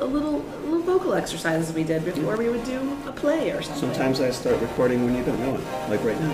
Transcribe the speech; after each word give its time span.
a, 0.00 0.04
a 0.04 0.06
little 0.06 0.36
a 0.40 0.58
little 0.64 0.82
vocal 0.82 1.14
exercises 1.14 1.72
we 1.74 1.84
did 1.84 2.04
before 2.04 2.36
we 2.36 2.48
would 2.48 2.64
do 2.64 2.80
a 3.06 3.12
play 3.12 3.50
or 3.50 3.62
something. 3.62 3.80
Sometimes 3.92 4.20
I 4.20 4.30
start 4.30 4.60
recording 4.60 5.04
when 5.04 5.14
you 5.16 5.24
don't 5.24 5.38
know 5.40 5.54
it, 5.54 5.90
like 5.90 6.02
right 6.04 6.20
now. 6.20 6.32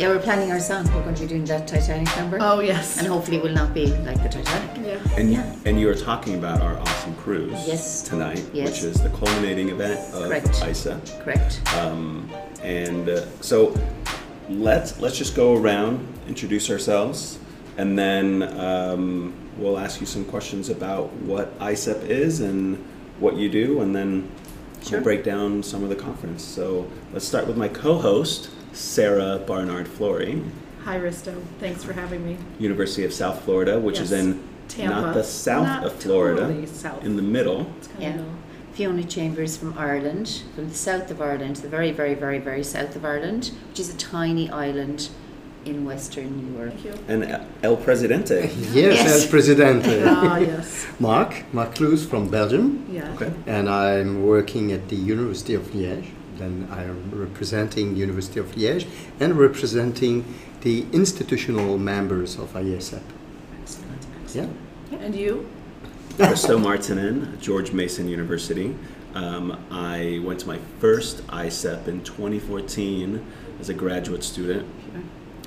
Yeah, 0.00 0.08
we're 0.08 0.18
planning 0.18 0.50
our 0.50 0.58
song. 0.58 0.86
We're 0.92 1.02
going 1.02 1.14
to 1.14 1.20
be 1.22 1.28
doing 1.28 1.44
that 1.44 1.68
Titanic 1.68 2.08
number. 2.16 2.38
oh 2.40 2.58
yes. 2.58 2.98
And 2.98 3.06
hopefully 3.06 3.36
it 3.36 3.42
will 3.44 3.52
not 3.52 3.72
be 3.72 3.86
like 3.98 4.20
the 4.22 4.28
Titanic. 4.28 4.84
Yeah. 4.84 5.16
And 5.16 5.30
Yeah. 5.32 5.54
and 5.66 5.78
you 5.78 5.88
are 5.88 5.94
talking 5.94 6.34
about 6.34 6.60
our 6.62 6.76
awesome 6.80 7.14
cruise 7.14 7.52
Yes. 7.66 8.02
tonight, 8.02 8.42
Yes. 8.52 8.70
which 8.70 8.82
is 8.82 9.00
the 9.00 9.10
culminating 9.10 9.68
event 9.68 10.00
of 10.12 10.24
Correct. 10.24 10.62
ISA. 10.66 11.00
Correct. 11.22 11.60
Um, 11.76 12.28
and 12.62 13.08
uh, 13.08 13.24
so 13.40 13.72
let's 14.48 15.00
let's 15.00 15.16
just 15.18 15.34
go 15.34 15.54
around, 15.56 16.06
introduce 16.28 16.70
ourselves, 16.70 17.38
and 17.76 17.98
then 17.98 18.42
um, 18.58 19.34
we'll 19.58 19.78
ask 19.78 20.00
you 20.00 20.06
some 20.06 20.24
questions 20.24 20.68
about 20.68 21.12
what 21.14 21.56
ISEP 21.58 22.04
is 22.08 22.40
and 22.40 22.76
what 23.20 23.36
you 23.36 23.48
do, 23.48 23.80
and 23.80 23.94
then 23.94 24.28
Sure. 24.82 24.98
we'll 24.98 25.04
break 25.04 25.24
down 25.24 25.62
some 25.62 25.82
of 25.82 25.88
the 25.88 25.96
conference. 25.96 26.42
So 26.44 26.86
let's 27.14 27.26
start 27.26 27.46
with 27.46 27.56
my 27.56 27.68
co-host, 27.68 28.50
Sarah 28.74 29.38
Barnard 29.46 29.88
Flory, 29.88 30.42
Hi 30.84 30.98
Risto. 30.98 31.40
Thanks 31.58 31.82
for 31.82 31.94
having 31.94 32.26
me. 32.26 32.36
University 32.58 33.04
of 33.06 33.12
South 33.14 33.40
Florida, 33.44 33.80
which 33.80 33.98
is 33.98 34.12
in 34.12 34.42
Tampa. 34.68 35.00
not 35.00 35.14
the 35.14 35.24
south 35.24 35.66
Not 35.66 35.84
of 35.86 35.94
Florida, 35.94 36.42
totally 36.42 36.66
south. 36.66 37.02
in 37.02 37.16
the 37.16 37.22
middle. 37.22 37.66
It's 37.78 37.86
kind 37.88 38.02
Yeah. 38.02 38.14
of 38.20 38.26
Fiona 38.74 39.04
Chambers 39.04 39.56
from 39.56 39.78
Ireland, 39.78 40.42
from 40.54 40.68
the 40.68 40.74
south 40.74 41.10
of 41.10 41.20
Ireland, 41.22 41.56
the 41.56 41.68
very, 41.68 41.92
very, 41.92 42.14
very, 42.14 42.38
very 42.38 42.64
south 42.64 42.96
of 42.96 43.04
Ireland, 43.04 43.52
which 43.70 43.78
is 43.80 43.88
a 43.94 43.96
tiny 43.96 44.50
island 44.50 45.08
in 45.64 45.84
Western 45.84 46.52
Europe. 46.54 46.74
Thank 46.74 46.84
you. 46.84 47.04
And 47.08 47.46
El 47.62 47.76
Presidente. 47.76 48.50
Yes, 48.72 48.74
Yes. 48.74 49.14
as 49.16 49.26
president. 49.26 49.84
Ah 50.06 50.38
yes. 50.38 50.86
Mark, 50.98 51.44
Mark 51.54 51.74
Cloes 51.76 52.04
from 52.04 52.28
Belgium, 52.28 52.84
Yeah. 52.90 53.14
Okay. 53.14 53.32
and 53.46 53.68
I'm 53.68 54.24
working 54.26 54.72
at 54.72 54.88
the 54.88 54.96
University 54.96 55.54
of 55.54 55.62
Liège. 55.72 56.08
Then 56.38 56.66
I 56.70 56.82
am 56.82 57.10
representing 57.14 57.94
University 57.96 58.40
of 58.40 58.46
Liège 58.56 58.86
and 59.20 59.38
representing 59.38 60.24
the 60.62 60.84
institutional 60.92 61.78
members 61.78 62.36
of 62.38 62.52
ISEP. 62.54 63.02
Excellent. 63.62 64.02
Yeah. 64.34 64.48
And 65.00 65.14
you? 65.14 65.46
Risto 66.18 66.60
Marttinen, 66.60 67.38
George 67.40 67.72
Mason 67.72 68.08
University. 68.08 68.74
Um, 69.14 69.58
I 69.70 70.20
went 70.24 70.40
to 70.40 70.46
my 70.48 70.58
first 70.80 71.26
ISEP 71.28 71.88
in 71.88 72.02
2014 72.04 73.24
as 73.60 73.68
a 73.68 73.74
graduate 73.74 74.22
student. 74.24 74.68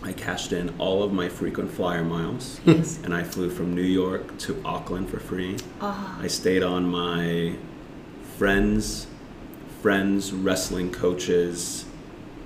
I 0.04 0.14
cashed 0.14 0.54
in 0.54 0.74
all 0.78 1.04
of 1.04 1.12
my 1.12 1.28
frequent 1.28 1.72
flyer 1.72 2.04
miles, 2.04 2.60
Yes. 2.66 3.00
and 3.04 3.14
I 3.14 3.24
flew 3.24 3.50
from 3.50 3.74
New 3.76 3.82
York 3.82 4.38
to 4.40 4.62
Auckland 4.64 5.10
for 5.10 5.20
free. 5.20 5.58
Ah, 5.82 6.18
I 6.22 6.28
stayed 6.28 6.64
on 6.64 6.86
my 6.90 7.56
friends, 8.38 9.08
friends, 9.82 10.32
wrestling 10.32 10.92
coaches, 10.92 11.86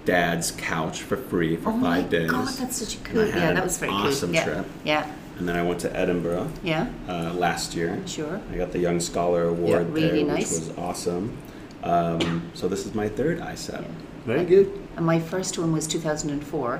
dad's 0.06 0.52
couch 0.52 1.02
for 1.03 1.17
free 1.17 1.56
for 1.58 1.69
oh 1.69 1.78
my 1.78 2.02
five 2.02 2.09
days. 2.09 2.31
God, 2.31 2.47
that's 2.47 2.78
such 2.78 2.95
a 2.95 3.00
cool. 3.00 3.25
Yeah, 3.28 3.53
that 3.53 3.63
was 3.63 3.78
very 3.78 3.91
awesome 3.91 4.30
cool. 4.30 4.35
Yeah. 4.35 4.44
trip. 4.45 4.66
Yeah. 4.83 5.11
And 5.37 5.47
then 5.47 5.55
I 5.55 5.63
went 5.63 5.79
to 5.81 5.95
Edinburgh 5.95 6.49
Yeah. 6.63 6.87
uh, 7.07 7.33
last 7.33 7.73
year. 7.75 7.99
Sure. 8.05 8.39
I 8.51 8.57
got 8.57 8.71
the 8.71 8.79
Young 8.79 8.99
Scholar 8.99 9.45
Award 9.45 9.88
Yeah, 9.88 9.93
really 9.93 10.23
there, 10.23 10.35
nice. 10.35 10.51
which 10.59 10.67
was 10.69 10.77
awesome. 10.77 11.38
Um, 11.83 12.51
so 12.53 12.67
this 12.67 12.85
is 12.85 12.93
my 12.93 13.09
third 13.09 13.39
ISEP. 13.39 13.81
Yeah. 13.81 13.88
Very 14.25 14.45
good. 14.45 14.71
And 14.97 15.05
my 15.05 15.19
first 15.19 15.57
one 15.57 15.71
was 15.71 15.88
2004, 15.88 16.79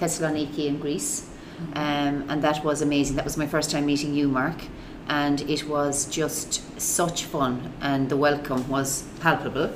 Thessaloniki 0.00 0.66
in 0.66 0.78
Greece. 0.78 1.30
Um, 1.74 2.24
and 2.28 2.42
that 2.42 2.64
was 2.64 2.82
amazing. 2.82 3.16
That 3.16 3.24
was 3.24 3.36
my 3.36 3.46
first 3.46 3.70
time 3.70 3.86
meeting 3.86 4.12
you, 4.14 4.28
Mark. 4.28 4.56
And 5.08 5.40
it 5.42 5.68
was 5.68 6.06
just 6.06 6.62
such 6.80 7.24
fun, 7.24 7.72
and 7.80 8.08
the 8.08 8.16
welcome 8.16 8.68
was 8.68 9.04
palpable. 9.20 9.70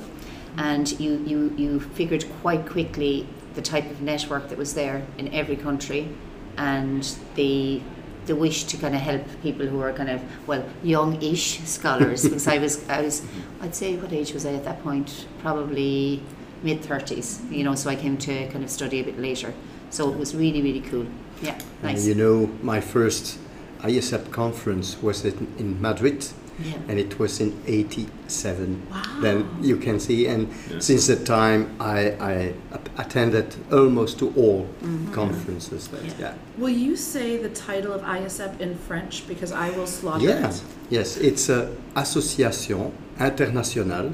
And 0.57 0.99
you, 0.99 1.23
you, 1.25 1.53
you 1.55 1.79
figured 1.79 2.25
quite 2.41 2.67
quickly 2.67 3.27
the 3.55 3.61
type 3.61 3.89
of 3.89 4.01
network 4.01 4.49
that 4.49 4.57
was 4.57 4.73
there 4.73 5.03
in 5.17 5.33
every 5.33 5.55
country 5.55 6.09
and 6.57 7.15
the 7.35 7.81
the 8.29 8.35
wish 8.35 8.63
to 8.65 8.77
kind 8.77 8.95
of 8.95 9.01
help 9.01 9.23
people 9.41 9.65
who 9.65 9.81
are 9.81 9.91
kind 9.91 10.09
of 10.15 10.21
well 10.47 10.63
young-ish 10.83 11.59
scholars 11.77 12.23
because 12.23 12.47
I 12.47 12.57
was 12.59 12.87
I 12.87 13.01
was 13.01 13.23
I'd 13.61 13.75
say 13.75 13.97
what 13.97 14.13
age 14.13 14.33
was 14.33 14.45
I 14.45 14.53
at 14.53 14.63
that 14.65 14.81
point? 14.83 15.25
Probably 15.41 16.21
mid 16.61 16.81
30s 16.81 17.27
you 17.51 17.63
know 17.63 17.75
so 17.75 17.89
I 17.89 17.95
came 17.95 18.17
to 18.17 18.33
kind 18.53 18.63
of 18.63 18.69
study 18.69 18.99
a 18.99 19.03
bit 19.03 19.19
later. 19.19 19.53
So 19.89 20.09
it 20.11 20.17
was 20.17 20.35
really 20.35 20.61
really 20.61 20.81
cool. 20.91 21.07
Yeah 21.41 21.57
And 21.81 21.93
nice. 21.95 22.05
you 22.05 22.15
know, 22.15 22.35
my 22.61 22.79
first 22.79 23.39
ISEP 23.81 24.31
conference 24.31 25.01
was 25.01 25.25
in, 25.25 25.47
in 25.57 25.81
Madrid, 25.81 26.27
yeah 26.63 26.79
and 26.89 26.99
it 26.99 27.19
was 27.19 27.39
in 27.39 27.53
87. 27.67 28.81
Wow. 28.91 29.03
Then 29.21 29.47
you 29.61 29.77
can 29.77 29.99
see, 29.99 30.25
and 30.27 30.47
Yeah. 30.69 30.79
since 30.79 31.07
that 31.07 31.25
time, 31.25 31.69
I, 31.79 31.99
I 32.19 32.53
attended 32.97 33.55
almost 33.71 34.17
to 34.19 34.33
all 34.35 34.65
mm-hmm. 34.83 35.13
conferences. 35.13 35.87
That, 35.87 36.03
Yeah. 36.03 36.13
yeah. 36.19 36.33
Will 36.57 36.77
you 36.87 36.95
say 36.95 37.37
the 37.37 37.49
title 37.49 37.93
of 37.93 38.01
ISEP 38.01 38.59
in 38.59 38.75
French 38.75 39.27
because 39.27 39.51
I 39.51 39.69
will 39.77 39.87
slaughter 39.87 40.25
Yeah, 40.25 40.49
it? 40.49 40.61
yes, 40.89 41.17
it's 41.17 41.47
a 41.49 41.69
Association 41.95 42.91
Internationale 43.19 44.11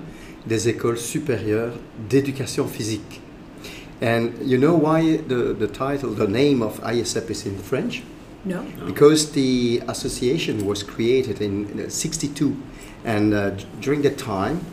des 0.47 0.67
Écoles 0.67 0.99
Supérieures 0.99 1.73
d'Éducation 2.09 2.67
Physique. 2.67 3.21
And 4.01 4.33
you 4.43 4.57
know 4.57 4.75
why 4.75 5.17
the, 5.17 5.53
the 5.53 5.67
title, 5.67 6.11
the 6.11 6.27
name 6.27 6.61
of 6.61 6.81
ISEP 6.83 7.29
is 7.29 7.45
in 7.45 7.57
French? 7.57 8.03
No. 8.45 8.61
No. 8.61 8.85
Because 8.85 9.31
the 9.31 9.81
association 9.87 10.65
was 10.65 10.83
created 10.83 11.41
in 11.41 11.85
uh, 11.85 11.89
62, 11.89 12.55
and 13.03 13.33
uh, 13.33 13.49
during 13.81 14.03
that 14.03 14.17
time, 14.17 14.63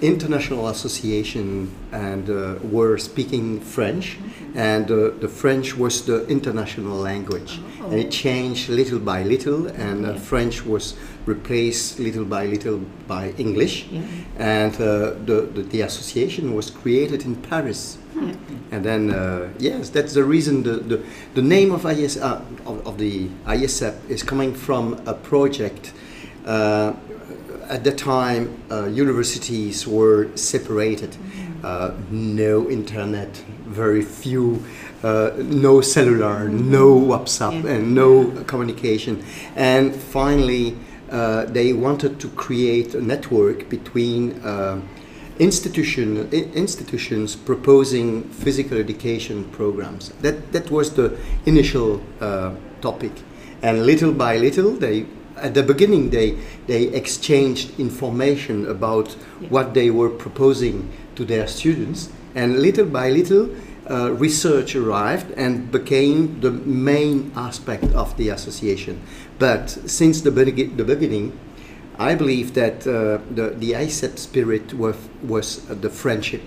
international 0.00 0.68
association 0.68 1.74
and 1.92 2.30
uh, 2.30 2.54
were 2.62 2.96
speaking 2.98 3.60
French, 3.60 4.16
and 4.54 4.90
uh, 4.90 5.10
the 5.20 5.28
French 5.28 5.76
was 5.76 6.02
the 6.04 6.26
international 6.28 6.96
language, 6.96 7.60
and 7.84 7.94
it 7.94 8.10
changed 8.10 8.68
little 8.68 8.98
by 8.98 9.22
little, 9.22 9.66
and 9.66 10.04
uh, 10.06 10.08
Yeah. 10.12 10.18
French 10.18 10.64
was 10.66 10.94
replaced 11.26 11.98
little 11.98 12.24
by 12.24 12.46
little 12.46 12.80
by 13.06 13.32
English, 13.38 13.86
Yeah. 13.90 14.02
and 14.38 14.74
uh, 14.74 15.14
the, 15.26 15.48
the 15.54 15.62
the 15.70 15.80
association 15.82 16.54
was 16.54 16.70
created 16.70 17.24
in 17.24 17.34
Paris. 17.36 17.98
yeah 18.16 18.32
And 18.72 18.82
then, 18.84 19.10
uh, 19.10 19.48
yes, 19.58 19.90
that's 19.90 20.12
the 20.12 20.24
reason 20.24 20.62
the, 20.62 20.76
the, 20.88 20.98
the 21.34 21.42
name 21.42 21.72
of, 21.74 21.84
IS, 21.86 22.16
uh, 22.16 22.40
of, 22.66 22.86
of 22.86 22.96
the 22.98 23.28
ISEP 23.46 23.94
is 24.08 24.22
coming 24.22 24.54
from 24.54 24.94
a 25.06 25.14
project. 25.14 25.92
Uh, 26.46 26.92
at 27.70 27.82
the 27.84 27.92
time, 27.92 28.48
uh, 28.70 28.86
universities 28.86 29.86
were 29.86 30.28
separated. 30.34 31.16
Uh, 31.64 31.90
no 32.10 32.68
internet, 32.70 33.42
very 33.68 34.02
few, 34.02 34.62
uh, 35.02 35.30
no 35.38 35.80
cellular, 35.80 36.48
no 36.48 36.94
WhatsApp, 36.98 37.64
Yeah. 37.64 37.72
and 37.72 37.94
no 37.94 38.24
communication. 38.46 39.22
And 39.56 39.94
finally, 39.94 40.74
uh, 41.10 41.44
they 41.46 41.72
wanted 41.72 42.18
to 42.20 42.28
create 42.28 42.94
a 42.94 43.00
network 43.00 43.68
between 43.68 44.32
uh, 44.44 44.80
institution, 45.38 46.28
institutions 46.54 47.36
proposing 47.36 48.24
physical 48.24 48.76
education 48.78 49.44
programs. 49.52 50.10
That, 50.22 50.52
that 50.52 50.70
was 50.70 50.90
the 50.90 51.16
initial 51.46 52.00
uh, 52.20 52.52
topic. 52.80 53.12
And 53.62 53.86
little 53.86 54.12
by 54.12 54.36
little, 54.36 54.72
they, 54.72 55.06
at 55.36 55.54
the 55.54 55.62
beginning, 55.62 56.10
they, 56.10 56.36
they 56.66 56.84
exchanged 56.94 57.78
information 57.78 58.66
about 58.66 59.16
Yeah. 59.40 59.48
what 59.50 59.74
they 59.74 59.90
were 59.90 60.10
proposing 60.10 60.88
to 61.14 61.24
their 61.24 61.46
students. 61.46 62.10
And 62.34 62.60
little 62.60 62.86
by 62.86 63.10
little, 63.10 63.48
uh, 63.90 64.12
research 64.12 64.76
arrived 64.76 65.30
and 65.32 65.70
became 65.70 66.40
the 66.40 66.50
main 66.50 67.32
aspect 67.34 67.84
of 67.94 68.16
the 68.16 68.28
association. 68.28 69.00
But 69.38 69.70
since 69.70 70.20
the, 70.20 70.30
begin- 70.30 70.76
the 70.76 70.84
beginning, 70.84 71.38
I 71.98 72.14
believe 72.14 72.54
that 72.54 72.86
uh, 72.86 73.18
the, 73.34 73.54
the 73.56 73.72
ISEP 73.72 74.18
spirit 74.18 74.74
was, 74.74 74.96
was 75.22 75.68
uh, 75.70 75.74
the 75.74 75.90
friendship 75.90 76.42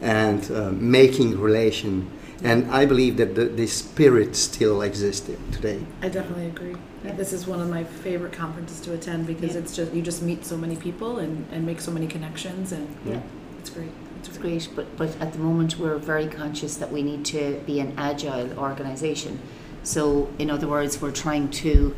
and 0.00 0.48
uh, 0.50 0.70
making 0.72 1.40
relation. 1.40 2.08
And 2.44 2.70
I 2.70 2.84
believe 2.86 3.16
that 3.16 3.34
the, 3.34 3.46
this 3.46 3.72
spirit 3.72 4.36
still 4.36 4.82
exists 4.82 5.28
today. 5.50 5.80
I 6.02 6.08
definitely 6.08 6.46
agree. 6.46 6.76
Yeah. 7.04 7.14
This 7.14 7.32
is 7.32 7.46
one 7.46 7.60
of 7.60 7.68
my 7.68 7.82
favorite 7.82 8.32
conferences 8.32 8.80
to 8.82 8.92
attend 8.92 9.26
because 9.26 9.54
Yeah. 9.54 9.60
it's 9.62 9.74
just 9.74 9.92
you 9.94 10.02
just 10.02 10.22
meet 10.22 10.44
so 10.44 10.56
many 10.56 10.76
people 10.76 11.18
and, 11.18 11.46
and 11.50 11.64
make 11.66 11.80
so 11.80 11.90
many 11.90 12.06
connections 12.06 12.72
and 12.72 12.86
yeah 13.06 13.20
it's 13.58 13.70
great. 13.70 13.90
It's 14.28 14.38
great. 14.38 14.64
great, 14.64 14.76
but, 14.76 14.96
but 14.96 15.20
at 15.20 15.32
the 15.32 15.38
moment 15.38 15.78
we're 15.78 15.98
very 15.98 16.26
conscious 16.26 16.76
that 16.76 16.92
we 16.92 17.02
need 17.02 17.24
to 17.26 17.60
be 17.66 17.80
an 17.80 17.94
agile 17.96 18.58
organisation. 18.58 19.38
So, 19.82 20.28
in 20.38 20.50
other 20.50 20.66
words, 20.66 21.00
we're 21.00 21.12
trying 21.12 21.48
to, 21.62 21.94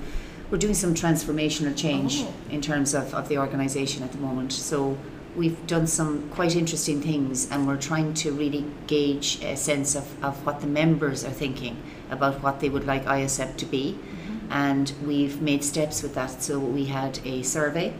we're 0.51 0.59
doing 0.59 0.75
some 0.75 0.95
transformational 0.95 1.75
change 1.77 2.23
Oh. 2.23 2.33
in 2.51 2.61
terms 2.61 2.95
of, 2.95 3.15
of 3.15 3.29
the 3.29 3.39
organisation 3.39 4.03
at 4.03 4.13
the 4.13 4.19
moment. 4.19 4.53
So, 4.53 4.99
we've 5.37 5.67
done 5.67 5.87
some 5.87 6.29
quite 6.31 6.57
interesting 6.57 7.01
things 7.01 7.51
and 7.51 7.67
we're 7.67 7.77
trying 7.77 8.13
to 8.13 8.33
really 8.33 8.65
gauge 8.87 9.41
a 9.43 9.57
sense 9.57 9.95
of, 9.95 10.25
of 10.25 10.45
what 10.45 10.61
the 10.61 10.67
members 10.67 11.25
are 11.25 11.31
thinking 11.31 11.77
about 12.11 12.43
what 12.43 12.61
they 12.61 12.69
would 12.69 12.87
like 12.87 13.05
ISEP 13.05 13.57
to 13.57 13.67
be. 13.67 13.97
And 14.51 14.93
we've 15.05 15.43
made 15.43 15.63
steps 15.63 16.03
with 16.03 16.15
that. 16.15 16.43
So 16.43 16.59
we 16.59 16.87
had 16.87 17.21
a 17.25 17.43
survey, 17.43 17.93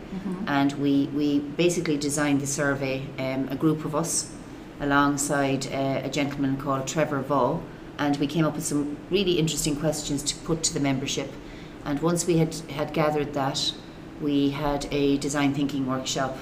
and 0.47 0.73
we, 0.73 1.05
we 1.13 1.39
basically 1.39 1.97
designed 1.97 2.41
the 2.41 2.47
survey, 2.47 3.05
um, 3.19 3.47
a 3.49 3.55
group 3.55 3.85
of 3.85 3.95
us, 3.95 4.33
alongside 4.79 5.67
uh, 5.67 6.01
a 6.03 6.09
gentleman 6.09 6.57
called 6.57 6.87
Trevor 6.87 7.21
Vaugh, 7.21 7.59
and 7.97 8.17
we 8.17 8.27
came 8.27 8.45
up 8.45 8.55
with 8.55 8.63
some 8.63 8.97
really 9.11 9.33
interesting 9.33 9.75
questions 9.75 10.23
to 10.23 10.35
put 10.37 10.63
to 10.63 10.73
the 10.73 10.79
membership. 10.79 11.31
And 11.85 12.01
once 12.01 12.25
we 12.25 12.37
had, 12.37 12.55
had 12.71 12.93
gathered 12.93 13.33
that, 13.33 13.73
we 14.21 14.49
had 14.49 14.87
a 14.91 15.17
design 15.17 15.53
thinking 15.53 15.85
workshop 15.85 16.37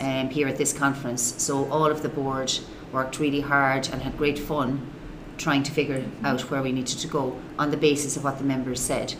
um, 0.00 0.30
here 0.30 0.48
at 0.48 0.58
this 0.58 0.72
conference. 0.72 1.34
So 1.42 1.70
all 1.70 1.86
of 1.86 2.02
the 2.02 2.08
board 2.08 2.52
worked 2.92 3.18
really 3.18 3.40
hard 3.40 3.88
and 3.88 4.02
had 4.02 4.16
great 4.18 4.38
fun 4.38 4.92
trying 5.38 5.62
to 5.62 5.72
figure 5.72 6.04
out 6.24 6.50
where 6.50 6.62
we 6.62 6.72
needed 6.72 6.98
to 6.98 7.06
go 7.06 7.38
on 7.58 7.70
the 7.70 7.76
basis 7.76 8.16
of 8.16 8.24
what 8.24 8.38
the 8.38 8.44
members 8.44 8.80
said. 8.80 9.14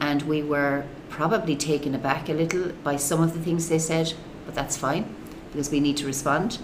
And 0.00 0.22
we 0.22 0.42
were 0.42 0.84
probably 1.08 1.56
taken 1.56 1.94
aback 1.94 2.28
a 2.28 2.32
little 2.32 2.72
by 2.84 2.96
some 2.96 3.22
of 3.22 3.32
the 3.34 3.40
things 3.40 3.68
they 3.68 3.78
said, 3.78 4.14
but 4.46 4.54
that's 4.54 4.76
fine 4.76 5.14
because 5.50 5.70
we 5.70 5.80
need 5.80 5.96
to 5.98 6.06
respond. 6.06 6.58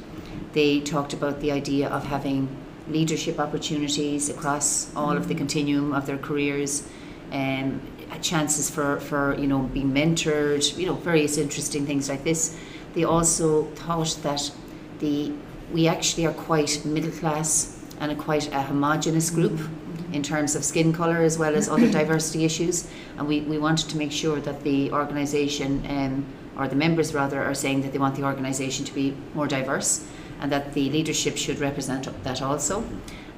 They 0.53 0.81
talked 0.81 1.13
about 1.13 1.41
the 1.41 1.51
idea 1.51 1.89
of 1.89 2.05
having 2.05 2.49
leadership 2.89 3.41
opportunities 3.41 4.29
across 4.29 4.95
all 4.95 5.17
of 5.17 5.29
the 5.29 5.35
continuum 5.35 5.93
of 5.93 6.07
their 6.07 6.19
careers, 6.19 6.87
um, 7.33 7.81
chances 8.21 8.71
for, 8.71 9.01
for 9.01 9.37
you 9.39 9.47
know 9.47 9.61
being 9.61 9.93
mentored, 9.93 10.77
you 10.79 10.87
know 10.87 10.95
various 10.95 11.37
interesting 11.39 11.87
things 11.87 12.09
like 12.09 12.25
this. 12.25 12.57
They 12.95 13.05
also 13.05 13.65
thought 13.75 14.17
that 14.23 14.51
the 15.01 15.33
we 15.73 15.89
actually 15.89 16.27
are 16.27 16.33
quite 16.33 16.85
middle 16.85 17.11
class 17.11 17.81
and 18.01 18.13
a 18.13 18.15
quite 18.15 18.53
a 18.53 18.63
homogenous 18.63 19.31
group 19.31 19.59
in 20.15 20.23
terms 20.23 20.55
of 20.55 20.65
skin 20.65 20.93
colour 20.93 21.19
as 21.19 21.37
well 21.37 21.55
as 21.55 21.69
other 21.69 21.91
diversity 22.01 22.45
issues. 22.45 22.89
And 23.19 23.27
we, 23.27 23.41
we 23.43 23.59
wanted 23.59 23.91
to 23.91 23.99
make 23.99 24.13
sure 24.13 24.41
that 24.41 24.63
the 24.63 24.93
organisation, 24.93 25.85
um, 25.89 26.25
or 26.57 26.69
the 26.69 26.77
members 26.77 27.13
rather, 27.13 27.43
are 27.43 27.55
saying 27.55 27.83
that 27.83 27.93
they 27.93 27.99
want 27.99 28.15
the 28.17 28.25
organisation 28.25 28.85
to 28.87 28.95
be 28.95 29.15
more 29.35 29.49
diverse 29.49 30.07
and 30.41 30.51
that 30.53 30.75
the 30.75 30.89
leadership 30.91 31.37
should 31.37 31.59
represent 31.59 32.09
that 32.25 32.41
also. 32.41 32.85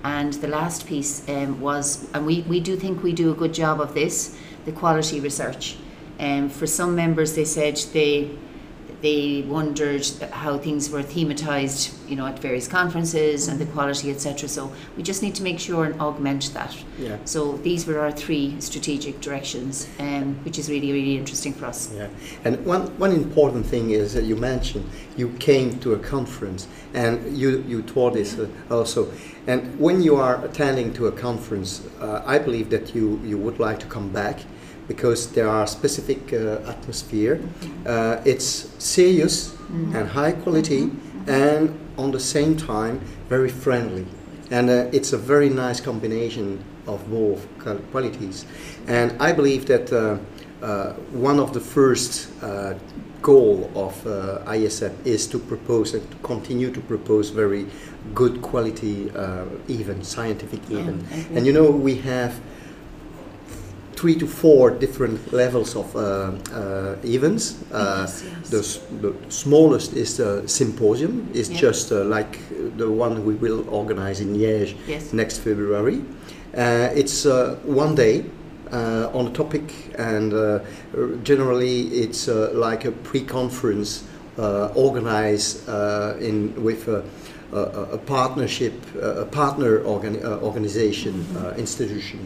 And 0.04 0.34
the 0.34 0.48
last 0.48 0.86
piece 0.86 1.28
um, 1.28 1.60
was, 1.60 2.08
and 2.12 2.26
we, 2.26 2.42
we 2.42 2.60
do 2.60 2.76
think 2.76 3.02
we 3.02 3.12
do 3.12 3.32
a 3.32 3.34
good 3.34 3.54
job 3.54 3.80
of 3.80 3.94
this, 3.94 4.38
the 4.64 4.72
quality 4.72 5.20
research. 5.20 5.76
Um, 6.20 6.48
for 6.48 6.66
some 6.66 6.94
members, 6.94 7.34
they 7.34 7.44
said 7.44 7.76
they 7.92 8.30
they 9.02 9.42
wondered 9.42 10.06
how 10.30 10.58
things 10.58 10.90
were 10.90 11.02
thematized, 11.02 11.92
you 12.08 12.16
know, 12.16 12.26
at 12.26 12.38
various 12.38 12.66
conferences 12.66 13.48
and 13.48 13.58
the 13.58 13.66
quality, 13.66 14.10
etc. 14.10 14.48
So 14.48 14.72
we 14.96 15.02
just 15.02 15.22
need 15.22 15.34
to 15.36 15.42
make 15.42 15.58
sure 15.58 15.84
and 15.84 16.00
augment 16.00 16.52
that. 16.54 16.76
Yeah. 16.98 17.18
So 17.24 17.58
these 17.58 17.86
were 17.86 18.00
our 18.00 18.12
three 18.12 18.58
strategic 18.60 19.20
directions, 19.20 19.88
um, 19.98 20.36
which 20.44 20.58
is 20.58 20.70
really, 20.70 20.92
really 20.92 21.16
interesting 21.16 21.52
for 21.52 21.66
us. 21.66 21.92
Yeah, 21.94 22.08
and 22.44 22.64
one, 22.64 22.86
one 22.98 23.12
important 23.12 23.66
thing 23.66 23.90
is 23.90 24.14
that 24.14 24.24
you 24.24 24.36
mentioned 24.36 24.88
you 25.16 25.30
came 25.38 25.78
to 25.80 25.94
a 25.94 25.98
conference 25.98 26.68
and 26.94 27.36
you, 27.36 27.64
you 27.66 27.82
taught 27.82 28.14
this 28.14 28.38
uh, 28.38 28.48
also. 28.70 29.12
And 29.46 29.78
when 29.78 30.02
you 30.02 30.16
are 30.16 30.44
attending 30.44 30.92
to 30.94 31.06
a 31.06 31.12
conference, 31.12 31.86
uh, 32.00 32.22
I 32.26 32.38
believe 32.38 32.70
that 32.70 32.94
you, 32.94 33.20
you 33.24 33.38
would 33.38 33.58
like 33.58 33.78
to 33.80 33.86
come 33.86 34.10
back 34.10 34.40
because 34.88 35.32
there 35.32 35.48
are 35.48 35.66
specific 35.66 36.32
uh, 36.32 36.58
atmosphere. 36.66 37.40
Uh, 37.86 38.20
it's 38.24 38.68
serious 38.78 39.54
and 39.94 40.08
high 40.08 40.32
quality, 40.32 40.90
and 41.26 41.76
on 41.98 42.12
the 42.12 42.20
same 42.20 42.56
time 42.56 43.00
very 43.28 43.48
friendly. 43.48 44.06
And 44.50 44.70
uh, 44.70 44.88
it's 44.92 45.12
a 45.12 45.18
very 45.18 45.48
nice 45.48 45.80
combination 45.80 46.62
of 46.86 47.10
both 47.10 47.46
qualities. 47.90 48.44
And 48.86 49.20
I 49.20 49.32
believe 49.32 49.66
that 49.66 49.92
uh, 49.92 50.18
uh, 50.64 50.92
one 51.10 51.38
of 51.38 51.52
the 51.52 51.60
first 51.60 52.30
uh, 52.42 52.74
goal 53.22 53.70
of 53.74 54.06
uh, 54.06 54.38
ISEP 54.46 54.94
is 55.04 55.26
to 55.26 55.38
propose 55.38 55.94
and 55.94 56.10
to 56.10 56.16
continue 56.18 56.70
to 56.70 56.80
propose 56.80 57.30
very 57.30 57.66
good 58.14 58.40
quality 58.40 59.10
uh, 59.10 59.44
events, 59.68 60.08
scientific 60.08 60.60
Yeah. 60.68 60.78
I 60.78 60.82
agree. 60.82 61.36
And 61.36 61.46
you 61.46 61.52
know 61.52 61.70
we 61.70 61.96
have 61.96 62.40
three 63.96 64.14
to 64.14 64.26
four 64.26 64.70
different 64.70 65.32
levels 65.32 65.74
of 65.74 65.94
uh, 65.96 66.00
uh, 66.52 66.96
events. 67.04 67.56
Uh, 67.72 68.02
Yes, 68.06 68.22
yes. 68.24 68.50
The, 68.50 68.58
s- 68.58 68.80
the 69.00 69.12
smallest 69.28 69.92
is 69.96 70.16
the 70.16 70.42
symposium. 70.46 71.28
It's 71.34 71.48
Yeah. 71.50 71.60
just 71.68 71.92
uh, 71.92 72.04
like 72.04 72.38
the 72.76 72.90
one 72.90 73.24
we 73.24 73.34
will 73.34 73.64
organize 73.70 74.20
in 74.22 74.34
Liège 74.36 74.74
Yes. 74.88 75.12
next 75.12 75.38
February. 75.38 76.00
Uh, 76.54 76.88
it's 76.94 77.24
uh, 77.26 77.56
one 77.64 77.94
day 77.94 78.24
uh, 78.72 79.08
on 79.18 79.26
a 79.26 79.30
topic, 79.30 79.72
and 79.98 80.32
uh, 80.32 80.58
generally 81.22 81.82
it's 82.02 82.28
uh, 82.28 82.50
like 82.54 82.84
a 82.88 82.92
pre-conference 82.92 84.02
uh, 84.38 84.68
organized 84.74 85.66
uh, 85.68 86.14
in 86.20 86.52
with 86.62 86.88
a, 86.88 87.02
a, 87.52 87.58
a 87.94 87.98
partnership, 87.98 88.72
uh, 88.96 89.22
a 89.22 89.24
partner 89.24 89.80
organi- 89.84 90.22
uh, 90.24 90.38
organization 90.44 91.24
uh, 91.36 91.54
institution. 91.56 92.18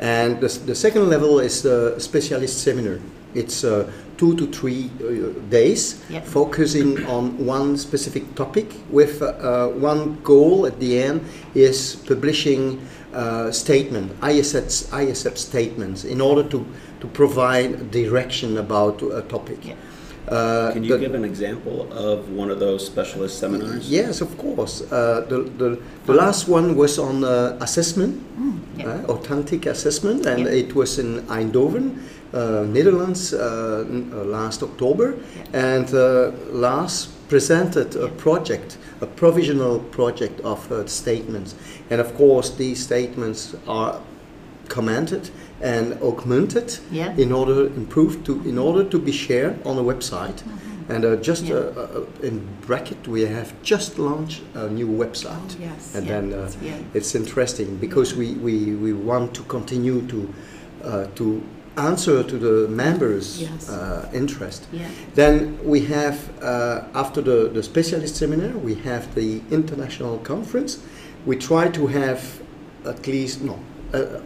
And 0.00 0.40
the, 0.40 0.48
the 0.66 0.74
second 0.74 1.10
level 1.10 1.40
is 1.40 1.62
the 1.62 1.94
specialist 2.00 2.62
seminar. 2.62 2.98
It's 3.34 3.62
uh, 3.64 3.92
two 4.16 4.34
to 4.36 4.46
three 4.46 4.90
uh, 5.00 5.38
days 5.50 6.02
Yep. 6.10 6.24
focusing 6.26 7.06
on 7.06 7.46
one 7.46 7.76
specific 7.76 8.34
topic 8.34 8.66
with 8.90 9.22
uh, 9.22 9.26
uh, 9.26 9.68
one 9.68 10.20
goal 10.22 10.66
at 10.66 10.80
the 10.80 11.00
end 11.02 11.20
is 11.54 11.96
publishing 12.08 12.80
uh, 13.12 13.50
statement, 13.50 14.18
ISEP, 14.20 14.66
ISEP 14.90 15.36
statements 15.36 16.04
in 16.04 16.20
order 16.20 16.42
to, 16.48 16.66
to 17.00 17.06
provide 17.08 17.90
direction 17.90 18.58
about 18.58 19.02
a 19.02 19.22
topic. 19.22 19.58
Yeah. 19.64 19.74
Uh, 20.30 20.70
Can 20.72 20.84
you 20.84 20.90
the- 20.92 20.98
give 20.98 21.14
an 21.14 21.24
example 21.24 21.92
of 21.92 22.30
one 22.30 22.50
of 22.50 22.60
those 22.60 22.86
specialist 22.86 23.38
seminars? 23.38 23.90
Yes, 23.90 24.20
of 24.20 24.36
course. 24.38 24.82
Uh, 24.82 25.24
the, 25.28 25.38
the, 25.58 25.78
the 26.06 26.14
last 26.14 26.46
one 26.48 26.76
was 26.76 26.98
on 26.98 27.24
uh, 27.24 27.56
assessment, 27.60 28.22
yeah. 28.76 28.86
uh, 28.86 29.12
authentic 29.12 29.66
assessment, 29.66 30.26
and 30.26 30.44
Yeah. 30.44 30.52
it 30.52 30.74
was 30.74 30.98
in 30.98 31.22
Eindhoven, 31.28 31.98
uh, 32.32 32.62
Netherlands, 32.64 33.34
uh, 33.34 33.84
n- 33.88 34.12
uh, 34.14 34.22
last 34.24 34.62
October. 34.62 35.14
And 35.52 35.92
uh, 35.92 36.30
Lars 36.52 37.08
presented 37.28 37.96
a 37.96 38.08
project, 38.08 38.78
a 39.00 39.06
provisional 39.06 39.80
project 39.90 40.40
of 40.42 40.70
uh, 40.70 40.86
statements. 40.86 41.54
And 41.90 42.00
of 42.00 42.14
course, 42.16 42.50
these 42.50 42.80
statements 42.84 43.56
are 43.66 44.00
commented 44.70 45.30
and 45.62 45.92
augmented 46.02 46.78
Yeah. 46.92 47.16
in 47.18 47.32
order 47.32 47.66
improved 47.76 48.24
to 48.26 48.32
in 48.46 48.58
order 48.58 48.84
to 48.90 48.98
be 48.98 49.12
shared 49.12 49.54
on 49.64 49.78
a 49.78 49.82
website. 49.82 50.42
And 50.88 51.04
uh, 51.04 51.16
just 51.22 51.44
Yeah. 51.44 51.56
uh, 51.56 51.82
uh, 51.82 52.28
in 52.28 52.40
bracket, 52.66 53.06
we 53.06 53.20
have 53.36 53.52
just 53.62 53.98
launched 53.98 54.40
a 54.54 54.68
new 54.68 54.88
website. 54.88 55.50
Oh, 55.56 55.62
yes. 55.68 55.94
And 55.94 56.06
Yeah. 56.06 56.12
then 56.20 56.32
uh, 56.32 56.50
Yeah. 56.62 56.98
it's 56.98 57.14
interesting 57.14 57.76
because 57.80 58.16
we, 58.16 58.26
we, 58.46 58.54
we 58.84 58.92
want 58.92 59.34
to 59.34 59.42
continue 59.42 60.00
to 60.12 60.20
uh, 60.84 61.04
to 61.14 61.24
answer 61.76 62.22
to 62.24 62.36
the 62.38 62.68
members' 62.68 63.40
Yes. 63.40 63.68
uh, 63.70 64.08
interest. 64.12 64.62
Then 65.14 65.58
we 65.64 65.80
have, 65.96 66.16
uh, 66.42 67.00
after 67.02 67.22
the, 67.22 67.50
the 67.54 67.62
specialist 67.62 68.16
seminar, 68.16 68.52
we 68.64 68.74
have 68.90 69.02
the 69.14 69.40
international 69.50 70.18
conference. 70.18 70.78
We 71.26 71.36
try 71.36 71.68
to 71.68 71.86
have 71.86 72.20
at 72.84 73.06
least, 73.06 73.42
no, 73.42 73.52
uh, 73.52 73.58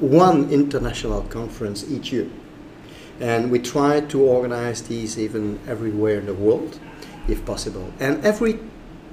one 0.01 0.51
international 0.51 1.23
conference 1.23 1.85
each 1.91 2.13
year. 2.13 2.29
And 3.21 3.51
we 3.51 3.59
try 3.59 4.01
to 4.01 4.23
organize 4.23 4.83
these 4.83 5.19
even 5.19 5.61
everywhere 5.69 6.19
in 6.19 6.27
the 6.27 6.35
world, 6.35 6.79
if 7.29 7.45
possible. 7.45 7.93
And 8.01 8.25
every 8.25 8.59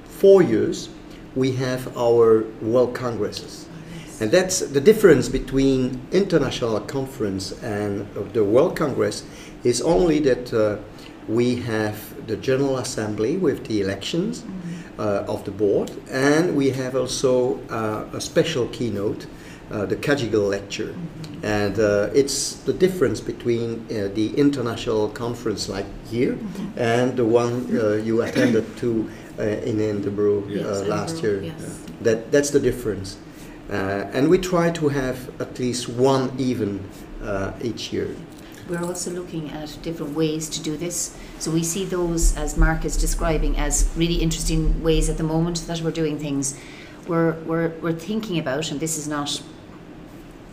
four 0.04 0.42
years, 0.42 0.88
we 1.34 1.52
have 1.52 1.96
our 1.96 2.44
World 2.60 2.94
Congresses. 2.94 3.66
And 4.20 4.30
that's 4.30 4.60
the 4.60 4.80
difference 4.80 5.28
between 5.28 6.00
international 6.12 6.78
conference 6.80 7.52
and 7.62 8.06
uh, 8.16 8.22
the 8.32 8.44
World 8.44 8.76
Congress 8.76 9.24
is 9.64 9.80
only 9.80 10.20
that 10.20 10.52
uh, 10.52 10.76
we 11.28 11.56
have 11.56 12.26
the 12.26 12.36
General 12.36 12.78
Assembly 12.78 13.36
with 13.36 13.66
the 13.66 13.80
elections 13.80 14.44
uh, 14.98 15.24
of 15.26 15.44
the 15.44 15.50
board, 15.50 15.90
and 16.10 16.54
we 16.56 16.70
have 16.70 16.94
also 16.94 17.58
uh, 17.68 18.04
a 18.12 18.20
special 18.20 18.66
keynote, 18.68 19.26
uh, 19.72 19.86
the 19.86 19.96
Kajigal 19.96 20.48
lecture. 20.48 20.94
And 21.42 21.78
uh, 21.80 22.10
it's 22.14 22.54
the 22.68 22.72
difference 22.72 23.20
between 23.20 23.84
uh, 23.90 24.08
the 24.14 24.32
international 24.36 25.08
conference 25.08 25.68
like 25.68 25.86
here 26.06 26.38
and 26.76 27.16
the 27.16 27.24
one 27.24 27.66
uh, 27.76 27.94
you 27.94 28.22
attended 28.22 28.64
to 28.76 29.10
uh, 29.38 29.42
in 29.42 29.80
Edinburgh 29.80 30.44
Yes. 30.48 30.64
uh, 30.66 30.84
last 30.86 31.16
Edinburgh, 31.18 31.40
year. 31.42 31.54
yes. 31.58 31.80
That, 32.02 32.30
that's 32.30 32.50
the 32.50 32.60
difference. 32.60 33.16
Uh, 33.70 34.06
and 34.12 34.28
we 34.28 34.38
try 34.38 34.70
to 34.70 34.88
have 34.88 35.18
at 35.40 35.58
least 35.58 35.88
one 35.88 36.30
even 36.38 36.80
uh, 37.24 37.52
each 37.62 37.92
year. 37.92 38.14
We're 38.68 38.84
also 38.84 39.10
looking 39.10 39.50
at 39.50 39.76
different 39.82 40.14
ways 40.14 40.48
to 40.50 40.62
do 40.62 40.76
this. 40.76 41.16
So 41.40 41.50
we 41.50 41.64
see 41.64 41.84
those, 41.84 42.36
as 42.36 42.56
Mark 42.56 42.84
is 42.84 42.96
describing, 42.96 43.56
as 43.56 43.90
really 43.96 44.16
interesting 44.16 44.80
ways 44.82 45.08
at 45.08 45.16
the 45.16 45.24
moment 45.24 45.66
that 45.66 45.80
we're 45.80 45.90
doing 45.90 46.18
things. 46.18 46.56
We're, 47.08 47.34
we're, 47.44 47.70
we're 47.80 47.98
thinking 47.98 48.38
about, 48.38 48.70
and 48.70 48.78
this 48.78 48.96
is 48.96 49.08
not 49.08 49.42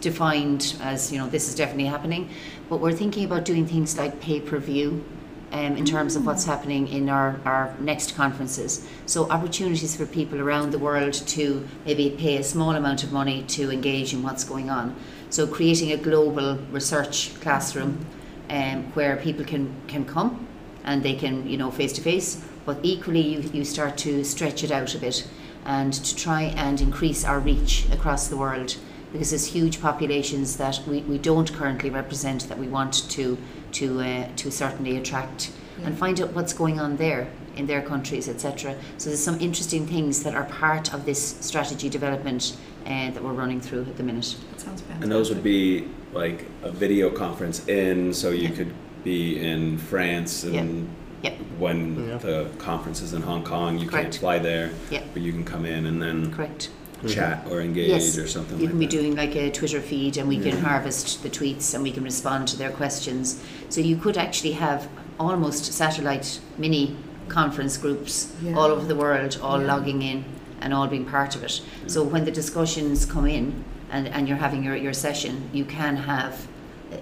defined 0.01 0.75
as 0.82 1.12
you 1.12 1.18
know 1.18 1.27
this 1.27 1.48
is 1.48 1.56
definitely 1.56 1.86
happening, 1.86 2.29
but 2.70 2.77
we're 2.77 2.94
thinking 2.94 3.25
about 3.25 3.46
doing 3.46 3.65
things 3.65 3.98
like 3.98 4.20
pay 4.20 4.39
per 4.39 4.58
view. 4.58 5.03
Um, 5.51 5.77
in 5.77 5.84
terms 5.84 6.15
of 6.15 6.27
what's 6.27 6.46
happening 6.46 6.88
in 6.89 7.10
our, 7.10 7.39
our 7.44 7.75
next 7.79 8.15
conferences. 8.15 8.88
So, 9.08 9.27
opportunities 9.32 9.96
for 9.96 10.06
people 10.06 10.39
around 10.39 10.70
the 10.70 10.77
world 10.77 11.13
to 11.13 11.68
maybe 11.88 12.12
pay 12.12 12.38
a 12.38 12.44
small 12.44 12.75
amount 12.75 13.03
of 13.03 13.12
money 13.12 13.41
to 13.58 13.72
engage 13.72 14.13
in 14.13 14.22
what's 14.22 14.44
going 14.44 14.70
on. 14.70 14.96
So, 15.32 15.48
creating 15.48 15.91
a 15.91 15.98
global 15.98 16.60
research 16.72 17.34
classroom 17.41 18.06
um, 18.51 18.84
where 18.94 19.18
people 19.18 19.44
can, 19.44 19.74
can 19.88 20.06
come 20.06 20.48
and 20.84 21.01
they 21.01 21.15
can, 21.15 21.50
you 21.50 21.58
know, 21.58 21.72
face 21.72 21.94
to 21.94 22.01
face, 22.01 22.44
but 22.63 22.77
equally 22.84 23.22
you, 23.22 23.39
you 23.51 23.65
start 23.65 23.98
to 23.98 24.24
stretch 24.24 24.63
it 24.63 24.70
out 24.70 24.94
a 24.94 25.00
bit 25.00 25.27
and 25.65 25.94
to 25.94 26.15
try 26.15 26.44
and 26.44 26.82
increase 26.82 27.25
our 27.25 27.39
reach 27.39 27.88
across 27.91 28.27
the 28.27 28.38
world 28.38 28.77
because 29.12 29.32
there's 29.32 29.46
huge 29.46 29.82
populations 29.82 30.58
that 30.58 30.80
we, 30.88 31.01
we 31.01 31.18
don't 31.18 31.51
currently 31.54 31.89
represent 31.89 32.48
that 32.50 32.58
we 32.58 32.68
want 32.68 33.10
to 33.10 33.38
to 33.72 34.01
uh, 34.01 34.28
to 34.36 34.51
certainly 34.51 34.98
attract 34.98 35.51
and 35.84 35.98
find 35.98 36.20
out 36.20 36.34
what's 36.34 36.51
going 36.51 36.78
on 36.80 36.98
there 36.98 37.28
in 37.56 37.66
their 37.66 37.82
countries 37.82 38.28
etc 38.28 38.75
so 38.98 39.10
there's 39.10 39.24
some 39.24 39.39
interesting 39.39 39.88
things 39.88 40.24
that 40.24 40.36
are 40.36 40.44
part 40.46 40.94
of 40.94 41.06
this 41.06 41.38
strategy 41.39 41.88
development 41.89 42.58
uh, 42.86 43.10
that 43.12 43.24
we're 43.24 43.34
running 43.34 43.62
through 43.62 43.82
at 43.82 43.96
the 43.98 44.04
minute 44.04 44.36
That 44.51 44.62
sounds 44.62 44.82
fantastic. 44.82 45.04
And 45.04 45.12
those 45.12 45.30
would 45.30 45.44
be 45.44 45.88
like 46.13 46.46
a 46.63 46.72
video 46.72 47.10
conference 47.10 47.68
in, 47.68 48.13
so 48.13 48.32
you 48.32 48.50
Yeah. 48.50 48.56
could 48.56 48.74
be 49.04 49.39
in 49.39 49.78
France 49.78 50.44
and 50.44 50.89
Yep. 51.22 51.38
when 51.58 52.08
Yeah. 52.10 52.18
the 52.18 52.48
conference 52.58 53.01
is 53.01 53.13
in 53.13 53.22
Hong 53.22 53.44
Kong, 53.44 53.78
you 53.78 53.88
Correct. 53.88 54.04
can't 54.06 54.16
fly 54.16 54.39
there, 54.39 54.72
Yeah. 54.89 55.01
but 55.13 55.22
you 55.22 55.32
can 55.34 55.44
come 55.44 55.66
in 55.66 55.86
and 55.86 56.01
then 56.01 56.32
correct 56.34 56.70
Mm-hmm. 57.00 57.08
chat 57.15 57.48
or 57.50 57.62
engage 57.62 57.88
Yes, 57.89 58.18
or 58.18 58.27
something 58.27 58.58
you 58.58 58.63
like 58.65 58.72
can 58.72 58.79
be 58.79 58.86
that. 58.86 58.91
doing 58.91 59.15
like 59.15 59.34
a 59.36 59.50
Twitter 59.51 59.79
feed, 59.79 60.18
and 60.18 60.27
we 60.27 60.36
can 60.38 60.48
Yeah. 60.58 60.60
harvest 60.70 61.24
the 61.24 61.29
tweets, 61.29 61.74
and 61.74 61.82
we 61.82 61.91
can 61.91 62.03
respond 62.03 62.48
to 62.50 62.58
their 62.58 62.72
questions. 62.72 63.39
So 63.70 63.79
you 63.79 63.96
could 63.96 64.18
actually 64.18 64.51
have 64.53 64.89
almost 65.18 65.72
satellite 65.74 66.39
mini 66.58 66.96
conference 67.29 67.77
groups 67.77 68.34
Yeah. 68.44 68.56
all 68.58 68.65
over 68.72 68.86
the 68.86 68.96
world, 68.96 69.38
all 69.41 69.62
Yeah. 69.62 69.68
logging 69.68 70.01
in 70.01 70.25
and 70.60 70.74
all 70.74 70.88
being 70.88 71.06
part 71.06 71.36
of 71.38 71.44
it. 71.44 71.62
So 71.88 72.03
when 72.03 72.25
the 72.25 72.32
discussions 72.32 73.06
come 73.06 73.25
in, 73.27 73.63
and, 73.91 74.08
and 74.10 74.27
you're 74.27 74.38
having 74.38 74.63
your, 74.63 74.75
your 74.75 74.94
session, 74.94 75.50
you 75.53 75.63
can 75.65 75.96
have 75.96 76.48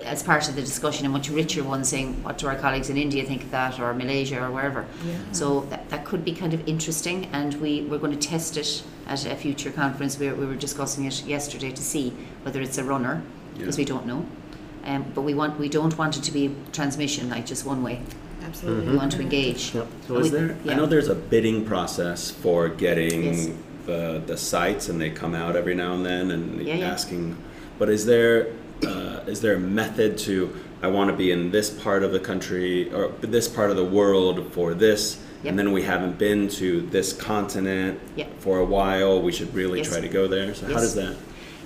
as 0.04 0.22
part 0.24 0.48
of 0.50 0.56
the 0.56 0.62
discussion 0.62 1.06
a 1.06 1.10
much 1.10 1.30
richer 1.30 1.64
one 1.64 1.84
saying 1.84 2.22
what 2.24 2.38
do 2.38 2.48
our 2.48 2.56
colleagues 2.56 2.90
in 2.90 2.98
India 2.98 3.24
think 3.24 3.44
of 3.44 3.52
that 3.52 3.80
or 3.80 3.94
Malaysia 3.94 4.44
or 4.44 4.52
wherever. 4.52 4.86
Yeah. 5.06 5.14
So 5.32 5.62
that, 5.70 5.90
that 5.90 6.06
could 6.06 6.26
be 6.26 6.34
kind 6.34 6.54
of 6.54 6.68
interesting, 6.68 7.26
and 7.32 7.54
we, 7.56 7.82
we're 7.84 7.98
going 7.98 8.18
to 8.18 8.28
test 8.28 8.58
it 8.58 8.84
at 9.08 9.26
a 9.26 9.36
future 9.36 9.72
conference. 9.72 10.20
We, 10.20 10.32
we 10.32 10.46
were 10.46 10.56
discussing 10.56 11.06
it 11.06 11.24
yesterday 11.26 11.72
to 11.72 11.82
see 11.82 12.12
whether 12.44 12.62
it's 12.62 12.78
a 12.78 12.84
runner, 12.84 13.22
because 13.58 13.78
Yeah. 13.78 13.82
we 13.82 13.86
don't 13.86 14.06
know. 14.06 14.26
Um, 14.84 15.06
but 15.14 15.22
we 15.22 15.34
want 15.34 15.60
we 15.60 15.68
don't 15.68 15.98
want 15.98 16.16
it 16.18 16.24
to 16.24 16.32
be 16.32 16.56
transmission 16.72 17.30
like 17.30 17.46
just 17.46 17.66
one 17.66 17.84
way. 17.84 18.02
Absolutely. 18.46 18.92
We 18.92 18.98
want 18.98 19.12
to 19.14 19.22
engage. 19.22 19.76
Yeah. 19.76 19.84
So 20.08 20.18
is 20.18 20.32
We- 20.32 20.38
there? 20.38 20.58
I 20.70 20.76
know 20.76 20.86
there's 20.86 21.10
a 21.10 21.16
bidding 21.16 21.66
process 21.66 22.32
for 22.32 22.70
getting 22.70 23.24
Yes. 23.26 23.50
the 23.86 24.22
the 24.26 24.38
sites, 24.38 24.88
and 24.90 25.00
they 25.02 25.10
come 25.10 25.36
out 25.36 25.56
every 25.58 25.76
now 25.76 25.94
and 25.94 26.06
then 26.06 26.32
and 26.32 26.62
Yeah, 26.66 26.76
yeah. 26.76 26.88
asking. 26.92 27.36
But 27.80 27.90
is 27.90 28.06
there 28.06 28.48
uh, 28.86 29.17
is 29.28 29.42
there 29.42 29.56
a 29.56 29.60
method 29.60 30.18
to? 30.20 30.56
I 30.82 30.88
want 30.88 31.10
to 31.10 31.16
be 31.16 31.32
in 31.32 31.52
this 31.52 31.70
part 31.70 32.04
of 32.04 32.12
the 32.12 32.20
country 32.20 32.92
or 32.94 33.10
this 33.22 33.48
part 33.48 33.72
of 33.72 33.78
the 33.78 33.86
world 33.86 34.54
for 34.54 34.74
this, 34.74 35.18
Yep. 35.44 35.50
and 35.52 35.60
then 35.60 35.72
we 35.72 35.84
haven't 35.84 36.18
been 36.18 36.48
to 36.50 36.82
this 36.82 37.14
continent 37.14 38.00
Yep. 38.16 38.40
for 38.40 38.60
a 38.60 38.66
while. 38.66 39.22
We 39.22 39.32
should 39.32 39.54
really 39.54 39.80
Yes. 39.80 39.90
try 39.90 40.00
to 40.02 40.08
go 40.08 40.28
there. 40.28 40.54
So 40.54 40.68
how 40.68 40.74
does 40.74 40.96
that? 40.96 41.16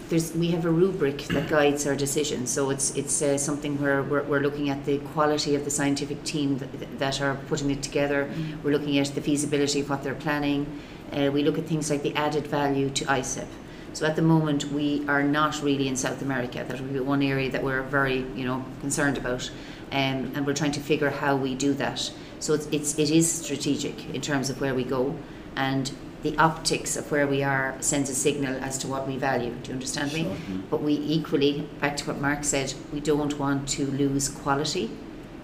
There's, 0.09 0.33
we 0.35 0.47
have 0.51 0.65
a 0.65 0.69
rubric 0.69 1.19
that 1.27 1.49
guides 1.49 1.87
our 1.87 1.95
decisions. 1.95 2.49
So 2.51 2.69
it's 2.69 2.93
it's 2.97 3.21
uh, 3.21 3.37
something 3.37 3.81
where 3.81 4.03
we're, 4.03 4.23
we're 4.23 4.41
looking 4.41 4.69
at 4.69 4.85
the 4.85 4.97
quality 5.13 5.55
of 5.55 5.63
the 5.63 5.71
scientific 5.71 6.23
team 6.25 6.57
that, 6.57 6.99
that 6.99 7.21
are 7.21 7.35
putting 7.47 7.71
it 7.71 7.81
together. 7.81 8.29
We're 8.61 8.73
looking 8.77 8.97
at 8.99 9.15
the 9.15 9.21
feasibility 9.21 9.79
of 9.81 9.89
what 9.89 10.03
they're 10.03 10.21
planning. 10.27 10.65
Uh, 11.13 11.29
we 11.31 11.43
look 11.43 11.57
at 11.57 11.65
things 11.65 11.89
like 11.89 12.03
the 12.03 12.13
added 12.15 12.47
value 12.47 12.89
to 12.89 13.05
ISEP. 13.05 13.47
So 13.93 14.05
at 14.05 14.15
the 14.15 14.21
moment, 14.21 14.65
we 14.65 15.05
are 15.07 15.23
not 15.23 15.61
really 15.61 15.87
in 15.87 15.95
South 15.95 16.21
America. 16.21 16.63
That 16.67 16.79
would 16.79 16.93
be 16.93 16.99
one 16.99 17.21
area 17.21 17.51
that 17.51 17.63
we're 17.63 17.83
very, 17.83 18.25
you 18.35 18.45
know, 18.45 18.63
concerned 18.79 19.17
about, 19.17 19.51
um, 19.91 20.31
and 20.33 20.47
we're 20.47 20.53
trying 20.53 20.71
to 20.73 20.79
figure 20.79 21.09
how 21.09 21.35
we 21.35 21.55
do 21.55 21.73
that. 21.73 22.11
So 22.39 22.53
it's, 22.53 22.67
it's 22.71 22.97
it 22.97 23.09
is 23.11 23.29
strategic 23.29 24.09
in 24.15 24.21
terms 24.21 24.49
of 24.49 24.61
where 24.61 24.73
we 24.73 24.83
go, 24.83 25.15
and 25.55 25.91
the 26.23 26.37
optics 26.37 26.95
of 26.95 27.11
where 27.11 27.27
we 27.27 27.43
are 27.43 27.75
sends 27.79 28.09
a 28.09 28.15
signal 28.15 28.55
as 28.63 28.77
to 28.79 28.87
what 28.87 29.07
we 29.07 29.17
value. 29.17 29.53
Do 29.63 29.69
you 29.69 29.73
understand 29.73 30.13
me? 30.13 30.31
But 30.69 30.81
we 30.81 30.93
equally, 30.93 31.67
back 31.79 31.97
to 31.97 32.07
what 32.07 32.21
Mark 32.21 32.43
said, 32.43 32.73
we 32.93 32.99
don't 32.99 33.37
want 33.39 33.67
to 33.69 33.85
lose 33.87 34.29
quality 34.29 34.91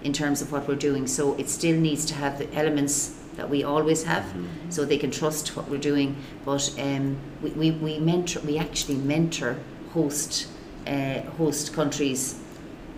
in 0.02 0.12
terms 0.12 0.40
of 0.40 0.52
what 0.52 0.68
we're 0.68 0.76
doing. 0.76 1.06
So 1.06 1.34
it 1.34 1.48
still 1.48 1.76
needs 1.76 2.04
to 2.06 2.14
have 2.14 2.38
the 2.38 2.52
elements 2.54 3.17
that 3.38 3.48
we 3.48 3.64
always 3.64 4.04
have, 4.04 4.26
so 4.68 4.84
they 4.84 4.98
can 4.98 5.10
trust 5.10 5.56
what 5.56 5.70
we're 5.70 5.80
doing. 5.80 6.14
But 6.44 6.70
um, 6.78 7.16
we, 7.42 7.50
we, 7.50 7.70
we 7.70 7.98
mentor, 7.98 8.40
we 8.40 8.58
actually 8.58 8.96
mentor 8.96 9.56
host 9.94 10.48
uh, 10.86 11.22
host 11.38 11.72
countries 11.72 12.38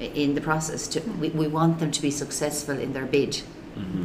in 0.01 0.35
the 0.35 0.41
process. 0.41 0.89
To, 0.89 1.01
we, 1.21 1.29
we 1.29 1.47
want 1.47 1.79
them 1.79 1.93
to 1.93 2.03
be 2.03 2.11
successful 2.11 2.77
in 2.79 2.93
their 2.93 3.07
bid 3.07 3.43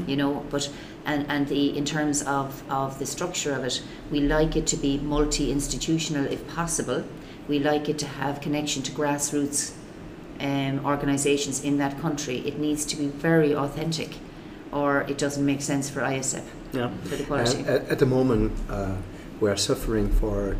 you 0.08 0.15
know? 0.15 0.46
But 0.50 0.70
and 1.06 1.25
and 1.30 1.48
the 1.48 1.77
in 1.77 1.86
terms 1.86 2.22
of 2.24 2.63
of 2.70 3.00
the 3.00 3.06
structure 3.06 3.54
of 3.54 3.63
it 3.63 3.82
we 4.12 4.20
like 4.20 4.56
it 4.56 4.68
to 4.68 4.77
be 4.77 4.98
multi-institutional 5.00 6.25
if 6.25 6.48
possible. 6.48 7.04
We 7.48 7.60
like 7.60 7.89
it 7.89 8.00
to 8.00 8.08
have 8.08 8.42
connection 8.42 8.82
to 8.84 8.92
grassroots 8.92 9.74
um, 10.39 10.84
organizations 10.84 11.63
in 11.63 11.77
that 11.77 12.00
country. 12.00 12.39
It 12.39 12.58
needs 12.58 12.86
to 12.88 12.96
be 12.96 13.08
very 13.08 13.56
authentic 13.56 14.18
or 14.75 15.01
it 15.03 15.17
doesn't 15.17 15.46
make 15.46 15.62
sense 15.62 15.89
for 15.89 16.01
ISEP. 16.01 16.44
Yeah. 16.74 16.89
for 17.05 17.15
the 17.15 17.24
quality 17.24 17.63
at, 17.63 17.88
at 17.88 18.00
the 18.00 18.05
moment, 18.05 18.51
uh, 18.70 18.96
we 19.39 19.50
are 19.50 19.55
suffering 19.55 20.10
for 20.12 20.58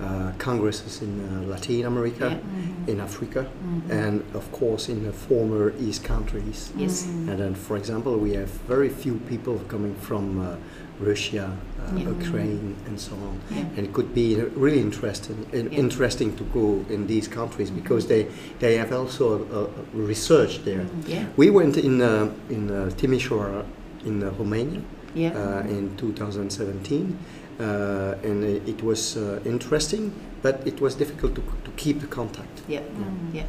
uh, 0.00 0.32
congresses 0.38 1.02
in 1.02 1.12
uh, 1.20 1.46
Latin 1.48 1.84
America, 1.86 2.28
Yeah. 2.30 2.92
in 2.92 3.00
Africa, 3.00 3.46
and 3.90 4.22
of 4.34 4.50
course 4.52 4.88
in 4.92 5.04
the 5.04 5.12
former 5.12 5.72
East 5.80 6.02
countries. 6.04 6.72
yes 6.76 7.06
And 7.28 7.38
then, 7.38 7.54
for 7.54 7.76
example, 7.76 8.12
we 8.18 8.34
have 8.36 8.50
very 8.68 8.88
few 8.88 9.14
people 9.28 9.54
coming 9.68 9.94
from 9.94 10.24
uh, 10.40 10.56
Russia, 11.00 11.46
uh, 11.46 11.96
Yeah. 11.98 12.08
Ukraine, 12.16 12.74
and 12.88 12.98
so 12.98 13.12
on. 13.28 13.34
Yeah. 13.50 13.76
And 13.76 13.86
it 13.86 13.92
could 13.92 14.12
be 14.14 14.28
really 14.64 14.80
interesting, 14.80 15.36
in- 15.52 15.70
Yeah. 15.72 15.78
interesting 15.84 16.30
to 16.36 16.44
go 16.52 16.66
in 16.94 17.06
these 17.06 17.28
countries 17.28 17.70
because 17.70 18.06
they, 18.06 18.26
they 18.60 18.76
have 18.78 18.92
also 19.00 19.24
uh, 19.52 19.66
research 20.08 20.52
there. 20.64 20.84
yeah 21.06 21.24
We 21.36 21.50
went 21.50 21.76
in 21.76 22.00
uh, 22.00 22.28
in 22.50 22.70
uh, 22.70 22.90
Timișoara 23.00 23.64
in 24.04 24.22
uh, 24.22 24.30
Romania 24.38 24.80
yeah 25.14 25.32
uh, 25.64 25.76
in 25.76 25.90
2017, 25.96 27.02
uh, 27.02 27.14
and 27.58 28.44
it 28.44 28.68
it 28.68 28.82
was 28.82 29.16
uh, 29.16 29.40
interesting, 29.44 30.12
but 30.42 30.66
it 30.66 30.80
was 30.80 30.94
difficult 30.94 31.34
to, 31.34 31.42
to 31.64 31.70
keep 31.76 32.00
the 32.00 32.06
contact. 32.06 32.62
Yeah, 32.68 32.80
yeah. 33.32 33.46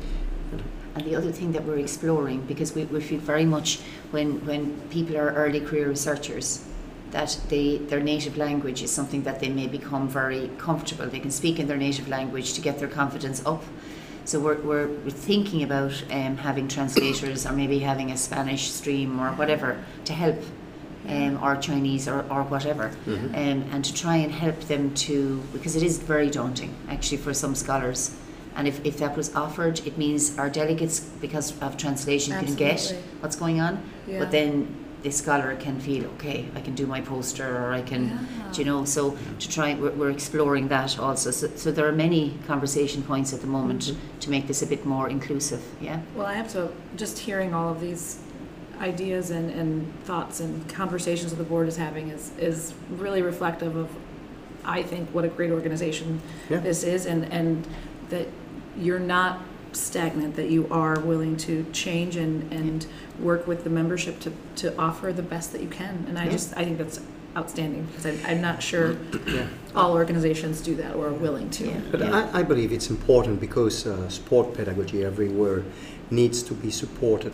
And 0.95 1.05
the 1.05 1.15
other 1.15 1.31
thing 1.31 1.51
that 1.51 1.65
we're 1.65 1.79
exploring, 1.79 2.41
because 2.47 2.73
we, 2.73 2.85
we 2.85 3.01
feel 3.01 3.19
very 3.19 3.43
much 3.43 3.79
when, 4.11 4.45
when 4.45 4.79
people 4.89 5.17
are 5.17 5.33
early 5.33 5.59
career 5.59 5.89
researchers, 5.89 6.65
that 7.11 7.37
they, 7.49 7.77
their 7.77 7.99
native 7.99 8.37
language 8.37 8.81
is 8.81 8.91
something 8.91 9.23
that 9.23 9.41
they 9.41 9.49
may 9.49 9.67
become 9.67 10.07
very 10.07 10.49
comfortable. 10.57 11.05
They 11.07 11.19
can 11.19 11.31
speak 11.31 11.59
in 11.59 11.67
their 11.67 11.77
native 11.77 12.07
language 12.07 12.53
to 12.53 12.61
get 12.61 12.79
their 12.79 12.87
confidence 12.87 13.45
up. 13.45 13.63
So 14.23 14.39
we're, 14.39 14.59
we're, 14.61 14.87
we're 14.87 15.09
thinking 15.09 15.63
about 15.63 16.01
um, 16.11 16.37
having 16.37 16.67
translators 16.69 17.45
or 17.45 17.51
maybe 17.51 17.79
having 17.79 18.11
a 18.11 18.17
Spanish 18.17 18.71
stream 18.71 19.19
or 19.19 19.31
whatever 19.33 19.83
to 20.05 20.13
help, 20.13 20.41
um, 21.07 21.43
or 21.43 21.55
Chinese 21.55 22.07
or, 22.07 22.25
or 22.31 22.43
whatever, 22.43 22.91
um, 23.07 23.33
and 23.71 23.83
to 23.85 23.93
try 23.93 24.17
and 24.17 24.31
help 24.31 24.59
them 24.61 24.93
to, 24.93 25.41
because 25.53 25.75
it 25.75 25.83
is 25.83 25.97
very 25.99 26.29
daunting 26.29 26.73
actually 26.89 27.17
for 27.17 27.33
some 27.33 27.55
scholars. 27.55 28.15
And 28.55 28.67
if, 28.67 28.85
if 28.85 28.97
that 28.99 29.17
was 29.17 29.35
offered, 29.35 29.85
it 29.85 29.97
means 29.97 30.37
our 30.37 30.49
delegates, 30.49 30.99
because 30.99 31.59
of 31.61 31.75
translation, 31.75 32.33
can 32.39 32.55
get 32.55 32.95
what's 33.19 33.35
going 33.35 33.59
on. 33.59 33.83
Yeah. 34.07 34.19
But 34.19 34.31
then 34.31 34.85
the 35.03 35.11
scholar 35.11 35.55
can 35.57 35.79
feel, 35.79 36.05
okay, 36.15 36.47
I 36.55 36.61
can 36.61 36.73
do 36.73 36.87
my 36.87 37.01
poster 37.01 37.45
or 37.45 37.73
I 37.73 37.81
can, 37.83 38.27
do 38.53 38.61
you 38.61 38.65
know, 38.65 38.85
so 38.85 39.15
to 39.39 39.49
try, 39.49 39.75
we're, 39.75 39.91
we're 39.91 40.09
exploring 40.09 40.69
that 40.69 40.97
also. 40.97 41.29
So, 41.31 41.47
so 41.55 41.71
there 41.71 41.87
are 41.87 41.91
many 41.91 42.39
conversation 42.47 43.03
points 43.03 43.33
at 43.33 43.41
the 43.41 43.47
moment 43.47 43.93
to 44.21 44.29
make 44.31 44.47
this 44.47 44.63
a 44.63 44.65
bit 44.65 44.85
more 44.85 45.09
inclusive, 45.09 45.61
yeah? 45.79 46.01
Well, 46.15 46.25
I 46.25 46.33
have 46.33 46.51
to, 46.53 46.71
just 46.95 47.19
hearing 47.19 47.53
all 47.53 47.69
of 47.69 47.81
these 47.81 48.19
ideas 48.81 49.29
and, 49.31 49.49
and 49.51 49.93
thoughts 50.03 50.39
and 50.39 50.67
conversations 50.69 51.31
that 51.31 51.37
the 51.37 51.43
board 51.43 51.67
is 51.67 51.77
having 51.77 52.09
is, 52.09 52.31
is 52.37 52.73
really 52.89 53.21
reflective 53.21 53.75
of, 53.75 53.89
I 54.63 54.83
think, 54.83 55.09
what 55.09 55.25
a 55.25 55.29
great 55.29 55.51
organization 55.51 56.21
Yeah. 56.49 56.59
this 56.59 56.83
is 56.83 57.05
and, 57.05 57.31
and 57.31 57.67
that 58.09 58.27
you're 58.77 58.99
not 58.99 59.41
stagnant, 59.71 60.35
that 60.35 60.49
you 60.49 60.67
are 60.71 60.99
willing 60.99 61.35
to 61.37 61.65
change 61.73 62.15
and, 62.15 62.51
and 62.53 62.85
work 63.19 63.45
with 63.47 63.63
the 63.63 63.69
membership 63.69 64.19
to, 64.21 64.31
to 64.57 64.77
offer 64.77 65.11
the 65.11 65.21
best 65.23 65.51
that 65.51 65.61
you 65.61 65.67
can. 65.69 66.05
And 66.07 66.17
I 66.17 66.25
Yeah. 66.25 66.31
just, 66.31 66.55
I 66.57 66.63
think 66.63 66.77
that's 66.77 66.99
outstanding 67.37 67.83
because 67.85 68.05
I'm, 68.05 68.19
I'm 68.25 68.41
not 68.41 68.61
sure 68.63 68.95
Yeah. 69.27 69.47
all 69.75 69.93
organizations 69.93 70.61
do 70.61 70.75
that 70.75 70.95
or 70.95 71.07
are 71.07 71.13
willing 71.13 71.49
to. 71.51 71.65
Yeah. 71.67 71.81
But 71.91 72.01
I, 72.03 72.39
I 72.39 72.43
believe 72.43 72.71
it's 72.71 72.89
important 72.89 73.39
because 73.41 73.85
uh, 73.85 74.07
sport 74.09 74.53
pedagogy 74.53 75.03
everywhere 75.03 75.63
needs 76.11 76.43
to 76.43 76.53
be 76.53 76.69
supported 76.69 77.33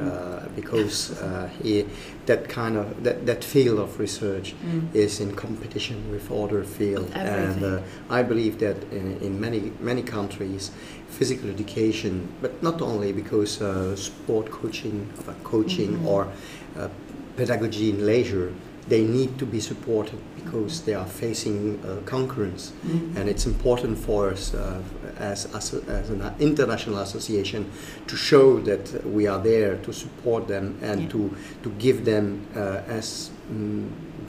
uh, 0.00 0.46
because 0.54 1.20
uh, 1.20 1.50
he, 1.62 1.84
that 2.26 2.48
kind 2.48 2.76
of 2.76 3.02
that, 3.02 3.26
that 3.26 3.42
field 3.44 3.78
of 3.80 3.98
research 3.98 4.54
Mm. 4.64 4.94
is 4.94 5.20
in 5.20 5.34
competition 5.34 6.10
with 6.10 6.30
other 6.30 6.62
fields 6.64 7.10
and 7.14 7.28
Everything. 7.28 7.64
uh, 7.64 7.82
I 8.18 8.22
believe 8.22 8.58
that 8.60 8.76
in, 8.92 9.18
in 9.20 9.38
many 9.40 9.72
many 9.80 10.02
countries 10.02 10.70
physical 11.10 11.50
education 11.50 12.28
but 12.40 12.62
not 12.62 12.80
only 12.80 13.12
because 13.12 13.60
uh, 13.60 13.94
sport 13.96 14.50
coaching 14.50 15.08
uh, 15.28 15.32
coaching 15.42 15.98
Mhm. 15.98 16.06
or 16.06 16.28
uh, 16.78 16.88
pedagogy 17.36 17.90
in 17.90 18.06
leisure 18.06 18.52
they 18.88 19.02
need 19.02 19.38
to 19.38 19.46
be 19.46 19.60
supported 19.60 20.18
because 20.36 20.82
they 20.82 20.94
are 20.94 21.06
facing 21.06 21.80
uh, 21.84 21.96
concurrence 22.04 22.72
Mm. 22.86 23.16
and 23.16 23.28
it's 23.28 23.46
important 23.46 23.98
for 23.98 24.30
us 24.30 24.52
uh, 24.54 24.80
as, 25.18 25.46
as, 25.54 25.72
as 25.88 26.10
an 26.10 26.22
international 26.38 26.98
association 26.98 27.64
to 28.06 28.16
show 28.16 28.60
that 28.60 29.04
we 29.06 29.26
are 29.26 29.42
there 29.42 29.76
to 29.78 29.92
support 29.92 30.46
them 30.48 30.76
and 30.82 31.00
Yeah. 31.02 31.08
to, 31.08 31.30
to 31.62 31.70
give 31.78 32.04
them 32.04 32.46
uh, 32.54 32.82
as 32.98 33.30
mm, 33.50 33.88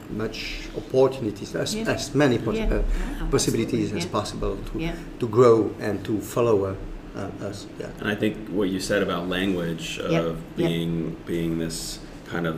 much 0.09 0.69
opportunities 0.77 1.55
as, 1.55 1.75
Yeah. 1.75 1.89
as 1.93 2.13
many 2.15 2.37
pos- 2.37 2.55
Yeah. 2.55 2.67
uh, 2.69 2.75
Yeah, 3.21 3.27
possibilities 3.29 3.91
absolutely. 3.91 3.99
as 3.99 4.05
possible 4.05 4.57
to, 4.71 4.79
Yeah. 4.79 4.95
to 5.19 5.27
grow 5.27 5.71
and 5.81 6.03
to 6.05 6.19
follow 6.21 6.65
uh, 6.65 6.75
uh, 7.17 7.47
us. 7.49 7.65
Yeah. 7.79 7.87
And 7.99 8.07
I 8.09 8.15
think 8.15 8.37
what 8.49 8.69
you 8.69 8.79
said 8.79 9.01
about 9.03 9.27
language 9.29 9.99
of 9.99 10.11
Yep, 10.11 10.23
yep. 10.25 10.35
being 10.55 11.15
being 11.25 11.59
this 11.59 11.99
kind 12.31 12.45
of 12.47 12.55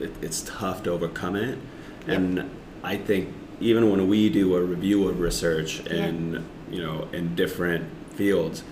it, 0.00 0.12
it's 0.22 0.42
tough 0.42 0.82
to 0.84 0.90
overcome 0.90 1.36
it, 1.36 1.58
and 2.06 2.48
I 2.82 2.96
think 2.96 3.34
even 3.60 3.90
when 3.90 4.08
we 4.08 4.28
do 4.28 4.54
a 4.56 4.62
review 4.62 5.08
of 5.08 5.20
research 5.20 5.80
in 5.86 6.44
you 6.70 6.82
know 6.82 7.08
in 7.12 7.34
different 7.34 7.86
fields, 8.14 8.62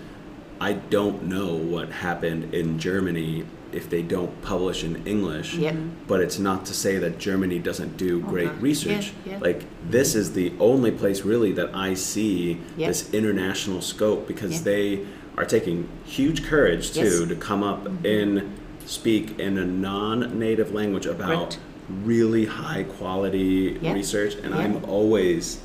I 0.60 0.74
don't 0.74 1.24
know 1.24 1.54
what 1.54 1.90
happened 1.90 2.54
in 2.54 2.78
Germany 2.78 3.44
if 3.72 3.90
they 3.90 4.02
don't 4.02 4.40
publish 4.42 4.84
in 4.84 5.04
English. 5.04 5.54
Yep. 5.56 5.74
But 6.06 6.20
it's 6.20 6.38
not 6.38 6.64
to 6.66 6.74
say 6.74 6.98
that 6.98 7.18
Germany 7.18 7.58
doesn't 7.58 7.96
do 7.96 8.20
great 8.20 8.52
research. 8.60 9.12
Yeah, 9.26 9.32
yeah. 9.32 9.38
Like 9.40 9.64
this 9.90 10.14
is 10.14 10.32
the 10.34 10.52
only 10.60 10.92
place 10.92 11.22
really 11.22 11.50
that 11.52 11.74
I 11.74 11.94
see 11.94 12.60
Yeah. 12.76 12.86
this 12.88 13.12
international 13.12 13.80
scope 13.80 14.28
because 14.28 14.52
Yeah. 14.58 14.62
they 14.62 15.00
are 15.36 15.44
taking 15.44 15.88
huge 16.04 16.44
courage 16.44 16.92
too 16.92 17.00
Yes. 17.00 17.14
Mm-hmm. 17.14 17.28
to 17.30 17.34
come 17.34 17.62
up 17.64 17.86
and 18.04 18.56
speak 18.86 19.38
in 19.38 19.58
a 19.58 19.64
non-native 19.64 20.72
language 20.72 21.06
about 21.06 21.28
Correct. 21.50 21.58
really 22.04 22.46
high 22.46 22.82
quality 22.84 23.78
Yeah. 23.80 23.92
research 23.92 24.34
and 24.42 24.54
Yeah. 24.54 24.60
I'm 24.60 24.84
always 24.86 25.58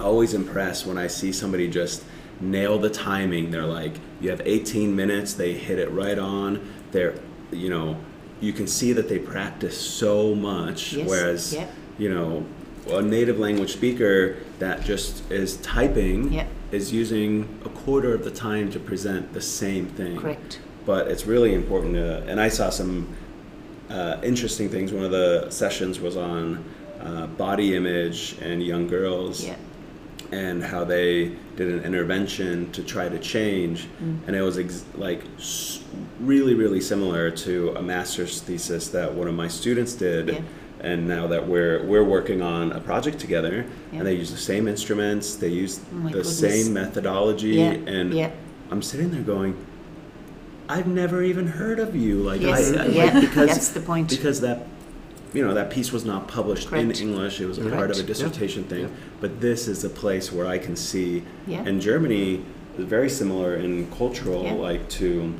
always 0.00 0.32
impressed 0.32 0.86
when 0.86 0.96
I 0.96 1.08
see 1.08 1.32
somebody 1.32 1.66
just 1.66 2.04
nail 2.40 2.78
the 2.78 2.88
timing. 2.90 3.50
They're 3.50 3.64
like, 3.66 3.94
you 4.20 4.30
have 4.30 4.40
18 4.44 4.94
minutes, 4.94 5.32
they 5.34 5.54
hit 5.54 5.80
it 5.80 5.90
right 5.90 6.18
on. 6.18 6.60
They're, 6.92 7.14
you 7.50 7.68
know, 7.68 7.96
you 8.40 8.52
can 8.52 8.68
see 8.68 8.92
that 8.92 9.08
they 9.08 9.18
practice 9.18 9.76
so 9.76 10.36
much. 10.36 10.92
Yes, 10.92 11.08
Whereas, 11.08 11.52
yeah. 11.54 11.66
you 11.98 12.08
know, 12.14 12.44
a 12.92 13.02
native 13.02 13.40
language 13.40 13.72
speaker 13.72 14.36
that 14.60 14.84
just 14.84 15.28
is 15.32 15.56
typing 15.56 16.32
Yeah. 16.32 16.44
is 16.70 16.92
using 16.92 17.48
a 17.64 17.68
quarter 17.68 18.14
of 18.14 18.22
the 18.22 18.30
time 18.30 18.70
to 18.72 18.78
present 18.78 19.32
the 19.34 19.40
same 19.40 19.86
thing. 19.86 20.16
Correct. 20.16 20.60
But 20.88 21.08
it's 21.08 21.26
really 21.26 21.52
important 21.52 21.92
to, 21.96 22.22
and 22.26 22.40
I 22.40 22.48
saw 22.48 22.70
some 22.70 23.06
uh, 23.90 24.16
interesting 24.22 24.70
things. 24.70 24.90
One 24.90 25.04
of 25.04 25.10
the 25.10 25.50
sessions 25.50 26.00
was 26.00 26.16
on 26.16 26.64
uh, 27.02 27.26
body 27.26 27.76
image 27.76 28.36
and 28.40 28.62
young 28.62 28.88
girls 28.88 29.44
Yeah. 29.44 29.56
and 30.32 30.64
how 30.64 30.84
they 30.84 31.32
did 31.56 31.68
an 31.68 31.84
intervention 31.84 32.72
to 32.72 32.82
try 32.82 33.06
to 33.10 33.18
change 33.18 33.86
Mm. 34.02 34.16
and 34.26 34.34
it 34.34 34.40
was 34.42 34.56
ex- 34.58 34.84
like 34.96 35.22
s- 35.38 35.80
really 36.20 36.54
really 36.54 36.80
similar 36.80 37.30
to 37.30 37.72
a 37.76 37.82
master's 37.82 38.40
thesis 38.40 38.88
that 38.88 39.14
one 39.14 39.28
of 39.28 39.34
my 39.34 39.46
students 39.48 39.92
did 39.94 40.28
Yeah. 40.28 40.40
and 40.80 41.06
now 41.06 41.26
that 41.28 41.46
we're 41.46 41.84
we're 41.84 42.04
working 42.16 42.40
on 42.42 42.72
a 42.72 42.80
project 42.80 43.18
together 43.20 43.64
Yeah. 43.92 43.98
and 43.98 44.06
they 44.06 44.14
use 44.14 44.30
the 44.32 44.36
same 44.52 44.66
instruments 44.68 45.36
they 45.36 45.48
use 45.64 45.78
Oh 45.78 45.98
the 46.08 46.22
goodness. 46.22 46.38
same 46.38 46.72
methodology 46.74 47.56
Yeah. 47.62 47.94
and 47.96 48.12
yeah. 48.12 48.30
i'm 48.72 48.82
sitting 48.82 49.10
there 49.12 49.22
going 49.22 49.54
i've 50.68 50.86
never 50.86 51.22
even 51.22 51.46
heard 51.46 51.78
of 51.80 51.94
you 51.96 52.16
like 52.16 52.40
Yes. 52.40 52.72
I, 52.76 52.82
I 52.84 52.86
yeah. 52.86 53.04
like, 53.04 53.14
because 53.20 53.48
That's 53.48 53.68
the 53.70 53.80
point. 53.80 54.08
because 54.10 54.40
that 54.42 54.66
you 55.34 55.44
know 55.46 55.54
that 55.54 55.70
piece 55.70 55.92
was 55.92 56.04
not 56.04 56.28
published 56.28 56.68
Correct. 56.68 56.84
in 57.00 57.08
english 57.08 57.40
it 57.40 57.46
was 57.46 57.58
a 57.58 57.68
part 57.70 57.90
of 57.90 57.96
a 57.96 58.00
Yeah. 58.00 58.06
dissertation 58.06 58.64
thing 58.64 58.82
Yeah. 58.84 59.20
but 59.20 59.40
this 59.40 59.68
is 59.68 59.84
a 59.84 59.90
place 59.90 60.32
where 60.32 60.46
i 60.46 60.58
can 60.58 60.76
see 60.76 61.22
Yeah. 61.46 61.66
and 61.66 61.80
germany 61.80 62.42
is 62.78 62.84
very 62.84 63.10
similar 63.10 63.56
in 63.56 63.90
cultural 63.90 64.42
Yeah. 64.44 64.54
like 64.68 64.88
to 65.00 65.34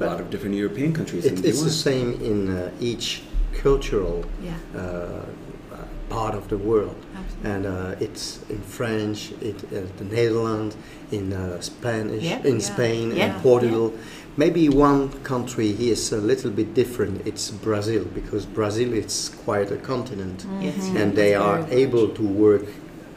a 0.00 0.04
lot 0.06 0.20
of 0.20 0.30
different 0.30 0.54
european 0.56 0.92
countries 0.92 1.24
It, 1.24 1.44
it's 1.44 1.60
the 1.62 1.66
US. 1.68 1.76
same 1.90 2.10
in 2.30 2.38
uh, 2.48 2.70
each 2.80 3.22
cultural 3.52 4.24
Yeah. 4.42 4.54
uh, 4.74 4.80
uh, 4.80 5.84
part 6.08 6.34
of 6.34 6.48
the 6.48 6.56
world. 6.56 6.96
Absolutely. 7.18 7.50
and 7.52 7.66
uh, 7.66 8.04
it's 8.06 8.24
in 8.54 8.60
French, 8.78 9.18
it, 9.40 9.56
uh, 9.64 9.80
the 10.00 10.04
Netherlands, 10.16 10.76
in 11.12 11.32
uh, 11.32 11.60
Spanish, 11.60 12.22
Yeah. 12.24 12.40
in 12.52 12.56
Yeah. 12.58 12.72
Spain, 12.72 13.06
Yeah. 13.10 13.24
and 13.24 13.42
Portugal. 13.42 13.92
Maybe 14.40 14.70
one 14.70 15.10
country 15.22 15.72
here 15.72 15.92
is 15.92 16.12
a 16.12 16.16
little 16.16 16.50
bit 16.50 16.72
different. 16.74 17.26
It's 17.26 17.50
Brazil 17.50 18.04
because 18.14 18.46
Brazil 18.46 18.90
is 18.94 19.30
quite 19.44 19.70
a 19.70 19.76
continent, 19.92 20.46
Yes. 20.62 20.88
Mhm. 20.88 20.96
and 21.00 21.08
they 21.14 21.32
It's 21.34 21.42
are 21.48 21.58
able 21.82 22.06
much. 22.06 22.16
to 22.16 22.22
work 22.46 22.66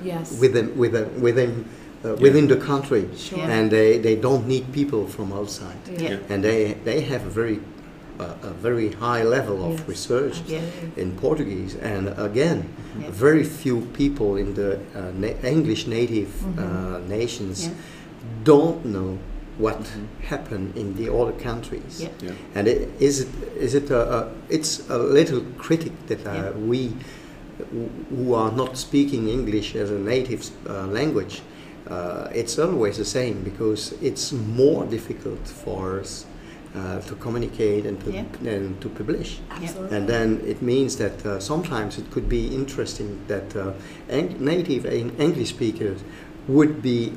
Yes. 0.04 0.26
within 0.42 0.68
within 0.84 1.06
within 1.28 1.52
uh, 2.06 2.16
within 2.26 2.48
the 2.48 2.58
country, 2.58 3.04
Sure. 3.16 3.40
And 3.56 3.72
they, 3.72 4.00
they 4.00 4.16
don't 4.28 4.46
need 4.54 4.66
people 4.74 5.08
from 5.16 5.32
outside, 5.40 5.80
Yeah. 5.88 6.02
Yeah. 6.10 6.18
and 6.32 6.44
they 6.44 6.76
they 6.84 7.00
have 7.12 7.24
a 7.26 7.34
very 7.42 7.60
uh, 8.20 8.50
a 8.52 8.54
very 8.68 8.90
high 9.06 9.24
level 9.36 9.56
of 9.68 9.72
Yes. 9.72 9.88
research 9.94 10.36
Yeah. 10.48 10.62
in 11.04 11.12
Portuguese, 11.26 11.74
and 11.92 12.04
again, 12.18 12.60
Yeah. 13.00 13.12
very 13.28 13.44
few 13.62 13.78
people 14.02 14.30
in 14.44 14.54
the 14.60 14.70
uh, 14.72 15.12
na- 15.22 15.40
English 15.56 15.88
native 15.88 16.28
uh, 16.44 16.62
Mhm. 16.62 17.08
nations 17.18 17.58
Yeah. 17.64 17.74
don't 18.44 18.80
know 18.86 19.18
what 19.58 19.80
Mhm. 19.84 20.08
happened 20.30 20.76
in 20.76 20.96
the 20.96 21.14
other 21.14 21.32
countries. 21.44 22.02
Yeah. 22.02 22.10
yeah 22.22 22.32
And 22.56 22.68
it, 22.68 22.90
is 23.00 23.20
it 23.22 23.28
is 23.60 23.74
it 23.76 23.92
a, 23.92 24.02
a, 24.18 24.28
it's 24.50 24.90
a 24.90 24.98
little 24.98 25.42
critic 25.58 25.92
that 26.08 26.26
uh, 26.26 26.34
Yeah. 26.34 26.52
we 26.70 26.92
who- 27.72 27.90
who 28.16 28.34
are 28.34 28.52
not 28.52 28.78
speaking 28.78 29.28
English 29.30 29.76
as 29.76 29.90
a 29.92 30.00
native 30.00 30.42
uh, 30.68 30.88
language, 30.88 31.42
uh, 31.90 32.28
it's 32.34 32.58
always 32.58 32.98
the 32.98 33.06
same 33.06 33.36
because 33.44 33.94
it's 34.02 34.32
more 34.34 34.86
difficult 34.90 35.48
for 35.48 36.00
us 36.00 36.26
uh, 36.76 37.00
to 37.08 37.14
communicate 37.16 37.86
and 37.86 38.00
to 38.04 38.12
Yeah. 38.12 38.26
and 38.56 38.82
to 38.82 38.90
publish. 38.90 39.40
Absolutely. 39.52 39.98
And 39.98 40.08
then 40.08 40.42
it 40.48 40.62
means 40.62 40.96
that 40.96 41.24
uh, 41.26 41.40
sometimes 41.40 41.98
it 42.00 42.06
could 42.12 42.28
be 42.28 42.48
interesting 42.56 43.20
that 43.28 43.56
uh, 43.56 43.74
Eng- 44.10 44.36
native 44.40 44.86
Eng- 44.90 45.12
English 45.20 45.50
speakers 45.50 46.00
would 46.48 46.82
be 46.82 47.12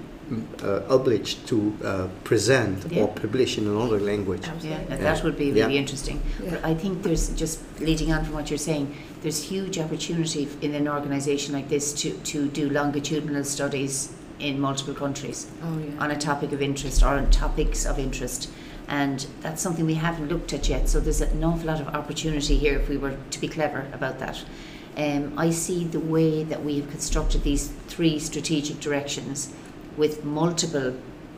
uh, 0.62 0.80
obliged 0.88 1.46
to 1.46 1.76
uh, 1.84 2.08
present 2.24 2.84
Yeah. 2.90 3.02
or 3.02 3.08
publish 3.08 3.58
in 3.58 3.66
another 3.66 4.00
language. 4.00 4.42
Yeah, 4.46 4.52
Absolutely. 4.52 4.84
that, 4.88 5.00
that 5.00 5.24
would 5.24 5.36
be 5.38 5.52
really 5.52 5.74
Yeah. 5.74 5.80
interesting. 5.80 6.20
Yeah. 6.42 6.50
But 6.50 6.64
I 6.64 6.74
think 6.74 7.02
there's 7.02 7.28
just 7.30 7.60
leading 7.80 8.12
on 8.12 8.24
from 8.24 8.34
what 8.34 8.50
you're 8.50 8.58
saying, 8.58 8.94
there's 9.22 9.42
huge 9.42 9.78
opportunity 9.78 10.48
in 10.60 10.74
an 10.74 10.88
organisation 10.88 11.54
like 11.54 11.68
this 11.68 11.92
to, 12.02 12.12
to 12.12 12.48
do 12.48 12.68
longitudinal 12.70 13.44
studies 13.44 14.12
in 14.38 14.60
multiple 14.60 14.94
countries 14.94 15.46
Oh, 15.62 15.78
yeah. 15.78 16.02
on 16.02 16.10
a 16.10 16.16
topic 16.16 16.52
of 16.52 16.60
interest 16.60 17.02
or 17.02 17.08
on 17.08 17.30
topics 17.30 17.86
of 17.86 17.98
interest. 17.98 18.50
And 18.88 19.26
that's 19.40 19.62
something 19.62 19.84
we 19.86 19.94
haven't 19.94 20.28
looked 20.28 20.52
at 20.52 20.68
yet. 20.68 20.88
So 20.88 21.00
there's 21.00 21.20
an 21.20 21.42
awful 21.42 21.66
lot 21.66 21.80
of 21.80 21.88
opportunity 21.88 22.56
here 22.56 22.76
if 22.78 22.88
we 22.88 22.96
were 22.96 23.16
to 23.30 23.40
be 23.40 23.48
clever 23.48 23.86
about 23.92 24.18
that. 24.20 24.44
Um, 24.96 25.34
I 25.36 25.50
see 25.50 25.84
the 25.84 26.00
way 26.00 26.42
that 26.44 26.64
we 26.64 26.80
have 26.80 26.90
constructed 26.90 27.42
these 27.42 27.68
three 27.88 28.18
strategic 28.18 28.80
directions 28.80 29.52
with 29.96 30.24
multiple 30.24 30.94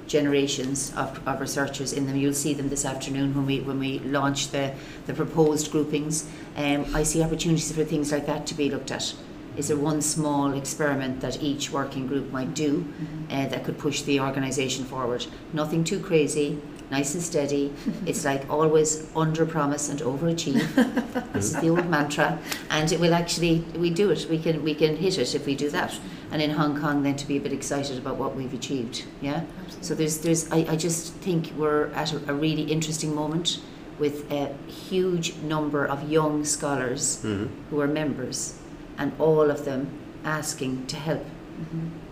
generations 0.09 0.93
of, 0.97 1.27
of 1.29 1.41
researchers 1.41 1.93
in 1.93 2.07
them. 2.07 2.17
You'll 2.17 2.33
see 2.33 2.55
them 2.55 2.69
this 2.69 2.85
afternoon 2.85 3.35
when 3.35 3.47
we 3.47 3.61
when 3.61 3.79
we 3.79 4.01
launch 4.01 4.49
the, 4.51 4.75
the 5.07 5.15
proposed 5.15 5.71
groupings. 5.71 6.29
Um, 6.57 6.87
I 6.95 7.03
see 7.03 7.23
opportunities 7.23 7.71
for 7.71 7.85
things 7.85 8.11
like 8.11 8.27
that 8.27 8.47
to 8.47 8.55
be 8.55 8.71
looked 8.71 8.91
at. 8.91 9.15
Is 9.57 9.69
there 9.69 9.77
one 9.77 10.01
small 10.03 10.53
experiment 10.55 11.21
that 11.21 11.43
each 11.43 11.73
working 11.73 12.07
group 12.07 12.31
might 12.31 12.55
do 12.55 12.87
uh, 13.29 13.49
that 13.49 13.65
could 13.65 13.77
push 13.77 14.03
the 14.03 14.21
organisation 14.21 14.85
forward? 14.85 15.27
Nothing 15.53 15.83
too 15.83 15.99
crazy, 15.99 16.61
nice 16.93 17.15
and 17.15 17.23
steady. 17.23 17.73
it's 18.07 18.25
like 18.25 18.49
always 18.49 19.11
under 19.17 19.45
promise 19.45 19.89
and 19.89 19.99
overachieve. 20.01 21.33
this 21.33 21.47
is 21.47 21.61
the 21.61 21.71
old 21.71 21.87
mantra, 21.87 22.39
and 22.71 22.93
it 22.93 23.01
will 23.01 23.15
actually 23.15 23.65
we 23.77 23.91
do 23.91 24.11
it. 24.11 24.27
We 24.31 24.39
can 24.39 24.63
we 24.63 24.75
can 24.75 24.97
hit 24.97 25.19
it 25.19 25.35
if 25.35 25.45
we 25.45 25.55
do 25.55 25.71
that. 25.71 25.99
And 26.31 26.43
in 26.43 26.51
Hong 26.51 26.79
Kong, 26.81 27.03
then 27.03 27.17
to 27.17 27.27
be 27.27 27.37
a 27.37 27.41
bit 27.41 27.53
excited 27.53 27.97
about 27.99 28.17
what 28.17 28.37
we've 28.37 28.53
achieved. 28.53 29.05
Yeah. 29.23 29.43
So 29.81 29.95
there's 29.95 30.19
there's 30.19 30.51
I, 30.53 30.59
I 30.69 30.77
just 30.77 31.15
think 31.15 31.53
we're 31.57 31.87
at 31.95 32.13
a, 32.13 32.17
a 32.31 32.35
really 32.35 32.63
interesting 32.65 33.15
moment 33.15 33.61
with 33.99 34.31
a 34.31 34.55
huge 34.69 35.35
number 35.37 35.85
of 35.87 36.09
young 36.11 36.45
scholars 36.45 37.21
Mhm. 37.25 37.49
who 37.71 37.81
are 37.81 37.89
members 37.89 38.55
and 38.99 39.13
all 39.19 39.51
of 39.51 39.65
them 39.65 39.89
asking 40.25 40.87
to 40.87 40.97
help. 40.97 41.25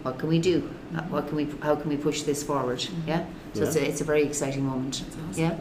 What 0.02 0.18
can 0.18 0.28
we 0.28 0.38
do? 0.38 0.68
Uh, 0.96 1.02
What 1.10 1.28
can 1.28 1.36
we? 1.36 1.46
How 1.60 1.76
can 1.76 1.90
we 1.90 1.96
push 1.96 2.22
this 2.22 2.42
forward? 2.42 2.84
Yeah. 3.06 3.24
So 3.54 3.62
it's, 3.62 3.76
a, 3.76 3.88
it's 3.88 4.00
a 4.00 4.04
very 4.04 4.22
exciting 4.24 4.64
moment. 4.64 5.02
Awesome. 5.30 5.42
Yeah. 5.44 5.56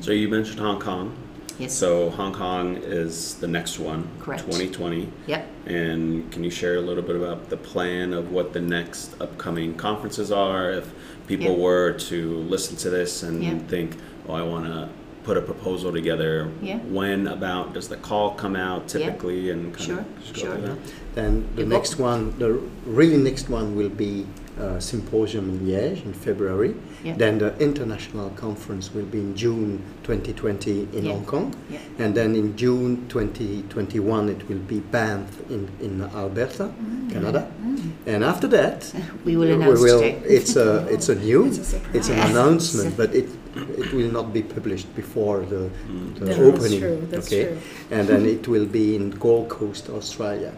So 0.00 0.10
you 0.12 0.28
mentioned 0.28 0.60
Hong 0.60 0.80
Kong. 0.80 1.12
Yes. 1.58 1.72
So 1.74 2.10
Hong 2.10 2.32
Kong 2.32 2.76
is 2.76 3.34
the 3.36 3.46
next 3.48 3.78
one, 3.78 4.08
Correct. 4.20 4.42
2020. 4.44 5.08
Yep. 5.26 5.48
And 5.66 6.30
can 6.32 6.42
you 6.44 6.50
share 6.50 6.76
a 6.76 6.80
little 6.80 7.02
bit 7.02 7.16
about 7.16 7.48
the 7.48 7.56
plan 7.56 8.12
of 8.12 8.32
what 8.32 8.52
the 8.52 8.60
next 8.60 9.14
upcoming 9.20 9.74
conferences 9.74 10.32
are? 10.32 10.70
If 10.72 10.92
people 11.26 11.52
Yeah. 11.52 11.62
were 11.62 11.92
to 11.92 12.36
listen 12.38 12.76
to 12.78 12.90
this 12.90 13.22
and 13.22 13.42
Yeah. 13.42 13.58
think, 13.68 13.96
oh, 14.28 14.34
I 14.34 14.42
want 14.42 14.66
to 14.66 14.88
put 15.22 15.36
a 15.38 15.40
proposal 15.40 15.90
together, 15.92 16.48
Yeah. 16.60 16.78
when 16.80 17.26
about 17.28 17.72
does 17.72 17.88
the 17.88 17.96
call 17.96 18.32
come 18.32 18.56
out 18.56 18.88
typically? 18.88 19.48
And 19.50 19.72
kind 19.72 19.86
Sure, 19.86 19.98
of 20.00 20.36
sure. 20.36 20.52
through 20.56 20.62
that? 20.66 20.76
Then 21.14 21.44
the 21.54 21.62
You 21.62 21.68
go- 21.68 21.76
next 21.76 21.98
one, 21.98 22.34
the 22.38 22.58
really 22.84 23.16
next 23.16 23.48
one 23.48 23.74
will 23.76 23.88
be 23.88 24.26
uh, 24.60 24.78
symposium 24.78 25.50
in 25.50 25.60
Liège 25.66 26.04
in 26.04 26.12
February. 26.12 26.74
Yeah. 27.02 27.16
Then 27.16 27.38
the 27.38 27.56
international 27.58 28.30
conference 28.30 28.94
will 28.94 29.04
be 29.06 29.18
in 29.18 29.34
June 29.34 29.82
2020 30.04 30.88
in 30.92 31.04
Yeah. 31.04 31.12
Hong 31.12 31.24
Kong. 31.24 31.54
Yeah. 31.70 31.78
And 31.98 32.14
then 32.14 32.34
in 32.36 32.56
June 32.56 33.06
2021 33.08 34.28
it 34.28 34.48
will 34.48 34.58
be 34.68 34.80
Banff 34.80 35.40
in, 35.50 35.68
in 35.80 36.02
Alberta, 36.14 36.72
Canada. 37.10 37.46
And 38.06 38.22
after 38.24 38.46
that, 38.48 38.92
We 39.24 39.36
will 39.36 39.50
announce 39.50 39.80
will, 39.80 40.00
today. 40.00 40.20
It's 40.24 40.56
a 40.56 40.86
it's 40.88 41.08
a 41.08 41.14
new, 41.26 41.46
It's 41.46 41.72
a 41.74 41.80
it's 41.92 42.08
an 42.10 42.18
announcement, 42.30 42.96
but 42.96 43.14
it 43.14 43.28
it 43.78 43.92
will 43.92 44.10
not 44.12 44.32
be 44.32 44.42
published 44.42 44.88
before 44.94 45.40
the, 45.46 45.70
Mm. 45.88 46.14
the 46.18 46.24
No, 46.26 46.50
that's 46.50 46.64
opening. 46.64 46.80
true, 46.80 46.98
that's 47.10 47.26
okay, 47.28 47.44
true. 47.44 47.58
and 47.98 48.06
then 48.08 48.26
it 48.36 48.46
will 48.48 48.66
be 48.66 48.94
in 48.96 49.10
Gold 49.10 49.48
Coast, 49.48 49.88
Australia, 49.90 50.52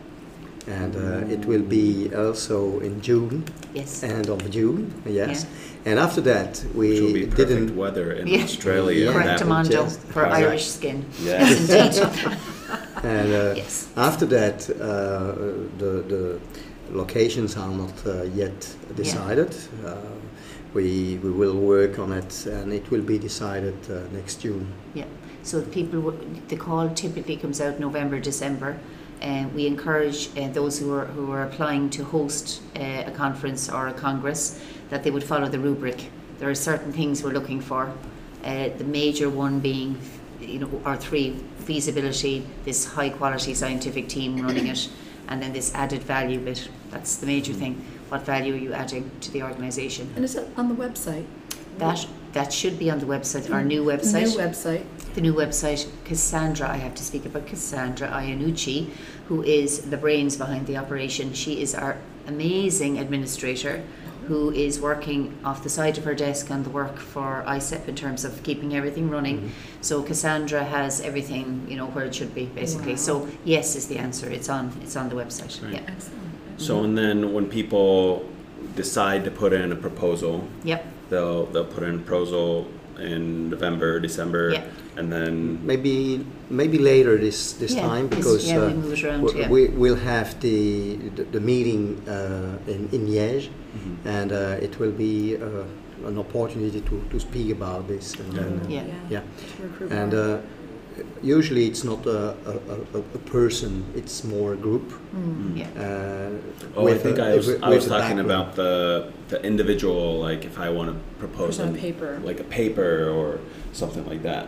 and 0.67 0.97
uh, 0.97 1.33
it 1.35 1.45
will 1.47 1.63
be 1.63 2.11
also 2.15 2.81
in 2.81 3.01
June, 3.01 3.45
Yes. 3.75 4.03
end 4.03 4.29
of 4.29 4.51
June. 4.51 4.93
Yes, 5.07 5.47
and 5.85 5.99
after 5.99 6.21
that 6.23 6.65
we 6.75 6.89
Which 6.89 7.01
will 7.01 7.13
be 7.13 7.27
perfect 7.27 7.37
didn't. 7.49 7.77
weather 7.77 8.13
in 8.13 8.27
Yeah. 8.27 8.43
Australia. 8.45 9.05
Yeah. 9.07 9.13
Correct, 9.13 9.39
That 9.39 9.49
would 9.49 9.57
Amando, 9.67 9.71
just- 9.85 10.01
for 10.01 10.13
Correct. 10.25 10.35
Irish 10.35 10.67
skin. 10.67 11.05
Yes. 11.23 11.69
Yes, 11.69 11.99
indeed. 11.99 12.39
And 13.03 13.29
uh, 13.33 13.55
yes. 13.55 13.89
after 13.97 14.27
that, 14.27 14.69
uh, 14.71 14.77
the 15.79 15.93
the 16.09 16.39
locations 16.91 17.57
are 17.57 17.71
not 17.83 17.95
uh, 18.07 18.23
yet 18.35 18.59
decided. 18.97 19.55
Uh, 19.85 19.95
we 20.75 21.19
we 21.23 21.31
will 21.31 21.55
work 21.55 21.99
on 21.99 22.13
it, 22.13 22.47
and 22.47 22.73
it 22.73 22.91
will 22.91 23.03
be 23.05 23.19
decided 23.19 23.75
uh, 23.91 23.95
next 24.13 24.43
June. 24.45 24.67
Yeah. 24.95 25.05
So 25.43 25.61
the 25.61 25.71
people, 25.71 26.01
w- 26.01 26.19
the 26.49 26.57
call 26.57 26.89
typically 26.95 27.37
comes 27.37 27.61
out 27.61 27.79
November, 27.79 28.19
December. 28.19 28.77
And 29.21 29.55
we 29.55 29.67
encourage 29.67 30.29
uh, 30.37 30.49
those 30.49 30.79
who 30.79 30.93
are 30.93 31.07
who 31.07 31.33
are 31.33 31.43
applying 31.43 31.91
to 31.91 32.05
host 32.05 32.63
uh, 32.77 33.05
a 33.07 33.11
conference 33.11 33.69
or 33.69 33.89
a 33.89 33.93
congress 33.93 34.61
that 34.91 35.03
they 35.03 35.11
would 35.11 35.25
follow 35.25 35.49
the 35.49 35.59
rubric. 35.59 36.11
There 36.39 36.51
are 36.51 36.55
certain 36.55 36.93
things 36.93 37.23
we're 37.23 37.33
looking 37.33 37.61
for. 37.61 37.93
Uh, 38.45 38.69
the 38.77 38.85
major 38.85 39.29
one 39.29 39.59
being, 39.59 39.99
you 40.41 40.59
know, 40.59 40.83
our 40.85 40.97
three 40.97 41.37
feasibility, 41.59 42.47
this 42.65 42.85
high 42.85 43.09
quality 43.09 43.55
scientific 43.55 44.09
team 44.09 44.41
running 44.41 44.67
it, 44.67 44.89
and 45.29 45.43
then 45.43 45.53
this 45.53 45.75
added 45.75 46.03
value 46.03 46.39
bit. 46.39 46.69
That's 46.91 47.17
the 47.17 47.27
major 47.27 47.53
thing. 47.53 47.85
What 48.09 48.23
value 48.23 48.55
are 48.55 48.59
you 48.59 48.73
adding 48.73 49.11
to 49.23 49.33
the 49.33 49.43
organisation? 49.43 50.13
And 50.15 50.25
is 50.25 50.37
it 50.37 50.49
on 50.57 50.69
the 50.69 50.75
website? 50.75 51.25
That 51.79 52.07
that 52.33 52.53
should 52.53 52.79
be 52.79 52.91
on 52.91 52.99
the 52.99 53.07
website, 53.07 53.51
our 53.53 53.65
new 53.65 53.83
website 53.83 54.23
New 54.23 54.39
website. 54.39 54.85
The 55.17 55.23
new 55.23 55.33
website, 55.33 55.89
Cassandra, 56.05 56.69
I 56.69 56.77
have 56.77 56.95
to 56.97 57.03
speak 57.03 57.25
about 57.25 57.47
Cassandra 57.47 58.07
Iannucci, 58.09 58.91
who 59.29 59.43
is 59.43 59.89
the 59.89 59.97
brains 59.97 60.37
behind 60.37 60.67
the 60.67 60.77
operation. 60.77 61.33
She 61.33 61.63
is 61.63 61.75
our 61.75 61.97
amazing 62.27 62.99
administrator 62.99 63.83
who 64.27 64.51
is 64.51 64.79
working 64.79 65.35
off 65.43 65.63
the 65.63 65.71
side 65.71 65.97
of 65.97 66.05
her 66.05 66.15
desk 66.15 66.51
on 66.51 66.65
the 66.65 66.69
work 66.69 66.99
for 66.99 67.43
ISEP 67.47 67.89
in 67.89 67.97
terms 67.97 68.27
of 68.27 68.43
keeping 68.43 68.77
everything 68.77 69.09
running. 69.09 69.39
Mm-hmm. 69.39 69.49
So 69.81 70.03
Cassandra 70.03 70.63
has 70.63 71.01
everything, 71.01 71.65
you 71.67 71.79
know, 71.79 71.87
where 71.87 72.05
it 72.05 72.15
should 72.15 72.35
be 72.35 72.45
basically. 72.45 72.93
Wow. 72.93 73.09
So 73.09 73.29
yes 73.43 73.75
is 73.75 73.89
the 73.89 73.97
answer. 73.97 74.29
It's 74.29 74.51
on 74.51 74.71
it's 74.83 74.97
on 74.97 75.09
the 75.09 75.15
website. 75.15 75.63
Right. 75.63 75.73
Yeah. 75.73 75.83
Excellent. 75.89 76.31
So 76.59 76.85
and 76.85 76.99
then 76.99 77.33
when 77.33 77.49
people 77.49 78.29
decide 78.75 79.25
to 79.25 79.31
put 79.31 79.55
in 79.55 79.73
a 79.73 79.77
proposal, 79.77 80.47
Yep. 80.65 80.85
they'll 81.09 81.47
they'll 81.47 81.65
put 81.65 81.85
in 81.85 81.95
a 81.95 81.99
proposal 82.03 82.67
in 83.01 83.51
November, 83.51 84.01
December, 84.01 84.53
Yeah. 84.53 84.65
and 84.97 85.13
then 85.13 85.61
Maybe 85.65 86.25
maybe 86.51 86.79
later 86.79 87.17
this 87.19 87.53
this 87.53 87.75
Yeah, 87.75 87.87
time 87.89 88.09
this- 88.09 88.19
because 88.19 88.49
yeah, 88.49 88.59
we 88.59 88.73
uh, 88.73 88.77
move 88.77 89.05
around, 89.05 89.23
we- 89.23 89.41
yeah. 89.41 89.49
we 89.51 89.69
will 89.69 89.97
have 89.97 90.29
the 90.41 90.97
the, 91.17 91.25
the 91.37 91.41
meeting 91.41 92.01
uh, 92.09 92.57
in 92.73 92.89
in 92.93 93.07
Liège, 93.07 93.49
and 94.05 94.33
uh, 94.33 94.65
it 94.67 94.79
will 94.81 94.93
be 94.93 95.37
uh, 95.37 96.09
an 96.09 96.19
opportunity 96.19 96.81
to, 96.81 96.97
to 97.11 97.19
speak 97.21 97.51
about 97.53 97.89
this 97.89 98.15
and 98.21 98.33
then 98.33 98.61
uh, 98.65 98.69
Yeah. 98.69 98.83
yeah. 99.11 99.21
To 99.57 99.63
recruit 99.63 99.91
and 99.93 100.13
more. 100.13 100.23
uh, 100.23 100.41
usually 101.23 101.67
it's 101.67 101.85
not 101.85 102.05
a, 102.07 102.35
a, 102.47 102.55
a, 102.95 102.99
a 102.99 103.19
person 103.31 103.85
it's 103.95 104.25
more 104.25 104.53
a 104.55 104.57
group 104.57 104.93
Mm. 105.17 105.57
Yeah. 105.57 105.67
uh, 105.85 106.77
oh, 106.77 106.89
I 106.89 106.99
think 106.99 107.19
a- 107.19 107.25
I 107.33 107.37
was 107.37 107.47
with- 107.47 107.63
I 107.63 107.71
was 107.71 107.87
talking 107.87 108.17
background. 108.17 108.31
about 108.31 108.57
the 108.57 109.11
the 109.29 109.39
individual, 109.43 110.21
like 110.29 110.45
if 110.45 110.59
I 110.59 110.69
want 110.71 110.89
to 110.93 110.97
propose 111.19 111.57
Present 111.57 111.75
an- 111.77 111.81
paper. 111.81 112.21
like 112.23 112.39
a 112.41 112.45
paper 112.45 113.09
or 113.09 113.39
something 113.73 114.05
like 114.13 114.23
that. 114.23 114.45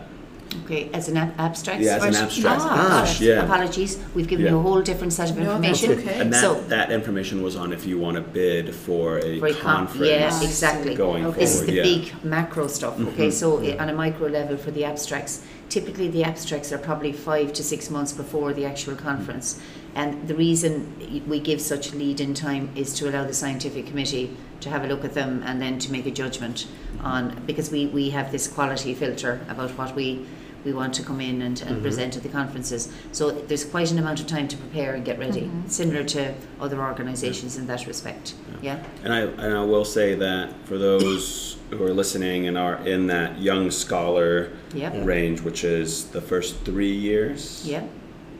Okay, 0.65 0.89
as 0.93 1.07
an 1.07 1.17
ab- 1.17 1.33
abstract? 1.37 1.81
Yeah, 1.81 1.97
as 1.97 2.03
an 2.05 2.23
abstract. 2.23 2.61
Ah, 2.63 3.01
Gosh, 3.05 3.21
yeah. 3.21 3.43
Apologies, 3.43 3.99
we've 4.15 4.27
given 4.27 4.45
you 4.45 4.51
Yeah. 4.53 4.57
a 4.57 4.61
whole 4.61 4.81
different 4.81 5.13
set 5.13 5.29
of 5.29 5.37
No, 5.37 5.59
that's 5.61 5.81
information. 5.83 6.07
okay. 6.09 6.19
And 6.19 6.33
that 6.33 6.41
So- 6.41 6.63
that 6.69 6.91
information 6.91 7.43
was 7.43 7.55
on 7.55 7.71
if 7.71 7.85
you 7.85 7.99
want 7.99 8.15
to 8.15 8.21
bid 8.21 8.73
for 8.73 9.19
a 9.19 9.39
For 9.39 9.49
con- 9.53 9.61
conference. 9.87 10.07
yeah, 10.07 10.41
exactly. 10.43 10.95
Going 10.95 11.25
Okay. 11.27 11.39
This 11.41 11.51
is 11.51 11.57
forward, 11.57 11.71
the 11.71 11.75
yeah. 11.77 11.83
big 11.83 12.13
macro 12.23 12.67
stuff, 12.67 12.99
okay? 12.99 13.27
Mhm. 13.27 13.33
So 13.33 13.59
i- 13.63 13.77
on 13.77 13.89
a 13.89 13.93
micro 13.93 14.27
level 14.27 14.57
for 14.57 14.71
the 14.71 14.85
abstracts, 14.85 15.41
typically 15.69 16.07
the 16.07 16.23
abstracts 16.23 16.71
are 16.73 16.79
probably 16.79 17.11
five 17.13 17.53
to 17.53 17.63
six 17.63 17.89
months 17.91 18.11
before 18.11 18.51
the 18.53 18.65
actual 18.65 18.95
conference. 18.95 19.57
And 19.95 20.27
the 20.27 20.35
reason 20.35 20.87
y- 20.99 21.21
we 21.27 21.39
give 21.39 21.61
such 21.61 21.93
lead 21.93 22.19
in 22.19 22.33
time 22.33 22.69
is 22.75 22.93
to 22.95 23.07
allow 23.09 23.23
the 23.25 23.33
scientific 23.33 23.87
committee 23.87 24.31
to 24.61 24.69
have 24.69 24.83
a 24.83 24.87
look 24.87 25.05
at 25.05 25.13
them 25.13 25.43
and 25.45 25.61
then 25.61 25.77
to 25.79 25.91
make 25.91 26.05
a 26.07 26.11
judgment 26.11 26.65
on, 27.03 27.33
because 27.47 27.71
we, 27.71 27.85
we 27.87 28.09
have 28.11 28.31
this 28.31 28.47
quality 28.47 28.93
filter 28.93 29.39
about 29.49 29.71
what 29.77 29.95
we, 29.95 30.19
we 30.65 30.73
want 30.73 30.93
to 30.95 31.03
come 31.03 31.21
in 31.21 31.41
and, 31.41 31.61
and 31.61 31.77
Mhm. 31.77 31.81
present 31.81 32.17
at 32.17 32.23
the 32.23 32.29
conferences. 32.29 32.89
So 33.11 33.31
there's 33.31 33.63
quite 33.65 33.91
an 33.91 33.99
amount 33.99 34.19
of 34.19 34.27
time 34.27 34.47
to 34.49 34.57
prepare 34.57 34.93
and 34.95 35.05
get 35.05 35.17
ready, 35.19 35.41
Mhm. 35.41 35.69
similar 35.69 36.03
to 36.05 36.33
other 36.59 36.81
organisations 36.81 37.57
in 37.57 37.67
that 37.67 37.87
respect. 37.87 38.33
Yeah? 38.61 38.79
And 39.03 39.13
I, 39.13 39.19
and 39.21 39.53
I 39.57 39.63
will 39.63 39.85
say 39.85 40.15
that 40.15 40.49
for 40.65 40.77
those 40.77 41.55
who 41.69 41.83
are 41.83 41.93
listening 41.93 42.47
and 42.47 42.57
are 42.57 42.79
in 42.85 43.07
that 43.07 43.39
young 43.41 43.71
scholar 43.71 44.49
Yep. 44.73 45.05
range, 45.05 45.41
which 45.41 45.63
is 45.63 46.05
the 46.05 46.21
first 46.21 46.55
three 46.65 46.91
years, 46.93 47.61
Yeah? 47.65 47.81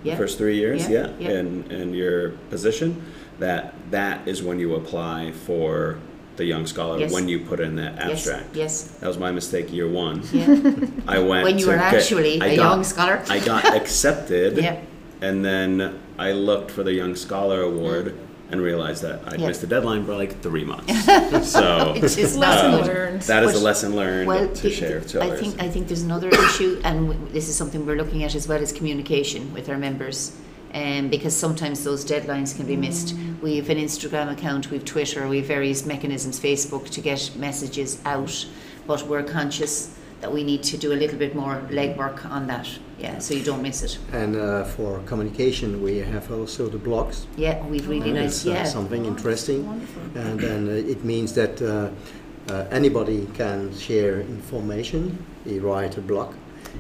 the 0.04 0.10
Yeah? 0.10 0.18
first 0.18 0.38
three 0.38 0.58
years, 0.58 0.90
Yeah, 0.90 1.10
yeah, 1.20 1.30
yeah. 1.32 1.40
in, 1.40 1.64
in 1.70 1.94
your 1.94 2.30
position, 2.50 3.02
that 3.40 3.74
that 3.92 4.28
is 4.28 4.44
when 4.44 4.60
you 4.60 4.76
apply 4.76 5.32
for 5.32 5.98
the 6.40 6.46
young 6.46 6.66
scholar, 6.66 6.98
Yes. 6.98 7.12
when 7.14 7.28
you 7.30 7.38
put 7.52 7.60
in 7.60 7.76
that 7.76 8.00
abstract. 8.00 8.56
yes, 8.56 8.84
That 9.02 9.08
was 9.08 9.20
my 9.20 9.32
mistake 9.32 9.72
year 9.72 9.88
one. 9.88 10.24
yeah. 10.34 10.48
I 11.08 11.20
went 11.20 11.44
when 11.44 11.60
you 11.60 11.66
to 11.66 11.72
were 11.72 11.78
get- 11.78 11.94
actually 11.94 12.42
I 12.42 12.48
a 12.48 12.56
got- 12.56 12.70
young 12.72 12.84
scholar. 12.84 13.22
I 13.30 13.40
got 13.40 13.66
accepted, 13.80 14.58
Yeah. 14.58 14.80
and 15.22 15.44
then 15.46 16.00
I 16.18 16.32
looked 16.32 16.72
for 16.72 16.84
the 16.84 16.94
Young 17.02 17.16
Scholar 17.16 17.62
Award 17.62 18.06
mm. 18.08 18.18
and 18.52 18.62
realized 18.62 19.02
that 19.08 19.18
I'd 19.28 19.40
Yeah. 19.40 19.48
missed 19.48 19.62
the 19.62 19.68
deadline 19.76 20.06
by 20.10 20.16
like 20.24 20.34
three 20.42 20.64
months. 20.74 20.92
so 21.56 21.94
It's, 21.96 22.18
it's 22.18 22.36
not 22.36 22.56
Lesson 22.56 22.72
good. 22.72 22.88
learned. 22.88 23.22
that 23.34 23.44
is 23.44 23.54
a 23.62 23.64
lesson 23.70 23.96
learned 24.02 24.28
Well, 24.32 24.48
to 24.62 24.64
the- 24.64 24.72
share 24.80 25.00
to 25.12 25.16
I 25.22 25.26
others. 25.28 25.40
think 25.42 25.54
I 25.66 25.68
think 25.74 25.84
there's 25.90 26.04
another 26.12 26.30
issue, 26.48 26.72
and 26.88 26.98
w- 27.12 27.20
this 27.36 27.46
is 27.52 27.56
something 27.62 27.86
we're 27.86 27.98
looking 28.04 28.24
at 28.24 28.34
as 28.40 28.48
well 28.48 28.62
as 28.66 28.72
communication 28.80 29.42
with 29.54 29.66
our 29.72 29.78
members, 29.88 30.18
um, 30.74 31.10
because 31.10 31.36
sometimes 31.36 31.84
those 31.84 32.06
deadlines 32.06 32.56
can 32.56 32.66
be 32.66 32.76
missed. 32.76 33.16
We 33.42 33.58
have 33.58 33.70
an 33.70 33.78
Instagram 33.78 34.32
account, 34.32 34.70
we 34.70 34.78
have 34.78 34.86
Twitter, 34.86 35.28
we 35.28 35.38
have 35.38 35.48
various 35.48 35.86
mechanisms, 35.86 36.40
Facebook, 36.40 36.90
to 36.90 37.02
get 37.02 37.32
messages 37.36 38.00
out, 38.06 38.46
but 38.88 39.04
we're 39.08 39.24
conscious 39.24 39.96
that 40.22 40.32
we 40.32 40.44
need 40.44 40.62
to 40.64 40.78
do 40.78 40.92
a 40.92 40.96
little 40.96 41.18
bit 41.18 41.34
more 41.34 41.62
legwork 41.70 42.26
on 42.30 42.48
that. 42.48 42.68
Yeah, 43.00 43.20
so 43.20 43.34
you 43.34 43.44
don't 43.44 43.62
miss 43.62 43.82
it. 43.82 43.98
and 44.12 44.36
uh, 44.36 44.66
for 44.66 45.00
communication 45.06 45.82
we 45.82 46.00
have 46.00 46.30
also 46.34 46.68
the 46.68 46.78
blogs 46.78 47.26
Yeah, 47.38 47.66
we've 47.68 47.88
really 47.88 48.12
Oh, 48.12 48.16
nice. 48.16 48.46
Uh, 48.46 48.50
Yeah, 48.52 48.66
something 48.66 49.06
interesting 49.06 49.66
Wonderful. 49.66 50.02
and 50.16 50.38
then 50.38 50.68
uh, 50.68 50.72
it 50.92 51.06
means 51.06 51.32
that 51.36 51.62
uh, 51.62 51.90
uh, 52.52 52.66
anybody 52.72 53.26
can 53.36 53.74
share 53.78 54.20
information. 54.20 55.18
He 55.46 55.60
write 55.60 55.96
a 55.98 56.02
blog, 56.02 56.34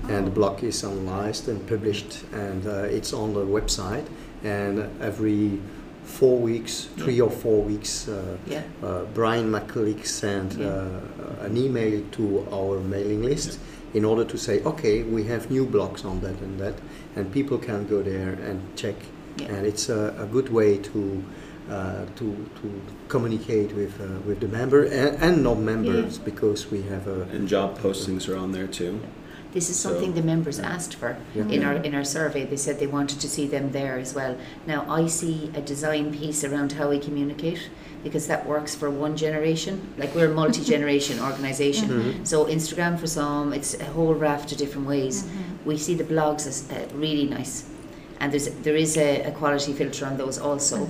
and 0.08 0.28
the 0.28 0.32
blog 0.32 0.63
is 0.63 0.84
analyzed 0.84 1.47
and 1.47 1.65
published, 1.67 2.23
and 2.34 2.65
uh, 2.65 2.84
it's 2.97 3.13
on 3.13 3.34
the 3.34 3.45
website. 3.45 4.06
And 4.43 4.89
every 5.02 5.60
four 6.04 6.39
weeks, 6.39 6.88
three 6.97 7.21
or 7.21 7.30
four 7.30 7.62
weeks, 7.62 8.08
uh, 8.08 8.38
yeah. 8.47 8.63
uh, 8.84 9.04
Brian 9.13 9.52
McCulloch 9.52 10.06
sent 10.06 10.54
Yeah. 10.54 10.67
uh, 10.67 11.45
an 11.45 11.56
email 11.58 12.02
to 12.12 12.47
our 12.52 12.80
mailing 12.80 13.21
list 13.23 13.60
in 13.93 14.06
order 14.06 14.23
to 14.25 14.38
say, 14.38 14.62
okay, 14.63 15.04
we 15.04 15.23
have 15.25 15.49
new 15.52 15.65
blogs 15.65 16.06
on 16.06 16.21
that 16.21 16.39
and 16.41 16.60
that, 16.60 16.75
and 17.15 17.32
people 17.32 17.58
can 17.58 17.86
go 17.88 18.02
there 18.02 18.38
and 18.49 18.62
check 18.75 18.95
Yeah. 19.39 19.54
and 19.56 19.65
it's 19.65 19.89
a, 19.89 20.13
a 20.19 20.25
good 20.25 20.49
way 20.49 20.78
to 20.91 21.23
uh, 21.71 22.06
to 22.15 22.25
to 22.62 22.67
communicate 23.08 23.73
with 23.75 23.93
uh, 24.02 24.06
with 24.28 24.39
the 24.39 24.47
member 24.47 24.84
and, 24.84 25.15
and 25.21 25.43
non-members 25.43 26.17
because 26.17 26.71
we 26.71 26.82
have 26.89 27.08
a 27.08 27.21
And 27.36 27.47
job 27.47 27.78
postings 27.78 28.28
are 28.28 28.36
on 28.38 28.52
there 28.52 28.67
too. 28.67 28.99
This 29.53 29.69
is 29.69 29.79
So- 29.79 29.89
something 29.89 30.13
the 30.13 30.21
members 30.21 30.59
asked 30.59 30.93
for 30.95 31.17
Yeah. 31.35 31.47
in 31.55 31.63
our 31.63 31.73
in 31.88 31.95
our 31.95 32.03
survey. 32.03 32.45
They 32.45 32.57
said 32.57 32.79
they 32.79 32.88
wanted 32.88 33.19
to 33.21 33.27
see 33.27 33.47
them 33.47 33.71
there 33.71 33.97
as 33.97 34.13
well. 34.13 34.35
Now 34.67 34.85
I 34.88 35.07
see 35.07 35.49
a 35.55 35.62
design 35.62 36.13
piece 36.13 36.43
around 36.43 36.73
how 36.73 36.89
we 36.89 36.99
communicate 36.99 37.62
because 38.03 38.27
that 38.27 38.45
works 38.47 38.75
for 38.75 38.89
one 38.91 39.15
generation. 39.17 39.81
Like 39.97 40.13
we're 40.15 40.31
a 40.31 40.33
multi 40.41 40.63
generation 40.63 41.19
organization. 41.29 41.89
Mhm. 41.89 42.27
So 42.27 42.45
Instagram 42.45 42.99
for 42.99 43.07
some, 43.07 43.51
it's 43.53 43.73
a 43.79 43.85
whole 43.95 44.13
raft 44.13 44.51
of 44.51 44.57
different 44.59 44.88
ways. 44.88 45.23
We 45.65 45.77
see 45.77 45.95
the 45.95 46.03
blogs 46.13 46.45
as 46.47 46.57
uh, 46.71 46.75
really 46.95 47.25
nice, 47.25 47.63
and 48.19 48.31
there's 48.31 48.47
there 48.65 48.75
is 48.85 48.97
a, 48.97 49.09
a 49.23 49.31
quality 49.31 49.73
filter 49.73 50.05
on 50.05 50.17
those 50.17 50.38
also. 50.38 50.88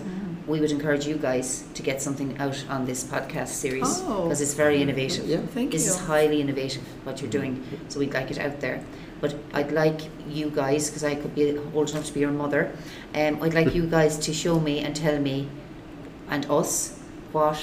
We 0.49 0.59
would 0.59 0.71
encourage 0.71 1.05
you 1.05 1.15
guys 1.15 1.63
to 1.75 1.83
get 1.83 2.01
something 2.01 2.35
out 2.39 2.57
on 2.69 2.85
this 2.85 3.03
podcast 3.03 3.49
series 3.49 4.01
Oh. 4.07 4.23
because 4.23 4.41
it's 4.41 4.55
very 4.55 4.81
innovative. 4.81 5.25
Yeah. 5.27 5.41
Thank 5.53 5.71
this 5.71 5.85
you. 5.85 5.91
is 5.93 5.99
highly 5.99 6.41
innovative 6.41 6.81
what 7.05 7.21
you're 7.21 7.29
doing, 7.29 7.63
so 7.87 7.99
we'd 7.99 8.13
like 8.15 8.31
it 8.31 8.39
out 8.39 8.59
there. 8.59 8.83
But 9.21 9.35
I'd 9.53 9.71
like 9.71 10.01
you 10.27 10.49
guys, 10.49 10.89
because 10.89 11.03
I 11.03 11.13
could 11.15 11.35
be 11.35 11.55
old 11.75 11.91
enough 11.91 12.05
to 12.07 12.13
be 12.13 12.21
your 12.21 12.31
mother, 12.31 12.71
um, 13.13 13.43
I'd 13.43 13.53
like 13.53 13.75
you 13.75 13.85
guys 13.85 14.17
to 14.25 14.33
show 14.33 14.59
me 14.59 14.79
and 14.79 14.95
tell 14.95 15.19
me 15.19 15.47
and 16.29 16.45
us 16.49 16.97
what 17.31 17.59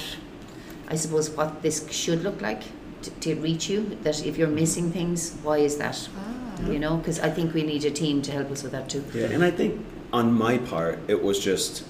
I 0.88 0.94
suppose 0.94 1.29
what 1.31 1.62
this 1.62 1.90
should 1.90 2.22
look 2.22 2.40
like 2.40 2.62
to, 3.03 3.11
to 3.11 3.35
reach 3.35 3.68
you. 3.68 3.99
That 4.05 4.25
if 4.25 4.38
you're 4.38 4.55
missing 4.62 4.92
things, 4.92 5.35
why 5.42 5.59
is 5.59 5.77
that? 5.79 6.09
Ah. 6.16 6.70
You 6.70 6.79
know, 6.79 6.99
because 6.99 7.18
I 7.18 7.31
think 7.31 7.53
we 7.53 7.64
need 7.64 7.85
a 7.85 7.90
team 7.90 8.22
to 8.22 8.31
help 8.31 8.51
us 8.53 8.62
with 8.62 8.70
that 8.72 8.88
too. 8.88 9.03
Yeah, 9.12 9.27
and 9.35 9.42
I 9.42 9.51
think 9.51 9.85
on 10.12 10.33
my 10.33 10.59
part, 10.59 11.01
it 11.09 11.20
was 11.22 11.40
just 11.40 11.83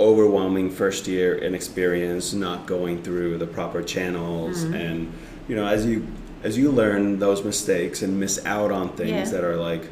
overwhelming 0.00 0.70
first 0.70 1.06
year 1.06 1.36
inexperience, 1.38 2.32
not 2.32 2.66
going 2.66 3.02
through 3.02 3.38
the 3.38 3.46
proper 3.46 3.82
channels, 3.82 4.64
Mm-hmm. 4.64 4.74
and 4.74 5.12
you 5.48 5.56
know, 5.56 5.66
as 5.66 5.84
you 5.86 6.06
as 6.42 6.56
you 6.56 6.70
learn 6.70 7.18
those 7.18 7.44
mistakes 7.44 8.02
and 8.02 8.18
miss 8.18 8.44
out 8.46 8.70
on 8.72 8.88
things 8.90 9.10
Yeah. 9.10 9.24
that 9.36 9.44
are 9.44 9.56
like, 9.56 9.82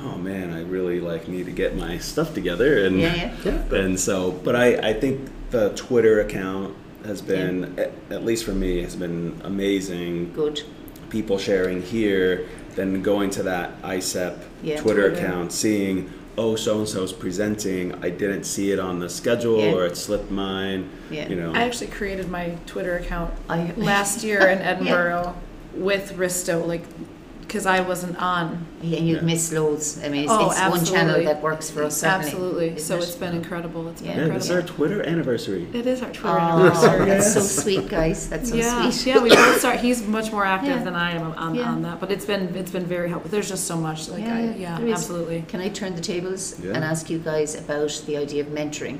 oh 0.00 0.16
man, 0.16 0.52
I 0.52 0.62
really 0.62 1.00
like 1.00 1.26
need 1.28 1.46
to 1.46 1.52
get 1.52 1.76
my 1.76 1.98
stuff 1.98 2.32
together, 2.34 2.84
and 2.86 3.00
Yeah, 3.00 3.14
yeah. 3.44 3.62
yeah. 3.70 3.78
and 3.78 3.98
so, 3.98 4.30
but 4.32 4.54
I 4.54 4.76
I 4.90 4.92
think 4.94 5.28
the 5.50 5.70
Twitter 5.70 6.20
account 6.20 6.74
has 7.06 7.22
been, 7.22 7.78
at, 7.78 7.92
at 8.10 8.24
least 8.24 8.44
for 8.44 8.52
me, 8.52 8.82
has 8.82 8.94
been 8.96 9.40
amazing 9.44 10.32
Good. 10.34 10.62
people 11.10 11.38
sharing 11.38 11.80
here, 11.82 12.46
then 12.74 13.02
going 13.02 13.30
to 13.30 13.42
that 13.44 13.80
ISEP 13.82 14.36
Yeah. 14.62 14.80
Twitter, 14.80 15.08
Twitter. 15.08 15.26
account, 15.26 15.52
seeing, 15.52 16.10
oh, 16.38 16.56
so 16.56 16.78
and 16.78 16.88
so's 16.88 17.12
presenting. 17.12 17.92
I 18.02 18.10
didn't 18.10 18.44
see 18.44 18.70
it 18.70 18.78
on 18.78 19.00
the 19.00 19.08
schedule 19.08 19.58
Yeah. 19.58 19.72
or 19.72 19.86
it 19.86 19.96
slipped 19.96 20.30
mine. 20.30 20.88
Yeah. 21.10 21.28
You 21.28 21.36
know, 21.36 21.52
I 21.52 21.62
actually 21.62 21.88
created 21.88 22.28
my 22.30 22.56
Twitter 22.66 22.96
account 22.96 23.34
oh, 23.50 23.54
I 23.54 23.72
last 23.76 24.22
year 24.24 24.46
in 24.48 24.58
Edinburgh 24.70 25.34
with 25.74 26.16
Risto, 26.16 26.66
like, 26.66 26.84
because 27.48 27.64
I 27.64 27.80
wasn't 27.80 28.16
on. 28.18 28.66
Yeah, 28.82 28.98
and 28.98 29.08
you've 29.08 29.22
Yeah. 29.22 29.24
missed 29.26 29.52
loads. 29.54 29.98
I 30.04 30.10
mean, 30.10 30.24
it's, 30.24 30.32
Oh, 30.32 30.50
it's 30.50 30.60
one 30.60 30.84
channel 30.84 31.14
absolutely. 31.16 31.24
that 31.24 31.42
works 31.42 31.70
for 31.70 31.82
us. 31.82 31.96
Certainly, 31.96 32.26
Absolutely. 32.26 32.66
isn't 32.76 32.78
So 32.80 32.96
it? 32.96 33.02
it's 33.04 33.14
been 33.16 33.34
incredible. 33.34 33.88
It's 33.88 34.02
been 34.02 34.10
Yeah. 34.18 34.26
yeah, 34.26 34.34
this 34.34 34.44
is 34.44 34.50
our 34.50 34.58
incredible. 34.60 34.86
Twitter 34.88 35.02
anniversary. 35.08 35.66
It 35.72 35.86
is 35.86 36.02
our 36.02 36.10
Twitter 36.10 36.38
Oh, 36.38 36.58
anniversary. 36.58 37.06
that's 37.06 37.32
so 37.32 37.40
sweet, 37.40 37.88
guys. 37.88 38.28
That's 38.28 38.50
so 38.50 38.54
yeah, 38.56 38.90
sweet. 38.90 39.06
yeah, 39.14 39.22
we 39.22 39.30
both 39.30 39.58
start. 39.60 39.80
He's 39.80 40.06
much 40.18 40.30
more 40.30 40.44
active 40.44 40.76
Yeah. 40.76 40.84
than 40.84 40.94
I 40.94 41.12
am 41.12 41.32
on, 41.32 41.54
Yeah. 41.54 41.70
on 41.72 41.80
that, 41.84 42.00
but 42.00 42.12
it's 42.12 42.26
been 42.26 42.54
it's 42.54 42.70
been 42.70 42.84
very 42.84 43.08
helpful. 43.08 43.30
There's 43.30 43.48
just 43.48 43.66
so 43.66 43.76
much. 43.78 44.10
Like, 44.10 44.24
Yeah, 44.24 44.34
I, 44.34 44.40
yeah, 44.40 44.54
yeah, 44.64 44.78
there 44.78 44.88
is. 44.88 44.92
absolutely. 44.92 45.44
Can 45.48 45.60
I 45.62 45.70
turn 45.70 45.94
the 45.96 46.02
tables 46.02 46.54
Yeah. 46.62 46.74
and 46.74 46.84
ask 46.84 47.08
you 47.08 47.18
guys 47.18 47.54
about 47.54 48.02
the 48.06 48.18
idea 48.18 48.42
of 48.42 48.48
mentoring 48.48 48.98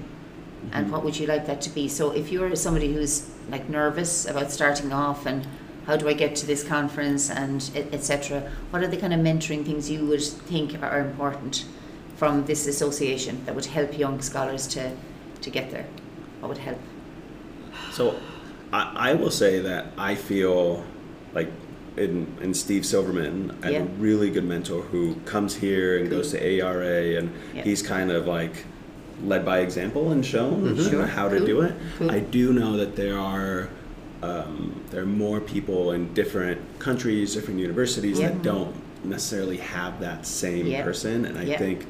and 0.73 0.87
mm-hmm. 0.87 0.93
what 0.93 1.05
would 1.05 1.19
you 1.21 1.27
like 1.27 1.47
that 1.47 1.61
to 1.67 1.71
be? 1.71 1.87
So, 1.87 2.13
if 2.13 2.33
you're 2.33 2.57
somebody 2.57 2.95
who's 2.95 3.25
like 3.51 3.69
nervous 3.69 4.25
about 4.27 4.51
starting 4.51 4.91
off 4.91 5.27
and 5.27 5.47
how 5.89 5.97
do 5.97 6.07
I 6.07 6.13
get 6.13 6.37
to 6.37 6.47
this 6.47 6.63
conference 6.63 7.31
and 7.31 7.71
etc., 7.93 8.43
what 8.71 8.83
are 8.83 8.87
the 8.89 8.99
kind 8.99 9.15
of 9.15 9.21
mentoring 9.21 9.65
things 9.65 9.91
you 9.91 10.05
would 10.05 10.23
think 10.23 10.81
are 10.83 11.01
important 11.01 11.65
from 12.17 12.45
this 12.45 12.67
association 12.67 13.43
that 13.47 13.55
would 13.55 13.65
help 13.65 13.99
young 13.99 14.21
scholars 14.21 14.67
to 14.69 14.95
to 15.41 15.51
get 15.51 15.71
there? 15.71 15.87
What 16.41 16.51
would 16.51 16.59
help? 16.59 16.79
So 17.91 18.21
I, 18.71 18.93
I 19.11 19.15
will 19.15 19.31
say 19.31 19.61
that 19.61 19.87
I 19.97 20.15
feel 20.15 20.85
like 21.33 21.49
in, 21.97 22.37
in 22.43 22.53
Steve 22.53 22.85
Silverman, 22.85 23.59
I 23.63 23.73
have 23.73 23.83
a 23.87 23.95
really 23.95 24.29
good 24.31 24.45
mentor 24.45 24.83
who 24.83 25.15
comes 25.25 25.55
here 25.57 25.97
and 25.99 26.11
goes 26.11 26.33
to 26.33 26.39
AERA, 26.39 27.17
and 27.19 27.33
Yeah. 27.55 27.63
he's 27.63 27.83
kind 27.83 28.11
of 28.11 28.27
like 28.27 28.53
led 29.25 29.43
by 29.45 29.61
example 29.61 30.13
and 30.13 30.25
shown 30.25 30.77
Mhm. 30.77 30.91
Sure. 30.91 31.07
how 31.07 31.29
to 31.31 31.39
Cool. 31.39 31.47
do 31.47 31.61
it. 31.63 31.75
Cool. 31.99 32.11
I 32.11 32.21
do 32.21 32.53
know 32.53 32.77
that 32.77 32.95
there 32.95 33.19
are 33.19 33.69
um, 34.23 34.81
there 34.91 35.03
are 35.03 35.07
more 35.07 35.41
people 35.41 35.93
in 35.93 36.13
different 36.15 36.61
countries, 36.79 37.35
different 37.35 37.61
universities 37.61 38.19
Yeah. 38.19 38.29
that 38.29 38.43
don't 38.43 38.75
necessarily 39.05 39.59
have 39.59 40.01
that 40.01 40.27
same 40.27 40.67
Yeah. 40.67 40.83
person, 40.83 41.25
and 41.25 41.39
I 41.39 41.45
Yeah. 41.45 41.59
think 41.59 41.87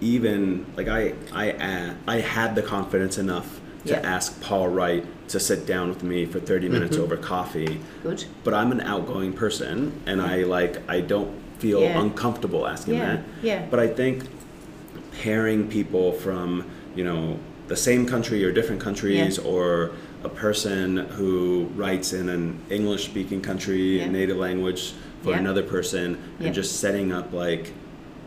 even 0.00 0.66
like 0.76 0.88
I 0.88 1.14
I 1.32 1.92
I 2.06 2.16
had 2.20 2.54
the 2.54 2.62
confidence 2.62 3.18
enough 3.18 3.60
to 3.86 3.92
Yeah. 3.94 4.00
ask 4.04 4.40
Paul 4.40 4.68
Wright 4.68 5.04
to 5.28 5.40
sit 5.40 5.66
down 5.66 5.88
with 5.88 6.02
me 6.02 6.24
for 6.26 6.38
30 6.38 6.68
minutes 6.68 6.96
Mm-hmm. 6.96 7.04
over 7.04 7.16
coffee, 7.16 7.80
Good. 8.02 8.24
but 8.44 8.54
I'm 8.54 8.70
an 8.72 8.80
outgoing 8.80 9.32
person 9.32 9.92
and 10.06 10.20
I 10.20 10.42
like 10.44 10.78
I 10.88 11.00
don't 11.00 11.30
feel 11.58 11.80
Yeah. 11.80 12.00
uncomfortable 12.00 12.66
asking 12.66 12.94
Yeah, 12.94 13.06
that. 13.06 13.20
yeah. 13.42 13.62
But 13.70 13.80
I 13.80 13.86
think 13.88 14.24
pairing 15.22 15.68
people 15.68 16.12
from, 16.12 16.64
you 16.96 17.04
know, 17.04 17.38
the 17.68 17.76
same 17.76 18.06
country 18.06 18.44
or 18.44 18.50
different 18.52 18.80
countries 18.80 19.38
Yeah. 19.38 19.44
or 19.50 19.90
a 20.24 20.28
person 20.28 20.98
who 20.98 21.64
writes 21.74 22.12
in 22.12 22.28
an 22.28 22.58
English 22.70 23.04
speaking 23.04 23.40
country, 23.40 23.98
Yeah. 23.98 24.08
native 24.10 24.36
language 24.36 24.92
for 25.22 25.30
Yeah. 25.30 25.38
another 25.38 25.62
person 25.62 26.18
Yeah. 26.38 26.46
and 26.46 26.54
just 26.54 26.80
setting 26.80 27.12
up 27.12 27.32
like 27.32 27.72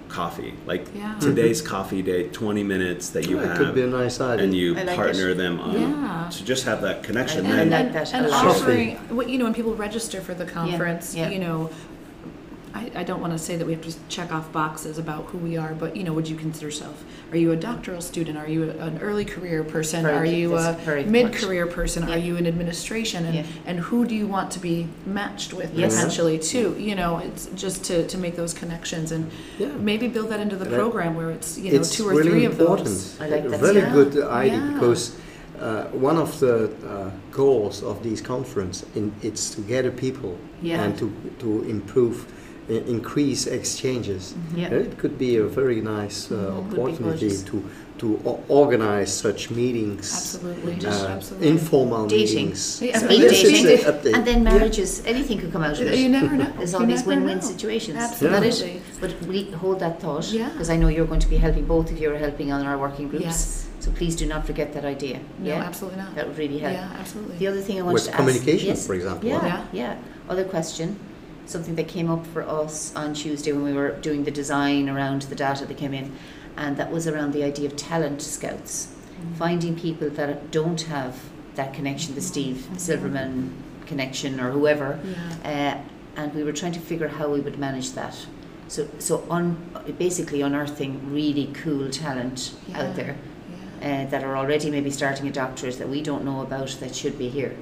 coffee. 0.08 0.54
Like 0.66 0.86
Yeah. 0.96 1.04
Mm-hmm. 1.12 1.20
today's 1.20 1.62
coffee 1.62 2.02
date, 2.02 2.32
20 2.32 2.64
minutes 2.64 3.10
that 3.10 3.28
you 3.30 3.40
Oh, 3.40 3.44
it 3.44 3.48
have 3.48 3.58
could 3.58 3.76
be 3.76 3.82
a 3.82 3.88
nice 3.88 4.22
idea. 4.22 4.44
and 4.46 4.54
you 4.54 4.74
like 4.76 4.96
partner 4.96 5.30
it. 5.30 5.38
them 5.38 5.60
up 5.60 5.74
Yeah. 5.74 6.30
to 6.32 6.46
just 6.46 6.66
have 6.66 6.82
that 6.84 7.04
connection. 7.04 7.46
I- 7.46 7.50
and, 7.50 7.72
then 7.72 7.72
like 7.72 7.86
and, 7.88 7.96
that 7.96 8.14
and 8.14 8.28
offering 8.28 8.98
what 9.10 9.30
you 9.30 9.38
know 9.38 9.46
when 9.46 9.54
people 9.54 9.74
register 9.74 10.22
for 10.22 10.34
the 10.34 10.46
conference 10.46 11.16
yeah. 11.16 11.30
you 11.30 11.40
know 11.40 11.70
I, 12.76 12.92
I 12.94 13.04
don't 13.04 13.22
want 13.22 13.32
to 13.32 13.40
say 13.40 13.56
that 13.56 13.66
we 13.66 13.72
have 13.74 13.82
to 13.84 13.94
check 14.10 14.34
off 14.34 14.52
boxes 14.52 14.98
about 14.98 15.24
who 15.28 15.38
we 15.38 15.56
are 15.56 15.74
but 15.74 15.96
you 15.96 16.04
know 16.04 16.12
would 16.14 16.28
you 16.28 16.36
consider 16.36 16.66
yourself 16.68 17.04
are 17.32 17.38
you 17.38 17.52
a 17.52 17.56
doctoral 17.56 18.02
student 18.02 18.38
are 18.38 18.48
you 18.48 18.64
a, 18.70 18.74
an 18.88 18.98
early 19.00 19.24
career 19.26 19.64
person 19.64 20.04
Very 20.04 20.18
are 20.18 20.26
you 20.26 20.56
a 20.56 20.62
That's 20.62 20.84
very 20.84 21.04
good. 21.04 21.12
mid-career 21.12 21.68
person 21.68 22.04
are 22.12 22.18
you 22.18 22.36
in 22.36 22.46
administration 22.46 23.26
and, 23.26 23.36
Yeah. 23.36 23.46
and 23.66 23.80
who 23.80 24.06
do 24.06 24.14
you 24.14 24.28
want 24.28 24.52
to 24.52 24.60
be 24.60 24.88
matched 25.06 25.54
with 25.54 25.74
Yes. 25.74 25.96
potentially 25.96 26.38
too 26.38 26.76
you 26.78 26.96
know 26.96 27.18
it's 27.20 27.46
just 27.56 27.84
to, 27.86 28.06
to 28.08 28.18
make 28.18 28.36
those 28.36 28.54
connections 28.54 29.12
and 29.14 29.32
Yeah. 29.58 29.70
maybe 29.92 30.08
build 30.08 30.30
that 30.30 30.40
into 30.42 30.58
the 30.58 30.66
And 30.66 30.76
I- 30.76 30.78
program 30.78 31.16
where 31.16 31.32
it's 31.32 31.58
you 31.58 31.72
know 31.72 31.80
it's 31.80 31.92
two 31.96 32.06
or 32.10 32.14
really 32.14 32.30
three 32.30 32.46
of 32.46 32.58
those 32.58 33.20
I 33.22 33.28
like 33.30 33.46
A 33.46 33.50
that. 33.50 33.60
Very 33.62 33.80
Yeah. 33.84 33.94
good 33.94 34.12
idea 34.46 34.60
Yeah. 34.60 34.74
because 34.74 35.04
uh, 35.62 35.86
one 36.10 36.18
of 36.18 36.38
the 36.42 36.56
uh, 36.86 37.10
goals 37.32 37.82
of 37.82 38.04
these 38.04 38.20
conference 38.22 38.84
in, 38.94 39.14
it's 39.22 39.56
to 39.56 39.62
gather 39.62 39.90
people 39.90 40.34
Yeah. 40.62 40.84
and 40.84 40.98
to 41.00 41.06
to 41.40 41.50
improve, 41.76 42.16
i- 42.18 42.35
increase 42.70 43.48
exchanges. 43.48 44.34
Yeah. 44.56 44.68
And 44.68 44.76
it 44.88 44.98
could 44.98 45.18
be 45.18 45.38
a 45.38 45.44
very 45.44 45.82
nice 45.82 46.32
uh, 46.32 46.36
Mhm, 46.36 46.80
opportunity 46.80 47.30
to 47.52 47.64
to 47.98 48.20
o- 48.26 48.40
organize 48.50 49.10
such 49.14 49.50
meetings. 49.52 50.12
absolutely 50.14 50.86
uh, 50.86 51.08
absolutely 51.16 51.48
informal 51.48 52.06
Dating. 52.08 52.48
meetings. 52.48 52.82
Yeah, 52.82 53.00
Speed 53.00 53.22
Yes, 53.22 53.42
dating. 53.42 54.16
And 54.16 54.26
then 54.30 54.40
Yeah. 54.44 54.52
marriages, 54.52 55.02
anything 55.06 55.38
could 55.40 55.54
come 55.54 55.64
out 55.64 55.80
of 55.80 55.88
it. 55.88 55.98
you 55.98 56.10
never 56.10 56.36
know 56.36 56.52
There's 56.58 56.74
You 56.74 56.80
all 56.80 56.86
these 56.86 57.06
never 57.08 57.12
win-win 57.12 57.38
know. 57.38 57.52
situations. 57.54 57.98
Absolutely. 57.98 58.48
Isn't 58.50 58.68
that 58.68 58.76
it? 58.76 59.02
But 59.02 59.12
we 59.32 59.38
hold 59.64 59.80
that 59.80 60.02
thought 60.02 60.26
Yeah. 60.30 60.50
because 60.50 60.70
I 60.70 60.76
know 60.82 60.90
you're 60.90 61.06
going 61.14 61.22
to 61.28 61.30
be 61.36 61.38
helping. 61.38 61.64
Both 61.76 61.90
of 61.92 61.98
you 62.02 62.08
are 62.14 62.18
helping 62.28 62.52
on 62.52 62.66
our 62.66 62.78
working 62.78 63.08
groups. 63.08 63.24
Yes. 63.26 63.68
So 63.80 63.92
please 63.92 64.14
do 64.22 64.26
not 64.26 64.42
forget 64.46 64.74
that 64.74 64.84
idea. 64.84 65.18
No, 65.40 65.52
yeah, 65.52 65.64
absolutely 65.70 66.00
not. 66.04 66.16
that 66.16 66.28
would 66.28 66.38
really 66.44 66.60
help. 66.66 66.74
Yeah, 66.74 67.00
absolutely. 67.02 67.38
The 67.38 67.48
other 67.48 67.62
thing 67.62 67.76
I 67.80 67.82
wanted 67.84 67.94
With 67.94 68.06
to 68.12 68.12
communication, 68.20 68.70
ask, 68.72 68.80
yes, 68.80 68.88
for 68.88 68.96
example. 69.00 69.30
Yeah, 69.30 69.46
Yeah. 69.46 69.62
yeah. 69.82 69.96
Other 70.28 70.44
question, 70.56 70.98
something 71.46 71.76
that 71.76 71.88
came 71.88 72.10
up 72.10 72.26
for 72.28 72.44
us 72.44 72.96
on 72.96 73.14
Tuesday 73.14 73.52
when 73.54 73.64
we 73.64 73.74
were 73.74 73.92
doing 74.02 74.24
the 74.24 74.32
design 74.32 74.90
around 74.90 75.24
the 75.24 75.36
data 75.36 75.66
that 75.66 75.78
came 75.78 75.94
in, 75.94 76.12
and 76.58 76.78
that 76.78 76.92
was 76.92 77.08
around 77.08 77.34
the 77.34 77.44
idea 77.44 77.68
of 77.68 77.76
talent 77.76 78.22
scouts, 78.22 78.90
Mm-hmm. 79.16 79.34
finding 79.36 79.80
people 79.80 80.10
that 80.10 80.52
don't 80.52 80.82
have 80.82 81.18
that 81.56 81.74
connection, 81.74 82.16
the 82.16 82.22
Steve 82.22 82.58
Mm-hmm. 82.58 82.76
Silverman 82.78 83.64
connection 83.86 84.42
or 84.42 84.52
whoever, 84.52 85.00
Yeah. 85.44 85.80
uh, 86.18 86.20
and 86.22 86.34
we 86.34 86.44
were 86.44 86.52
trying 86.52 86.74
to 86.74 86.82
figure 86.82 87.08
how 87.08 87.30
we 87.30 87.40
would 87.40 87.58
manage 87.58 87.92
that. 87.94 88.14
So, 88.68 88.88
so 89.00 89.24
on 89.30 89.56
basically 89.98 90.42
unearthing 90.42 91.14
really 91.14 91.50
cool 91.54 91.90
talent 91.90 92.56
Yeah. 92.68 92.82
out 92.82 92.96
there 92.98 93.16
Yeah. 93.82 94.04
uh, 94.06 94.10
that 94.10 94.24
are 94.26 94.36
already 94.36 94.70
maybe 94.70 94.92
starting 94.92 95.28
a 95.30 95.32
doctorate 95.32 95.78
that 95.78 95.88
we 95.88 96.02
don't 96.02 96.26
know 96.26 96.42
about 96.42 96.68
that 96.82 96.94
should 96.94 97.18
be 97.18 97.30
here. 97.30 97.56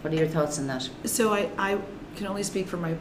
What 0.00 0.12
are 0.12 0.16
your 0.16 0.26
thoughts 0.26 0.58
on 0.58 0.66
that? 0.66 0.88
So 1.04 1.32
I, 1.32 1.48
I 1.58 1.78
can 2.16 2.26
only 2.26 2.42
speak 2.42 2.66
from 2.66 2.82
my 2.82 2.94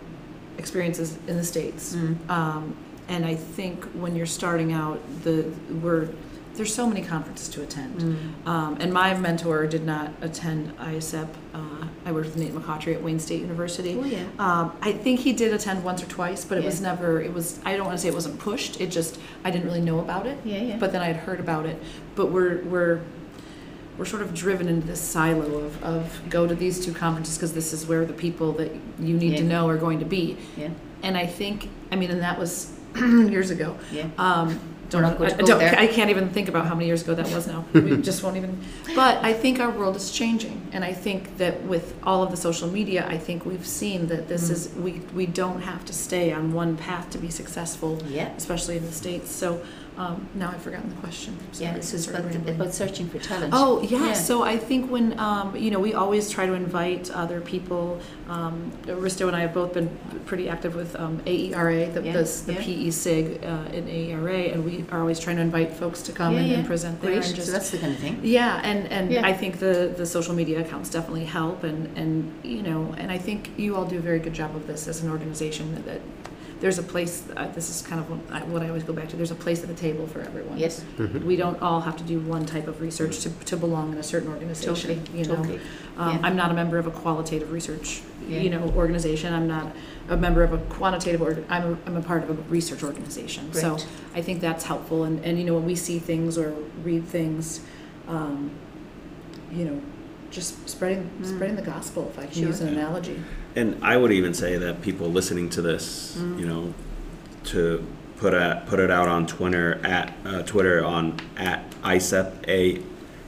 experiences 0.58 1.18
in 1.28 1.38
the 1.38 1.44
States. 1.44 1.96
Mm. 1.96 2.30
Um, 2.30 2.76
and 3.08 3.26
I 3.26 3.36
think 3.36 3.84
when 3.94 4.16
you're 4.16 4.26
starting 4.26 4.72
out, 4.72 5.02
the 5.24 5.52
we're 5.82 6.10
there's 6.56 6.74
so 6.74 6.86
many 6.86 7.02
conferences 7.02 7.48
to 7.50 7.64
attend. 7.64 8.00
Mm. 8.00 8.48
Um, 8.48 8.78
and 8.82 8.94
my 8.94 9.18
mentor 9.18 9.66
did 9.68 9.86
not 9.86 10.12
attend 10.22 10.78
ISEP. 10.78 11.28
Uh, 11.54 11.88
I 12.06 12.12
worked 12.12 12.28
with 12.28 12.38
Nate 12.38 12.54
McCaughtry 12.54 12.94
at 12.94 13.02
Wayne 13.02 13.20
State 13.20 13.42
University. 13.42 13.98
Oh, 13.98 14.04
yeah. 14.04 14.26
Um, 14.38 14.76
I 14.82 14.92
think 14.92 15.22
he 15.22 15.32
did 15.34 15.54
attend 15.54 15.84
once 15.84 16.04
or 16.04 16.08
twice, 16.08 16.44
but 16.44 16.58
it 16.58 16.64
was 16.64 16.82
never. 16.82 17.22
It 17.22 17.34
was. 17.34 17.60
I 17.64 17.78
don't 17.78 17.86
want 17.86 17.98
to 17.98 18.02
say 18.02 18.10
it 18.10 18.14
wasn't 18.14 18.40
pushed. 18.40 18.82
It 18.82 18.88
just 18.88 19.20
I 19.44 19.52
didn't 19.52 19.66
really 19.66 19.82
know 19.82 20.00
about 20.00 20.28
it. 20.28 20.38
Yeah, 20.44 20.58
yeah. 20.62 20.78
But 20.78 20.92
then 20.92 21.02
I 21.02 21.08
had 21.08 21.18
heard 21.18 21.40
about 21.40 21.66
it. 21.66 21.82
But 22.16 22.32
we're 22.32 22.64
we're 22.64 23.02
we're 24.02 24.06
sort 24.06 24.24
of 24.24 24.34
driven 24.34 24.68
into 24.68 24.88
this 24.88 25.00
silo 25.00 25.60
of, 25.60 25.84
of 25.84 26.22
go 26.28 26.48
to 26.48 26.56
these 26.56 26.84
two 26.84 26.92
conferences 26.92 27.38
because 27.38 27.54
this 27.54 27.72
is 27.72 27.86
where 27.86 28.04
the 28.04 28.14
people 28.14 28.52
that 28.52 28.72
you 28.98 29.16
need 29.16 29.38
to 29.38 29.44
know 29.44 29.70
are 29.70 29.78
going 29.78 30.00
to 30.00 30.06
be. 30.06 30.36
Yeah. 30.58 30.70
And 31.04 31.16
I 31.16 31.28
think 31.28 31.70
I 31.92 31.96
mean, 31.98 32.10
and 32.10 32.20
that 32.24 32.40
was 32.40 32.76
years 32.96 33.52
ago. 33.52 33.78
Yeah. 33.92 34.08
Um, 34.18 34.60
going 34.90 35.06
I, 35.06 35.30
don't, 35.38 35.60
there. 35.60 35.78
I 35.78 35.88
can't 35.88 36.10
even 36.10 36.30
think 36.30 36.50
about 36.50 36.66
how 36.66 36.74
many 36.74 36.88
years 36.88 37.04
ago 37.04 37.14
that 37.16 37.32
was 37.32 37.48
now. 37.48 37.64
We 37.74 37.96
just 38.10 38.24
won't 38.24 38.38
even. 38.38 38.60
But 38.96 39.24
I 39.24 39.34
think 39.34 39.60
our 39.60 39.70
world 39.70 39.96
is 39.96 40.12
changing, 40.12 40.68
and 40.74 40.84
I 40.84 40.94
think 40.94 41.38
that 41.38 41.62
with 41.64 41.96
all 42.04 42.24
of 42.24 42.32
the 42.32 42.38
social 42.38 42.70
media, 42.70 43.08
I 43.08 43.18
think 43.18 43.46
we've 43.46 43.66
seen 43.68 44.08
that 44.08 44.28
this 44.28 44.50
Mm. 44.50 44.52
is 44.52 44.74
we 44.76 44.92
we 45.14 45.26
don't 45.28 45.62
have 45.62 45.86
to 45.86 45.94
stay 45.94 46.34
on 46.34 46.54
one 46.54 46.76
path 46.76 47.10
to 47.12 47.20
be 47.20 47.30
successful, 47.30 48.02
Yeah. 48.10 48.30
especially 48.36 48.78
in 48.78 48.86
the 48.86 48.92
states. 48.92 49.32
So 49.32 49.62
um, 49.98 50.28
now 50.36 50.52
I've 50.52 50.62
forgotten 50.62 50.90
the 50.90 50.96
question. 50.96 51.38
Yeah, 51.60 51.74
this 51.76 51.94
is 51.94 52.08
about, 52.10 52.26
rambling. 52.26 52.56
about 52.56 52.74
searching 52.74 53.10
for 53.10 53.20
talent. 53.20 53.54
Oh 53.56 53.82
yeah. 53.82 54.08
Yeah. 54.08 54.14
So 54.14 54.44
I 54.44 54.58
think 54.58 54.90
when 54.90 55.20
um, 55.20 55.56
you 55.56 55.70
know 55.70 55.80
we 55.80 55.94
always 55.94 56.30
try 56.30 56.46
to 56.46 56.54
invite 56.54 57.12
other 57.12 57.42
people. 57.42 58.00
Um, 58.30 58.72
Risto 58.86 59.28
and 59.28 59.36
I 59.36 59.42
have 59.42 59.54
both 59.54 59.74
been 59.74 59.90
pretty 60.26 60.48
active 60.48 60.74
with 60.74 60.96
um, 60.96 61.22
AERA, 61.26 61.92
the, 61.94 62.02
Yeah, 62.02 62.14
the, 62.14 62.24
the 62.46 62.54
yeah. 62.54 62.62
PE 62.64 62.90
SIG 62.90 63.44
uh, 63.44 63.66
in 63.74 63.88
AERA, 63.90 64.54
and 64.54 64.64
we 64.64 64.86
are 64.92 65.02
always 65.02 65.20
trying 65.20 65.36
to 65.36 65.42
invite 65.42 65.74
folks 65.74 66.02
to 66.04 66.14
come 66.14 66.34
yeah, 66.34 66.40
and, 66.40 66.50
yeah. 66.50 66.58
and 66.60 66.66
present 66.68 67.02
there. 67.02 67.12
Great. 67.12 67.26
And 67.26 67.36
just, 67.36 67.48
so 67.48 67.52
that's 67.52 67.72
the 67.72 67.78
kind 67.78 67.92
of 67.92 68.00
thing. 68.00 68.22
yeah, 68.24 68.62
and, 68.64 68.88
and 68.88 69.12
Yeah. 69.12 69.26
I 69.28 69.34
think 69.34 69.60
the, 69.60 69.94
the 69.98 70.06
social 70.06 70.34
media 70.34 70.62
accounts 70.62 70.90
definitely 70.90 71.26
help, 71.26 71.66
and, 71.66 71.98
and 71.98 72.34
you 72.44 72.64
know, 72.64 72.96
and 72.98 73.12
I 73.12 73.18
think 73.18 73.52
you 73.58 73.76
all 73.76 73.86
do 73.86 73.98
a 73.98 74.02
very 74.02 74.20
good 74.20 74.34
job 74.34 74.56
of 74.56 74.66
this 74.66 74.88
as 74.88 75.04
an 75.04 75.10
organization. 75.12 75.76
That, 75.76 75.86
that 75.86 76.02
there's 76.62 76.78
a 76.78 76.84
place. 76.84 77.28
Uh, 77.36 77.48
this 77.50 77.70
is 77.70 77.82
kind 77.82 78.00
of 78.00 78.10
what 78.10 78.20
I, 78.32 78.44
what 78.46 78.62
I 78.62 78.68
always 78.68 78.84
go 78.84 78.94
back 78.94 79.10
to. 79.10 79.16
There's 79.18 79.32
a 79.32 79.36
place 79.36 79.62
at 79.64 79.68
the 79.68 79.74
table 79.74 80.06
for 80.08 80.22
everyone. 80.22 80.58
Yes. 80.60 80.86
We 81.26 81.36
don't 81.36 81.60
all 81.62 81.82
have 81.82 81.98
to 81.98 82.04
do 82.04 82.20
one 82.22 82.46
type 82.46 82.68
of 82.68 82.80
research 82.80 83.20
to, 83.22 83.30
to 83.46 83.58
belong 83.58 83.92
in 83.92 83.98
a 83.98 84.04
certain 84.04 84.30
organization. 84.30 84.76
Totally. 85.02 85.20
You 85.20 85.26
know, 85.26 85.36
Totally. 85.38 85.60
um, 85.98 86.16
Yeah. 86.18 86.20
I'm 86.24 86.36
not 86.36 86.52
a 86.52 86.54
member 86.54 86.78
of 86.78 86.86
a 86.86 86.92
qualitative 86.92 87.52
research, 87.52 88.04
Yeah. 88.28 88.40
you 88.42 88.52
know, 88.52 88.62
organization. 88.76 89.34
I'm 89.34 89.48
not 89.48 89.76
a 90.08 90.16
member 90.16 90.44
of 90.44 90.54
a 90.54 90.60
quantitative 90.60 91.22
org. 91.22 91.44
I'm 91.50 91.74
a, 91.74 91.78
I'm 91.88 91.98
a 91.98 92.02
part 92.02 92.24
of 92.24 92.30
a 92.30 92.34
research 92.44 92.84
organization. 92.84 93.52
So 93.54 93.76
Great. 93.76 93.88
I 94.14 94.22
think 94.22 94.40
that's 94.40 94.64
helpful. 94.64 95.04
And, 95.04 95.24
and 95.26 95.40
you 95.40 95.44
know, 95.46 95.56
when 95.56 95.66
we 95.66 95.76
see 95.76 95.98
things 95.98 96.38
or 96.38 96.52
read 96.84 97.06
things, 97.06 97.62
um, 98.08 98.52
you 99.52 99.66
know, 99.66 99.82
just 100.32 100.68
spreading 100.68 101.10
spreading 101.24 101.56
the 101.56 101.62
gospel, 101.62 102.10
if 102.12 102.18
I 102.18 102.26
can 102.26 102.34
Sure. 102.34 102.48
use 102.48 102.62
an 102.62 102.70
analogy. 102.70 103.18
And 103.56 103.76
I 103.82 103.98
would 103.98 104.12
even 104.14 104.34
say 104.34 104.58
that 104.58 104.82
people 104.82 105.08
listening 105.12 105.50
to 105.50 105.62
this, 105.62 106.18
Mm. 106.18 106.40
you 106.40 106.46
know, 106.48 106.74
to 107.46 107.84
put 108.18 108.34
a, 108.34 108.64
put 108.68 108.80
it 108.80 108.90
out 108.90 109.08
on 109.08 109.28
Twitter 109.28 109.80
at 109.84 110.14
uh, 110.26 110.42
Twitter 110.44 110.84
on 110.84 111.18
at 111.38 111.66
ISEP 111.84 112.32
a 112.48 112.80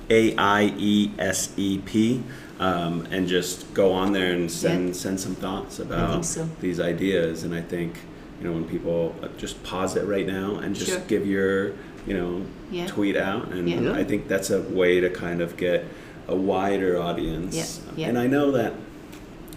a 0.09 0.35
i 0.37 0.73
e 0.77 1.11
s 1.17 1.49
e 1.57 1.79
p, 1.85 2.21
um, 2.59 3.05
and 3.11 3.27
just 3.27 3.73
go 3.73 3.91
on 3.91 4.13
there 4.13 4.31
and 4.33 4.49
send 4.49 4.87
Yeah. 4.87 4.93
send 4.93 5.19
some 5.19 5.35
thoughts 5.35 5.79
about 5.79 6.25
so. 6.25 6.47
these 6.61 6.79
ideas. 6.79 7.43
And 7.43 7.53
I 7.53 7.61
think 7.61 7.95
you 8.39 8.47
know 8.47 8.53
when 8.53 8.65
people 8.65 9.15
uh, 9.23 9.27
just 9.37 9.61
pause 9.63 9.95
it 9.95 10.05
right 10.05 10.27
now 10.27 10.57
and 10.57 10.75
just 10.75 10.91
Sure. 10.91 11.01
give 11.07 11.25
your 11.27 11.71
you 12.07 12.13
know 12.13 12.41
Yeah. 12.71 12.85
tweet 12.87 13.17
out, 13.17 13.51
and 13.51 13.67
Yeah. 13.67 13.93
I 13.93 14.03
think 14.03 14.27
that's 14.27 14.49
a 14.51 14.61
way 14.61 14.99
to 15.01 15.09
kind 15.09 15.41
of 15.41 15.57
get 15.57 15.85
a 16.27 16.35
wider 16.35 17.01
audience. 17.01 17.55
Yeah, 17.85 17.93
yeah. 17.95 18.07
And 18.09 18.17
I 18.19 18.27
know 18.27 18.51
that 18.51 18.73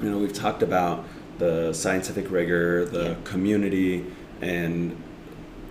you 0.03 0.11
know, 0.11 0.19
we've 0.19 0.33
talked 0.33 0.63
about 0.63 1.05
the 1.39 1.73
scientific 1.73 2.31
rigor, 2.31 2.85
the 2.85 3.03
Yeah. 3.11 3.15
community, 3.25 4.05
and 4.43 4.97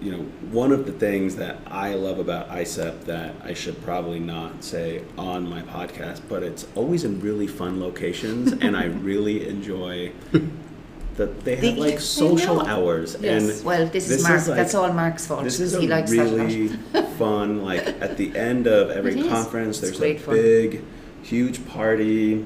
you 0.02 0.12
know, 0.12 0.24
one 0.52 0.72
of 0.72 0.86
the 0.86 0.92
things 0.92 1.38
that 1.38 1.58
I 1.68 1.94
love 1.94 2.20
about 2.20 2.50
ISEP 2.50 3.06
that 3.06 3.34
I 3.44 3.54
should 3.54 3.82
probably 3.84 4.20
not 4.20 4.64
say 4.64 5.02
on 5.18 5.50
my 5.50 5.62
podcast, 5.62 6.22
but 6.28 6.44
it's 6.44 6.68
always 6.76 7.04
in 7.04 7.20
really 7.22 7.48
fun 7.48 7.80
locations, 7.80 8.52
and 8.52 8.76
I 8.76 8.86
really 9.12 9.48
enjoy 9.48 10.12
that 11.18 11.46
they 11.46 11.56
have 11.56 11.78
like 11.78 12.00
social 12.00 12.62
hours. 12.62 13.16
Yes. 13.22 13.58
And 13.60 13.66
Well, 13.66 13.86
this, 13.88 14.08
This 14.08 14.18
is 14.20 14.24
Mark. 14.24 14.40
is 14.42 14.48
like- 14.48 14.58
that's 14.58 14.76
all 14.76 14.92
Mark's 14.94 15.26
fault. 15.26 15.44
this 15.44 15.60
is 15.60 15.74
a 15.74 15.80
he 15.82 15.88
likes 15.88 16.12
that 16.12 16.28
a 16.28 16.30
lot. 16.30 16.48
really 16.48 16.68
fun. 17.18 17.64
Like 17.64 17.86
at 18.02 18.18
the 18.18 18.36
end 18.36 18.68
of 18.68 18.92
every 18.92 19.14
It 19.14 19.20
is. 19.20 19.28
conference, 19.28 19.80
there's 19.80 19.96
a 19.96 20.00
great 20.00 20.22
fun. 20.22 20.36
big, 20.36 20.84
huge 21.24 21.66
party. 21.68 22.46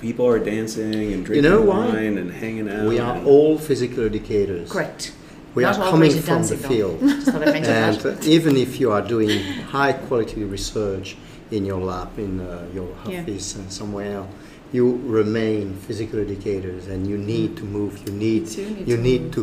People 0.00 0.26
are 0.26 0.38
dancing 0.38 1.12
and 1.14 1.24
drinking 1.24 1.50
know 1.50 1.62
why? 1.62 1.86
wine 1.86 2.18
and 2.18 2.30
hanging 2.30 2.68
out. 2.68 2.86
We 2.86 2.98
are 2.98 3.22
all 3.24 3.56
physical 3.58 4.04
educators. 4.04 4.70
Correct. 4.70 5.12
We 5.54 5.62
Not 5.62 5.78
are 5.78 5.90
coming 5.90 6.10
from 6.10 6.38
dancing, 6.42 6.56
the 6.58 6.62
though. 6.64 6.68
field. 6.68 7.00
Just 7.00 7.26
thought 7.28 7.42
I'd 7.46 7.54
mention 7.54 7.72
and 7.72 7.96
that. 8.00 8.26
even 8.26 8.56
if 8.56 8.80
you 8.80 8.90
are 8.90 9.00
doing 9.02 9.38
high 9.70 9.92
quality 9.92 10.42
research 10.42 11.16
in 11.52 11.64
your 11.64 11.80
lab, 11.80 12.18
in 12.18 12.40
uh, 12.40 12.66
your 12.74 12.88
Yeah. 13.08 13.20
office, 13.20 13.54
and 13.54 13.72
somewhere 13.72 14.16
else, 14.16 14.28
you 14.74 15.00
remain 15.06 15.74
physical 15.86 16.18
educators, 16.20 16.88
and 16.88 17.06
you 17.06 17.16
need 17.16 17.56
to 17.56 17.64
move. 17.64 17.92
You 18.06 18.12
need 18.12 18.48
You 18.58 18.64
need 18.70 18.88
you 18.88 18.96
to 18.96 19.02
need 19.02 19.32
to 19.36 19.42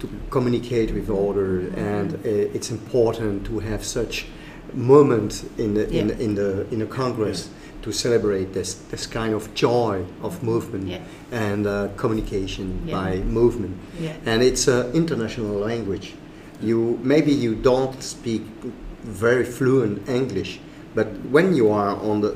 to 0.00 0.08
communicate 0.30 0.90
with 0.94 1.08
others, 1.10 1.62
Mm-hmm. 1.64 1.78
and 1.96 2.08
uh, 2.14 2.56
it's 2.56 2.70
important 2.70 3.44
to 3.46 3.58
have 3.70 3.82
such 3.84 4.26
moment 4.74 5.32
in 5.58 5.74
the 5.74 5.84
in, 5.88 6.08
Yeah. 6.08 6.14
the- 6.14 6.24
in 6.24 6.34
the 6.34 6.50
in 6.72 6.78
the 6.78 6.86
congress 6.86 7.48
to 7.82 7.92
celebrate 7.92 8.48
this 8.52 8.74
this 8.90 9.06
kind 9.06 9.34
of 9.34 9.42
joy 9.54 10.04
of 10.22 10.42
movement 10.42 10.86
Yeah. 10.88 11.00
and 11.48 11.66
uh, 11.66 11.72
communication 11.96 12.66
Yeah. 12.86 12.98
by 13.00 13.10
movement 13.40 13.74
Yeah. 14.00 14.12
and 14.32 14.42
it's 14.42 14.68
an 14.68 14.84
international 14.94 15.58
language. 15.68 16.06
You 16.62 16.98
maybe 17.02 17.32
you 17.44 17.54
don't 17.62 18.02
speak 18.02 18.42
very 19.24 19.44
fluent 19.44 20.08
English, 20.08 20.60
but 20.94 21.06
when 21.32 21.54
you 21.56 21.66
are 21.72 21.96
on 22.10 22.20
the 22.20 22.32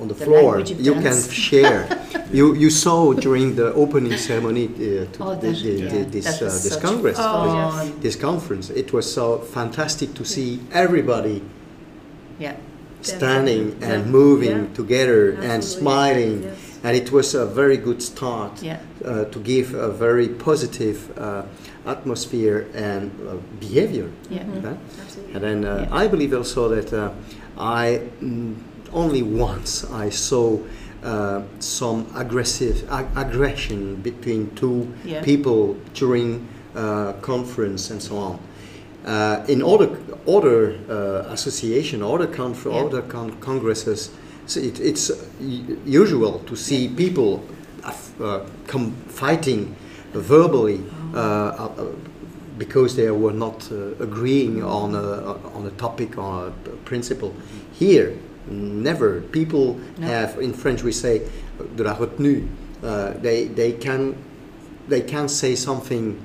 on 0.00 0.08
the, 0.08 0.14
The 0.14 0.24
floor, 0.24 0.60
you 0.60 0.94
can 0.94 1.18
share. 1.30 1.86
you 2.32 2.54
you 2.54 2.70
saw 2.70 3.12
during 3.12 3.54
the 3.56 3.72
opening 3.74 4.16
ceremony 4.18 4.64
uh, 4.66 5.06
to 5.12 5.18
Oh, 5.24 5.34
the, 5.34 5.50
the, 5.50 5.72
yeah, 5.72 6.04
this 6.10 6.26
uh, 6.26 6.46
this 6.66 6.76
congress. 6.76 7.16
Oh, 7.18 7.70
fun. 7.70 8.00
This 8.00 8.16
conference, 8.16 8.70
it 8.70 8.92
was 8.92 9.06
so 9.12 9.38
fantastic 9.38 10.14
to 10.14 10.24
see 10.24 10.60
everybody 10.72 11.40
Yeah. 12.38 12.56
standing 13.02 13.64
Yeah. 13.80 13.88
and 13.92 14.10
moving 14.10 14.58
Yeah. 14.58 14.74
together 14.80 15.30
and 15.30 15.44
Absolutely. 15.62 15.82
smiling, 15.82 16.42
Yes. 16.42 16.56
and 16.84 16.96
it 16.96 17.10
was 17.12 17.34
a 17.34 17.46
very 17.46 17.76
good 17.76 18.00
start 18.02 18.52
Yeah. 18.62 18.78
uh, 19.04 19.24
to 19.32 19.38
give 19.38 19.74
a 19.74 19.90
very 19.90 20.28
positive 20.28 20.98
uh, 21.18 21.42
atmosphere 21.86 22.66
and 22.74 23.10
uh, 23.10 23.36
behavior. 23.60 24.08
Yeah. 24.30 24.42
Absolutely. 24.42 25.34
And 25.34 25.42
then 25.44 25.58
uh, 25.64 25.68
Yeah. 25.88 26.02
I 26.02 26.08
believe 26.08 26.36
also 26.36 26.68
that 26.74 26.92
uh, 26.92 27.10
I 27.58 28.00
mm, 28.22 28.54
only 28.92 29.22
once 29.22 29.84
I 29.84 30.10
saw 30.10 30.58
uh, 31.02 31.42
some 31.60 32.06
aggressive 32.14 32.88
ag- 32.90 33.06
aggression 33.16 33.96
between 34.02 34.50
two 34.54 34.92
Yeah. 35.04 35.22
people 35.22 35.76
during 35.94 36.46
uh, 36.74 37.12
conference 37.22 37.90
and 37.90 38.00
so 38.02 38.16
on. 38.16 38.38
Uh, 39.06 39.44
in 39.48 39.62
other 39.62 39.88
other 40.26 40.74
uh, 40.90 41.32
association, 41.32 42.02
other 42.02 42.26
conf- 42.26 42.66
Yeah. 42.66 42.84
other 42.84 43.02
con- 43.02 43.36
congresses, 43.40 44.10
so 44.46 44.60
it, 44.60 44.80
it's 44.80 45.10
usual 45.84 46.40
to 46.46 46.56
see 46.56 46.88
people 46.88 47.42
uh, 48.20 48.40
come 48.66 48.92
fighting 49.08 49.74
verbally 50.12 50.80
uh, 51.14 51.18
uh, 51.18 51.68
because 52.58 52.96
they 52.96 53.10
were 53.10 53.32
not 53.34 53.70
uh, 53.70 53.76
agreeing 54.02 54.62
on 54.64 54.94
a, 54.94 55.36
on 55.54 55.66
a 55.66 55.70
topic 55.78 56.18
or 56.18 56.46
a 56.48 56.50
principle. 56.84 57.32
Here, 57.78 58.16
never. 58.48 59.20
People 59.20 59.78
No. 59.98 60.06
have, 60.06 60.38
in 60.38 60.52
French 60.52 60.82
we 60.82 60.92
say, 60.92 61.22
de 61.76 61.82
la 61.84 61.94
retenue. 61.96 62.46
Uh, 62.82 63.12
they, 63.20 63.46
they, 63.46 63.72
can, 63.72 64.14
they 64.88 65.00
can 65.00 65.28
say 65.28 65.54
something 65.56 66.20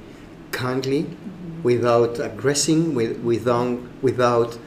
kindly 0.51 1.05
without 1.63 2.19
aggressing, 2.19 2.93
with, 2.95 3.19
without, 3.19 3.79
without 4.01 4.57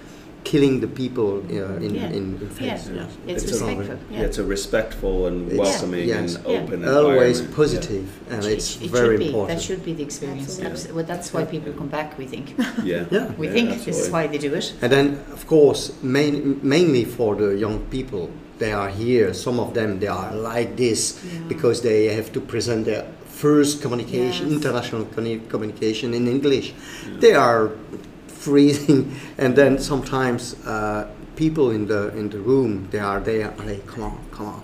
killing 0.44 0.80
the 0.80 0.86
people 0.86 1.38
uh, 1.50 1.86
in, 1.86 1.94
Yeah. 1.94 2.06
in, 2.18 2.38
in 2.40 2.48
face. 2.50 2.88
Yeah. 2.88 3.06
Yeah. 3.26 3.32
It's 3.34 3.44
a- 3.44 3.48
respectful, 3.48 3.84
yeah. 4.10 4.18
yeah. 4.20 4.26
it's 4.26 4.38
a 4.38 4.44
respectful 4.44 5.26
and 5.26 5.50
It's- 5.50 5.58
welcoming 5.58 6.06
yes. 6.08 6.18
and 6.36 6.44
Yeah. 6.46 6.62
open 6.62 6.78
Always 6.84 7.40
environment. 7.40 7.56
positive, 7.56 8.06
and 8.30 8.44
It- 8.44 8.52
it's 8.52 8.68
it 8.76 8.90
very 8.90 9.16
should 9.16 9.18
be. 9.18 9.26
important. 9.26 9.58
That 9.58 9.64
should 9.66 9.84
be 9.84 9.92
the 9.94 10.02
experience. 10.02 10.44
Absolutely. 10.48 10.72
Abs- 10.72 10.92
Well, 10.94 11.06
that's 11.12 11.28
why 11.34 11.44
people 11.54 11.72
come 11.80 11.88
back. 11.98 12.08
We 12.18 12.26
think. 12.26 12.46
Yeah. 12.84 13.04
Yeah. 13.16 13.26
We 13.38 13.46
Yeah, 13.46 13.54
think 13.56 13.84
this 13.86 13.96
is 14.02 14.10
why 14.14 14.26
they 14.32 14.38
do 14.38 14.52
it. 14.60 14.66
And 14.82 14.90
then, 14.92 15.06
of 15.32 15.42
course, 15.46 15.92
main, 16.02 16.58
mainly 16.62 17.04
for 17.04 17.30
the 17.42 17.50
young 17.64 17.78
people, 17.96 18.24
they 18.58 18.72
are 18.72 18.90
here. 19.04 19.32
Some 19.34 19.58
of 19.64 19.72
them 19.74 19.98
they 19.98 20.08
are 20.22 20.30
like 20.54 20.70
this 20.76 21.00
Yeah. 21.14 21.48
because 21.48 21.80
they 21.88 22.00
have 22.18 22.28
to 22.32 22.40
present 22.40 22.84
their 22.84 23.04
first 23.44 23.82
communication, 23.82 24.44
Yes. 24.46 24.56
international 24.58 25.04
communication 25.50 26.14
in 26.14 26.28
English. 26.28 26.72
They 27.20 27.34
are 27.34 27.70
freezing, 28.44 29.16
and 29.38 29.56
then 29.56 29.78
sometimes 29.78 30.54
uh, 30.66 31.06
people 31.36 31.70
in 31.70 31.86
the 31.86 32.08
in 32.16 32.28
the 32.30 32.38
room 32.38 32.88
they 32.90 33.00
are 33.00 33.20
there. 33.20 33.50
Hey, 33.62 33.80
come 33.86 34.04
on, 34.04 34.18
come 34.30 34.46
on. 34.46 34.62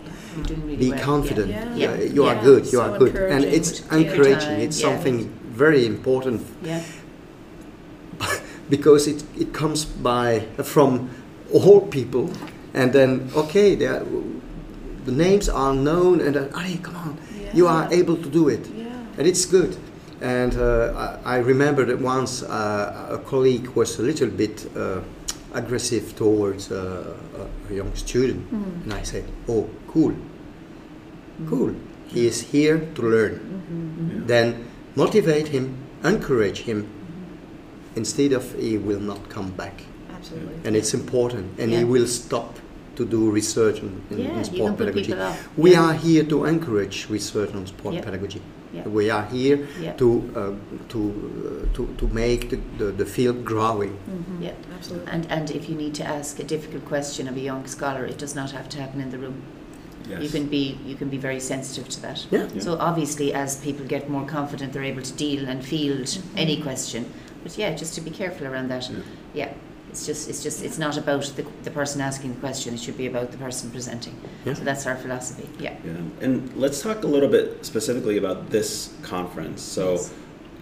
Really 0.65 0.77
Be 0.77 0.91
well. 0.91 1.01
confident. 1.05 1.51
Yeah. 1.51 1.75
Yeah. 1.77 1.93
Uh, 1.93 2.15
you 2.15 2.25
are 2.25 2.37
good. 2.43 2.65
You 2.65 2.79
So 2.79 2.83
are 2.83 2.99
good, 2.99 3.17
and 3.17 3.45
it's 3.45 3.81
encouraging. 3.91 4.61
It's 4.61 4.81
Yeah. 4.81 4.89
something 4.89 5.29
very 5.65 5.85
important 5.87 6.41
Yeah. 6.63 6.81
yeah. 8.21 8.41
because 8.71 9.11
it, 9.11 9.25
it 9.39 9.53
comes 9.53 9.85
by 9.85 10.41
from 10.63 11.09
all 11.53 11.81
people 11.81 12.31
and 12.73 12.93
then 12.93 13.29
okay 13.35 13.75
they 13.75 13.87
are, 13.87 14.05
the 15.05 15.13
names 15.13 15.49
are 15.49 15.75
known 15.75 16.21
and 16.21 16.35
then 16.35 16.49
come 16.83 16.97
on 16.97 17.19
you 17.53 17.67
are 17.67 17.93
able 17.93 18.17
to 18.17 18.29
do 18.31 18.49
it 18.49 18.61
Yeah. 18.69 18.87
and 19.19 19.27
it's 19.27 19.45
good 19.45 19.77
and 20.21 20.57
uh, 20.57 21.17
I, 21.25 21.37
I 21.37 21.39
remember 21.39 21.85
that 21.87 21.99
once 21.99 22.43
uh, 22.43 23.09
a 23.11 23.19
colleague 23.19 23.69
was 23.69 23.99
a 23.99 24.03
little 24.03 24.29
bit 24.29 24.67
uh, 24.77 25.01
aggressive 25.55 26.15
towards 26.17 26.71
uh, 26.71 27.15
a, 27.71 27.73
a 27.73 27.77
young 27.77 27.95
student. 27.95 28.51
Mm. 28.53 28.85
and 28.85 28.93
I 28.95 29.03
said 29.03 29.25
oh 29.49 29.69
cool. 29.89 30.15
Cool. 31.49 31.75
He 32.09 32.27
is 32.27 32.41
here 32.53 32.79
to 32.97 33.03
learn. 33.03 33.35
Mm-hmm. 33.41 34.27
then 34.27 34.67
motivate 34.97 35.49
him 35.49 35.77
encourage 36.05 36.61
him 36.63 36.87
instead 37.97 38.33
of 38.33 38.53
he 38.59 38.77
will 38.79 39.01
not 39.01 39.29
come 39.29 39.51
back. 39.53 39.83
Absolutely. 40.15 40.55
and 40.65 40.77
it's 40.77 40.93
important. 40.93 41.59
And 41.59 41.73
he 41.73 41.83
will 41.85 42.07
stop 42.07 42.59
to 42.97 43.07
do 43.07 43.31
research 43.31 43.79
in, 43.81 44.03
in, 44.11 44.19
Yeah, 44.19 44.39
in 44.39 44.45
sport 44.45 44.77
pedagogy. 44.77 45.15
we 45.57 45.73
Yeah. 45.73 45.85
are 45.85 45.95
here 45.95 46.25
to 46.25 46.45
encourage 46.45 47.09
research 47.09 47.55
on 47.55 47.67
sport 47.67 47.95
Yeah. 47.95 48.03
pedagogy 48.05 48.43
Yeah. 48.73 48.87
we 48.89 49.11
are 49.11 49.27
here 49.27 49.67
Yeah. 49.81 49.93
to 49.97 50.07
uh, 50.37 50.89
to 50.89 50.99
uh, 51.01 51.77
to 51.77 51.87
to 51.99 52.07
make 52.09 52.51
the, 52.51 52.59
the, 52.79 52.93
the 52.93 53.05
field 53.05 53.45
growing 53.45 53.97
Mhm. 54.09 54.43
Yeah. 54.43 54.53
Absolutely. 54.77 55.13
And 55.13 55.27
and 55.31 55.51
if 55.51 55.69
you 55.69 55.75
need 55.77 55.95
to 55.95 56.05
ask 56.05 56.39
a 56.41 56.45
difficult 56.45 56.85
question 56.89 57.29
of 57.29 57.37
a 57.37 57.41
young 57.41 57.67
scholar, 57.67 58.05
it 58.07 58.19
does 58.21 58.35
not 58.35 58.51
have 58.53 58.69
to 58.69 58.79
happen 58.79 59.01
in 59.01 59.11
the 59.11 59.19
room. 59.19 59.35
Yes. 60.09 60.23
You 60.23 60.29
can 60.29 60.47
be 60.49 60.79
you 60.87 60.97
can 60.97 61.09
be 61.11 61.19
very 61.19 61.41
sensitive 61.41 61.89
to 61.89 62.01
that. 62.03 62.27
yeah 62.31 62.47
Yeah. 62.55 62.63
So 62.63 62.77
obviously, 62.79 63.33
as 63.35 63.57
people 63.57 63.87
get 63.87 64.09
more 64.09 64.27
confident, 64.27 64.73
they're 64.73 64.91
able 64.93 65.03
to 65.03 65.15
deal 65.17 65.49
and 65.49 65.65
field 65.65 66.07
Mhm. 66.09 66.23
any 66.37 66.57
question. 66.63 67.05
But 67.43 67.59
yeah, 67.59 67.79
just 67.79 67.95
to 67.95 68.01
be 68.01 68.11
careful 68.11 68.47
around 68.47 68.69
that. 68.71 68.91
Yeah. 69.35 69.49
Yeah, 69.91 69.97
it's 69.97 70.07
just 70.07 70.29
it's 70.29 70.43
just 70.43 70.63
it's 70.65 70.79
not 70.79 70.97
about 70.97 71.25
the, 71.37 71.45
the 71.65 71.71
person 71.71 72.01
asking 72.01 72.35
the 72.35 72.41
question. 72.41 72.75
It 72.75 72.81
should 72.81 72.97
be 72.97 73.07
about 73.07 73.31
the 73.33 73.39
person 73.39 73.71
presenting. 73.71 74.15
Yeah. 74.45 74.55
So 74.55 74.65
that's 74.65 74.87
our 74.87 74.97
philosophy. 74.97 75.49
Yeah. 75.59 75.75
Yeah. 75.85 75.93
And 76.25 76.53
let's 76.57 76.81
talk 76.83 77.03
a 77.05 77.07
little 77.07 77.29
bit 77.29 77.65
specifically 77.65 78.17
about 78.19 78.51
this 78.51 78.93
conference. 79.03 79.63
So, 79.63 79.93
Yes. 79.93 80.13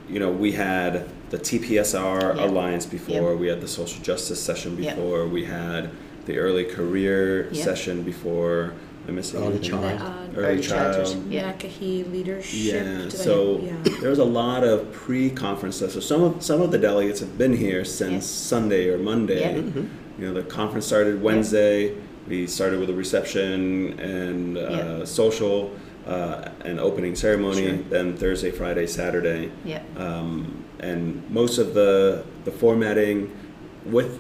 you 0.09 0.18
know, 0.20 0.31
we 0.31 0.53
had 0.53 1.07
the 1.31 1.39
TPSR 1.39 2.37
Yeah. 2.37 2.47
Alliance 2.47 2.87
before, 2.87 3.37
we 3.37 3.49
had 3.49 3.61
the 3.61 3.68
social 3.68 4.03
justice 4.03 4.41
session 4.43 4.76
Yeah. 4.83 4.95
before, 4.95 5.26
we 5.29 5.45
had 5.45 5.91
the 6.26 6.39
early 6.39 6.64
career 6.64 7.49
Yeah. 7.53 7.64
session 7.64 8.03
before. 8.03 8.72
Am 9.09 9.14
I 9.14 9.16
missing 9.16 9.40
Early 9.40 9.46
anything? 9.54 9.70
child. 9.70 10.00
Uh, 10.36 10.38
Early 10.40 10.61
child. 10.61 11.24
Yeah. 11.30 11.52
Nakahi 11.54 12.12
leadership. 12.12 12.52
Yeah, 12.74 12.82
Did 12.82 13.06
I- 13.06 13.09
so 13.09 13.59
yeah. 13.62 13.72
there 14.00 14.11
was 14.11 14.18
a 14.18 14.24
lot 14.24 14.64
of 14.64 14.92
pre-conference 14.92 15.76
stuff. 15.76 15.92
So 15.92 16.00
some 16.00 16.22
of 16.22 16.42
some 16.42 16.61
of 16.61 16.70
the 16.72 16.78
delegates 16.78 17.20
have 17.20 17.38
been 17.38 17.54
here 17.56 17.84
since 17.86 18.12
Yeah. 18.12 18.20
Sunday 18.50 18.88
or 18.90 18.98
Monday. 18.98 19.40
Yeah. 19.40 19.52
Mhm. 19.62 19.88
You 20.18 20.26
know, 20.26 20.34
the 20.34 20.42
conference 20.42 20.84
started 20.86 21.22
Wednesday. 21.22 21.94
We 22.28 22.46
started 22.46 22.80
with 22.80 22.90
a 22.90 22.94
reception 22.94 23.98
and 23.98 24.59
uh, 24.59 24.61
Yeah. 24.61 25.04
social 25.04 25.70
uh, 26.06 26.48
and 26.64 26.78
opening 26.80 27.14
ceremony. 27.14 27.62
Sure. 27.66 27.78
Then 27.90 28.14
Thursday, 28.14 28.50
Friday, 28.50 28.86
Saturday, 28.86 29.50
Yeah. 29.64 29.80
um, 29.96 30.64
and 30.80 31.22
most 31.30 31.56
of 31.59 31.72
the 31.74 32.22
the 32.44 32.50
formatting 32.50 33.30
with 33.86 34.18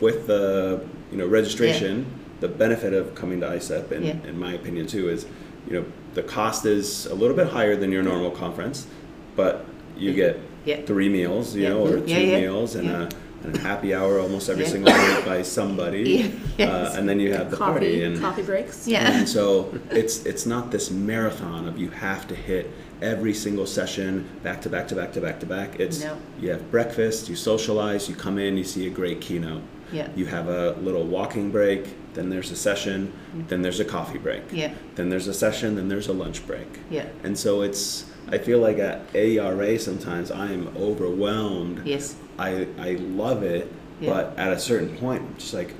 with 0.00 0.26
the 0.26 0.80
you 1.12 1.18
know 1.18 1.26
registration. 1.26 2.06
The 2.44 2.48
benefit 2.50 2.92
of 2.92 3.14
coming 3.14 3.40
to 3.40 3.46
ISEP, 3.46 3.90
in, 3.90 4.02
Yeah. 4.04 4.16
in 4.28 4.38
my 4.38 4.52
opinion 4.52 4.86
too, 4.86 5.08
is 5.08 5.24
you 5.66 5.72
know 5.76 5.84
the 6.12 6.22
cost 6.22 6.66
is 6.66 7.06
a 7.06 7.14
little 7.14 7.34
bit 7.34 7.46
higher 7.46 7.74
than 7.74 7.90
your 7.90 8.02
normal 8.02 8.30
conference, 8.32 8.86
but 9.34 9.64
you 9.98 10.12
get 10.12 10.38
Yeah. 10.66 10.82
three 10.84 11.08
meals, 11.08 11.56
you 11.56 11.62
Yeah. 11.62 11.68
know, 11.70 11.86
or 11.86 12.00
two 12.00 12.04
Yeah, 12.06 12.18
yeah. 12.18 12.40
meals 12.42 12.74
and, 12.74 12.84
Yeah. 12.88 13.08
a, 13.44 13.46
and 13.46 13.56
a 13.56 13.60
happy 13.60 13.94
hour 13.94 14.18
almost 14.20 14.50
every 14.50 14.64
Yeah. 14.64 14.70
single 14.72 14.92
week 14.92 15.24
by 15.24 15.40
somebody, 15.40 16.02
Yeah. 16.02 16.26
Yes. 16.58 16.68
uh, 16.94 16.98
and 16.98 17.08
then 17.08 17.18
you 17.18 17.32
have 17.32 17.50
the 17.50 17.56
coffee, 17.56 17.72
party 17.72 18.02
and 18.02 18.20
coffee 18.20 18.42
breaks. 18.42 18.86
Yeah. 18.86 19.10
and 19.10 19.26
so 19.36 19.72
it's 19.90 20.26
it's 20.26 20.44
not 20.44 20.70
this 20.70 20.90
marathon 20.90 21.66
of 21.66 21.78
you 21.78 21.88
have 21.88 22.28
to 22.28 22.34
hit 22.34 22.70
every 23.00 23.32
single 23.32 23.64
session 23.66 24.26
back 24.42 24.60
to 24.64 24.68
back 24.68 24.86
to 24.88 24.94
back 24.94 25.14
to 25.14 25.20
back 25.22 25.40
to 25.40 25.46
back. 25.46 25.80
It's 25.80 26.04
No. 26.04 26.12
you 26.42 26.50
have 26.50 26.70
breakfast, 26.70 27.30
you 27.30 27.36
socialize, 27.36 28.06
you 28.10 28.14
come 28.14 28.36
in, 28.38 28.58
you 28.58 28.64
see 28.64 28.86
a 28.86 28.90
great 28.90 29.22
keynote. 29.22 29.62
Yeah. 29.92 30.08
You 30.14 30.26
have 30.26 30.48
a 30.48 30.74
little 30.82 31.04
walking 31.04 31.50
break, 31.50 31.82
then 32.14 32.30
there's 32.30 32.50
a 32.50 32.56
session, 32.56 33.12
then 33.48 33.62
there's 33.62 33.80
a 33.80 33.84
coffee 33.84 34.18
break. 34.18 34.42
Yeah. 34.52 34.72
Then 34.94 35.10
there's 35.10 35.26
a 35.28 35.34
session, 35.34 35.74
then 35.76 35.88
there's 35.88 36.08
a 36.08 36.12
lunch 36.12 36.46
break. 36.46 36.78
Yeah. 36.90 37.06
And 37.22 37.36
so 37.38 37.62
it's 37.62 38.06
I 38.28 38.38
feel 38.38 38.58
like 38.60 38.78
at 38.78 39.12
AERA 39.12 39.78
sometimes 39.80 40.30
I 40.30 40.46
am 40.52 40.68
overwhelmed. 40.76 41.82
Yes. 41.86 42.16
I 42.38 42.66
I 42.78 42.92
love 43.00 43.42
it, 43.42 43.70
Yeah. 44.00 44.10
but 44.10 44.38
at 44.38 44.52
a 44.52 44.58
certain 44.58 44.96
point, 44.96 45.22
I'm 45.22 45.34
just 45.36 45.54
like, 45.54 45.74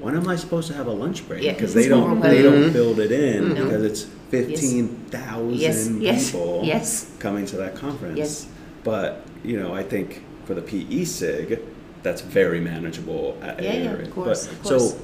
when 0.00 0.16
am 0.16 0.28
I 0.28 0.36
supposed 0.36 0.68
to 0.68 0.74
have 0.74 0.86
a 0.86 0.92
lunch 0.92 1.26
break? 1.28 1.42
Yeah, 1.42 1.52
Because 1.52 1.76
it's 1.76 1.86
they 1.86 1.88
don't 1.88 2.20
they 2.20 2.42
don't 2.42 2.72
build 2.72 2.98
it 2.98 3.12
in 3.12 3.50
No. 3.50 3.64
because 3.64 3.82
it's 3.84 4.06
fifteen 4.30 4.88
thousand 5.10 5.54
Yes. 5.58 5.88
Yes. 6.00 6.30
people 6.30 6.60
Yes. 6.64 7.10
coming 7.18 7.44
to 7.46 7.56
that 7.58 7.74
conference. 7.74 8.18
Yes. 8.18 8.46
But 8.84 9.22
you 9.44 9.58
know, 9.58 9.74
I 9.74 9.82
think 9.82 10.22
for 10.46 10.54
the 10.54 10.62
PE 10.62 11.04
sig, 11.04 11.60
that's 12.02 12.20
very 12.20 12.60
manageable 12.60 13.36
at 13.42 13.62
Yeah, 13.62 13.74
yeah, 13.74 13.92
of 13.92 14.10
course, 14.10 14.46
But- 14.46 14.52
of 14.54 14.62
course. 14.62 14.92
So, 14.92 14.98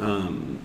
um, 0.00 0.58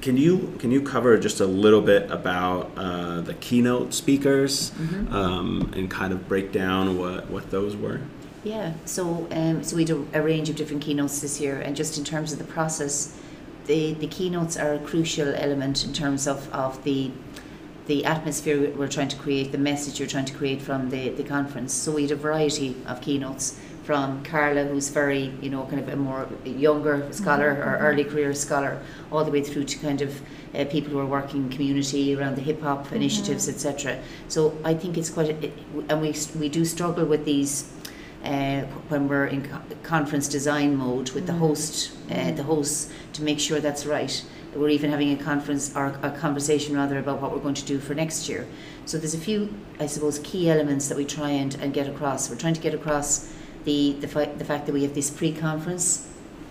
can 0.00 0.16
you 0.16 0.54
can 0.58 0.70
you 0.72 0.82
cover 0.82 1.16
just 1.16 1.40
a 1.40 1.46
little 1.46 1.80
bit 1.80 2.10
about 2.10 2.70
uh, 2.76 3.20
the 3.20 3.34
keynote 3.34 3.94
speakers 3.94 4.70
Mm-hmm. 4.72 5.14
um, 5.14 5.72
and 5.76 5.90
kind 5.90 6.12
of 6.12 6.28
break 6.28 6.52
down 6.52 6.98
what 6.98 7.30
what 7.30 7.50
those 7.50 7.76
were? 7.76 8.00
Yeah, 8.44 8.72
so 8.84 9.28
um, 9.30 9.62
so 9.62 9.76
we 9.76 9.84
do 9.84 10.08
a 10.12 10.20
range 10.20 10.50
of 10.50 10.56
different 10.56 10.82
keynotes 10.82 11.20
this 11.20 11.40
year, 11.40 11.60
and 11.60 11.76
just 11.76 11.96
in 11.98 12.04
terms 12.04 12.32
of 12.32 12.38
the 12.38 12.44
process, 12.44 13.16
the 13.66 13.94
the 13.94 14.08
keynotes 14.08 14.56
are 14.56 14.74
a 14.74 14.78
crucial 14.80 15.32
element 15.34 15.84
in 15.84 15.92
terms 15.92 16.26
of, 16.26 16.52
of 16.52 16.82
the 16.82 17.12
the 17.86 18.04
atmosphere 18.04 18.70
we're 18.76 18.88
trying 18.88 19.08
to 19.08 19.16
create, 19.16 19.52
the 19.52 19.58
message 19.58 19.98
you're 19.98 20.08
trying 20.08 20.24
to 20.24 20.34
create 20.34 20.62
from 20.62 20.90
the, 20.90 21.08
the 21.10 21.24
conference. 21.24 21.72
So 21.72 21.92
we 21.92 22.02
had 22.02 22.12
a 22.12 22.16
variety 22.16 22.76
of 22.86 23.00
keynotes 23.00 23.58
from 23.84 24.22
Carla, 24.22 24.64
who's 24.64 24.88
very, 24.88 25.32
you 25.40 25.50
know, 25.50 25.64
kind 25.64 25.80
of 25.80 25.88
a 25.88 25.96
more 25.96 26.28
younger 26.44 27.06
scholar 27.12 27.50
or 27.50 27.78
early 27.78 28.04
career 28.04 28.32
scholar, 28.34 28.80
all 29.10 29.24
the 29.24 29.30
way 29.30 29.42
through 29.42 29.64
to 29.64 29.78
kind 29.78 30.02
of 30.02 30.20
uh, 30.54 30.64
people 30.66 30.92
who 30.92 30.98
are 30.98 31.06
working 31.06 31.44
in 31.44 31.48
community 31.50 32.14
around 32.14 32.36
the 32.36 32.42
hip 32.42 32.60
hop 32.62 32.92
initiatives, 32.92 33.48
etc. 33.48 33.98
So 34.28 34.56
I 34.64 34.74
think 34.74 34.96
it's 34.96 35.10
quite, 35.10 35.30
a, 35.30 35.46
it, 35.46 35.52
and 35.88 36.00
we 36.00 36.14
we 36.38 36.48
do 36.48 36.64
struggle 36.64 37.04
with 37.04 37.24
these 37.24 37.72
uh, 38.24 38.62
when 38.88 39.08
we're 39.08 39.26
in 39.26 39.48
co- 39.48 39.60
conference 39.82 40.28
design 40.28 40.76
mode 40.76 41.10
with 41.10 41.26
the 41.26 41.32
host, 41.32 41.92
uh, 42.10 42.30
the 42.32 42.44
hosts, 42.44 42.92
to 43.14 43.22
make 43.22 43.40
sure 43.40 43.60
that's 43.60 43.84
right. 43.84 44.24
We're 44.54 44.68
even 44.68 44.90
having 44.90 45.12
a 45.12 45.22
conference 45.22 45.74
or 45.74 45.86
a 46.02 46.10
conversation 46.10 46.76
rather 46.76 46.98
about 46.98 47.22
what 47.22 47.32
we're 47.32 47.40
going 47.40 47.54
to 47.54 47.64
do 47.64 47.78
for 47.78 47.94
next 47.94 48.28
year. 48.28 48.46
So 48.84 48.98
there's 48.98 49.14
a 49.14 49.18
few, 49.18 49.52
I 49.80 49.86
suppose, 49.86 50.18
key 50.18 50.50
elements 50.50 50.88
that 50.88 50.96
we 50.96 51.06
try 51.06 51.30
and, 51.30 51.54
and 51.60 51.72
get 51.72 51.88
across. 51.88 52.28
We're 52.28 52.36
trying 52.36 52.54
to 52.54 52.60
get 52.60 52.74
across 52.74 53.32
the 53.64 53.92
the, 54.00 54.06
the 54.06 54.44
fact 54.44 54.66
that 54.66 54.72
we 54.72 54.82
have 54.82 54.94
this 54.94 55.10
pre-conference 55.10 56.08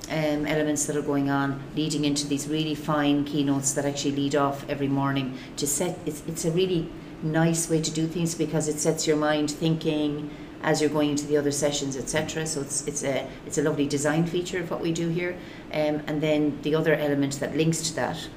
um, 0.10 0.46
elements 0.46 0.86
that 0.86 0.96
are 0.96 1.02
going 1.02 1.30
on, 1.30 1.62
leading 1.76 2.06
into 2.06 2.28
these 2.28 2.48
really 2.48 2.76
fine 2.76 3.24
keynotes 3.24 3.74
that 3.74 3.86
actually 3.86 4.12
lead 4.12 4.36
off 4.36 4.68
every 4.70 4.88
morning 4.88 5.38
to 5.58 5.66
set. 5.66 5.98
It's 6.06 6.22
it's 6.28 6.46
a 6.46 6.52
really 6.52 6.90
nice 7.24 7.70
way 7.70 7.82
to 7.82 7.92
do 7.92 8.08
things 8.08 8.36
because 8.36 8.68
it 8.68 8.80
sets 8.80 9.08
your 9.08 9.18
mind 9.18 9.52
thinking 9.52 10.30
as 10.64 10.82
you're 10.82 10.90
going 10.90 11.10
into 11.10 11.26
the 11.28 11.38
other 11.38 11.52
sessions, 11.52 11.96
etc. 11.96 12.46
So 12.46 12.62
it's 12.62 12.88
it's 12.88 13.04
a 13.04 13.28
it's 13.46 13.58
a 13.58 13.64
lovely 13.64 13.88
design 13.88 14.26
feature 14.26 14.60
of 14.60 14.70
what 14.70 14.82
we 14.82 14.92
do 14.92 15.08
here. 15.10 15.36
Um, 15.72 16.04
and 16.08 16.22
then 16.22 16.60
the 16.62 16.76
other 16.76 16.94
element 16.94 17.40
that 17.40 17.56
links 17.56 17.82
to 17.90 17.96
that, 17.96 18.28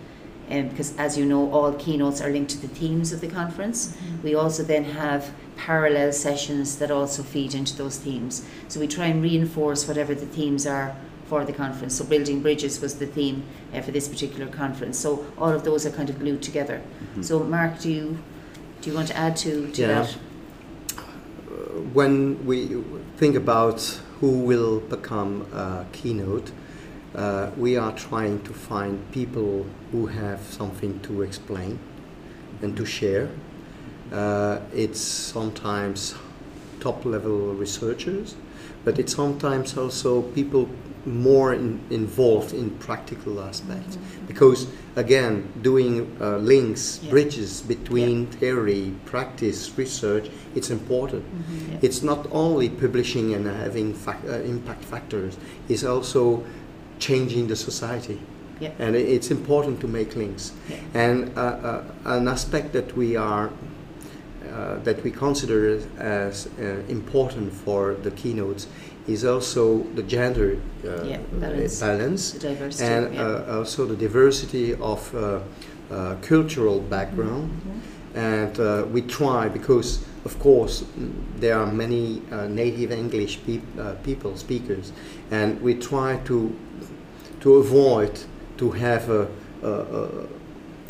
um, 0.50 0.68
because 0.68 0.96
as 0.96 1.18
you 1.18 1.24
know, 1.24 1.50
all 1.50 1.72
keynotes 1.74 2.20
are 2.20 2.30
linked 2.30 2.52
to 2.52 2.58
the 2.58 2.68
themes 2.68 3.12
of 3.12 3.20
the 3.20 3.28
conference. 3.28 3.96
We 4.22 4.34
also 4.34 4.62
then 4.62 4.84
have 4.84 5.32
parallel 5.56 6.12
sessions 6.12 6.78
that 6.78 6.90
also 6.90 7.22
feed 7.22 7.54
into 7.54 7.76
those 7.76 7.98
themes. 7.98 8.46
So 8.68 8.80
we 8.80 8.86
try 8.86 9.06
and 9.06 9.22
reinforce 9.22 9.86
whatever 9.88 10.14
the 10.14 10.26
themes 10.26 10.66
are 10.66 10.94
for 11.26 11.44
the 11.44 11.52
conference. 11.52 11.96
So 11.96 12.04
building 12.04 12.42
bridges 12.42 12.80
was 12.80 12.98
the 12.98 13.06
theme 13.06 13.44
uh, 13.72 13.80
for 13.80 13.90
this 13.90 14.08
particular 14.08 14.46
conference. 14.46 14.98
So 14.98 15.26
all 15.38 15.50
of 15.50 15.64
those 15.64 15.86
are 15.86 15.90
kind 15.90 16.10
of 16.10 16.18
glued 16.18 16.42
together. 16.42 16.82
So 17.22 17.40
Mark, 17.40 17.80
do 17.80 17.90
you 17.90 18.18
do 18.80 18.90
you 18.90 18.96
want 18.96 19.08
to 19.08 19.16
add 19.16 19.36
to, 19.38 19.70
to 19.72 19.80
Yeah. 19.80 20.02
that? 20.02 20.16
when 21.92 22.44
we 22.46 22.82
think 23.16 23.36
about 23.36 23.80
who 24.20 24.40
will 24.40 24.80
become 24.80 25.42
a 25.52 25.86
keynote, 25.92 26.50
uh, 27.14 27.50
we 27.56 27.76
are 27.76 27.92
trying 27.92 28.42
to 28.42 28.52
find 28.52 29.10
people 29.12 29.66
who 29.92 30.06
have 30.06 30.40
something 30.42 30.98
to 31.00 31.22
explain 31.22 31.78
and 32.62 32.76
to 32.76 32.84
share. 32.84 33.28
Uh, 34.12 34.60
it's 34.74 35.00
sometimes 35.00 36.14
top 36.80 37.04
level 37.04 37.54
researchers, 37.54 38.34
but 38.84 38.98
it's 38.98 39.14
sometimes 39.14 39.76
also 39.76 40.22
people 40.22 40.68
more 41.06 41.52
in, 41.52 41.78
involved 41.90 42.54
in 42.54 42.70
practical 42.78 43.40
aspects. 43.40 43.98
Because 44.26 44.66
again, 44.96 45.52
doing 45.62 46.16
uh, 46.20 46.38
links, 46.38 47.00
Yeah. 47.02 47.10
bridges 47.10 47.60
between 47.62 48.26
theory, 48.26 48.92
practice, 49.04 49.70
research, 49.76 50.30
it's 50.54 50.70
important. 50.70 51.24
Yeah. 51.70 51.78
It's 51.82 52.02
not 52.02 52.26
only 52.32 52.68
publishing 52.70 53.34
and 53.34 53.46
having 53.46 53.92
fac- 53.94 54.24
uh, 54.28 54.40
impact 54.44 54.84
factors, 54.84 55.36
it's 55.68 55.84
also 55.84 56.42
changing 56.98 57.48
the 57.48 57.56
society. 57.56 58.18
Yeah. 58.60 58.70
And 58.78 58.94
it's 58.96 59.30
important 59.30 59.80
to 59.80 59.88
make 59.88 60.14
links. 60.16 60.52
Yeah. 60.70 60.76
And 60.94 61.36
uh, 61.36 61.40
uh, 61.40 61.84
an 62.04 62.28
aspect 62.28 62.72
that 62.72 62.96
we 62.96 63.16
are 63.16 63.50
uh, 64.54 64.78
that 64.84 65.02
we 65.02 65.10
consider 65.10 65.80
as 65.98 66.46
uh, 66.58 66.62
important 66.88 67.52
for 67.52 67.94
the 68.02 68.10
keynotes 68.12 68.68
is 69.06 69.24
also 69.24 69.82
the 69.94 70.02
gender 70.02 70.58
uh, 70.84 71.02
Yeah, 71.04 71.18
balance. 71.32 71.80
balance 71.80 72.34
and 72.80 73.14
yeah. 73.14 73.22
uh, 73.22 73.58
also 73.58 73.84
the 73.86 73.96
diversity 73.96 74.74
of 74.74 75.14
uh, 75.14 75.40
uh, 75.90 76.16
cultural 76.22 76.80
background. 76.80 77.50
Mm-hmm. 77.50 78.18
And 78.18 78.60
uh, 78.60 78.86
we 78.92 79.02
try 79.02 79.48
because, 79.48 80.04
of 80.24 80.38
course, 80.38 80.84
there 81.40 81.58
are 81.58 81.66
many 81.66 82.22
uh, 82.30 82.46
native 82.46 82.92
English 82.92 83.40
peop- 83.44 83.78
uh, 83.78 83.94
people 84.04 84.36
speakers, 84.36 84.92
and 85.32 85.60
we 85.60 85.74
try 85.74 86.18
to 86.24 86.54
to 87.40 87.56
avoid 87.56 88.12
to 88.56 88.70
have 88.70 89.10
a, 89.10 89.26
a, 89.62 89.68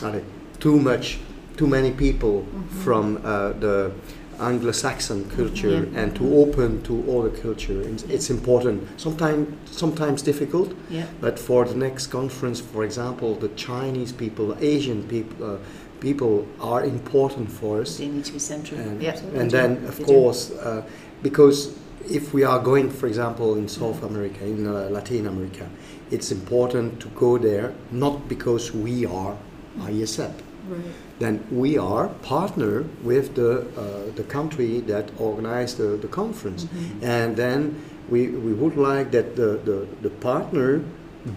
a, 0.02 0.06
a 0.06 0.20
too 0.60 0.78
much 0.78 1.18
too 1.56 1.66
many 1.66 1.90
people 1.90 2.46
from 2.82 3.20
uh, 3.24 3.52
the 3.60 3.92
Anglo-Saxon 4.40 5.30
culture 5.36 5.68
Yeah. 5.68 6.00
and 6.00 6.14
to 6.16 6.24
open 6.36 6.82
to 6.82 6.94
other 7.18 7.30
culture. 7.30 7.80
It's, 7.82 8.02
it's 8.04 8.30
important. 8.30 8.82
Sometimes 9.00 9.46
sometimes 9.70 10.22
difficult, 10.22 10.72
yeah. 10.90 11.06
but 11.20 11.38
for 11.38 11.64
the 11.64 11.74
next 11.74 12.08
conference, 12.08 12.60
for 12.60 12.84
example, 12.84 13.34
the 13.36 13.48
Chinese 13.56 14.12
people, 14.12 14.56
Asian 14.60 15.02
people, 15.04 15.54
uh, 15.54 15.56
people 16.00 16.46
are 16.60 16.84
important 16.84 17.50
for 17.50 17.80
us. 17.80 17.98
They 17.98 18.08
need 18.08 18.24
to 18.24 18.32
be 18.32 18.38
central. 18.38 18.80
And, 18.80 19.02
yeah. 19.02 19.16
and 19.40 19.50
then, 19.50 19.84
of 19.86 19.96
They 19.98 20.04
course, 20.04 20.50
uh, 20.50 20.82
because 21.22 21.70
if 22.10 22.34
we 22.34 22.44
are 22.44 22.58
going, 22.58 22.90
for 22.90 23.06
example, 23.06 23.54
in 23.54 23.68
South 23.68 24.02
America, 24.02 24.44
in 24.44 24.66
uh, 24.66 24.88
Latin 24.90 25.26
America, 25.26 25.66
it's 26.10 26.30
important 26.32 27.00
to 27.00 27.08
go 27.10 27.38
there 27.38 27.72
not 27.90 28.28
because 28.28 28.72
we 28.74 29.06
are 29.06 29.36
ISEP. 29.78 30.32
Right. 30.68 30.80
Then 31.20 31.44
we 31.50 31.78
are 31.78 32.08
partner 32.22 32.84
with 33.04 33.34
the 33.34 33.60
uh, 33.76 34.10
the 34.16 34.24
country 34.24 34.80
that 34.80 35.10
organized 35.18 35.76
the, 35.78 35.96
the 35.96 36.08
conference, 36.08 36.66
and 37.02 37.36
then 37.36 37.74
we, 38.10 38.28
we 38.28 38.52
would 38.52 38.76
like 38.76 39.10
that 39.12 39.36
the, 39.36 39.58
the, 39.64 39.86
the 40.02 40.10
partner 40.10 40.82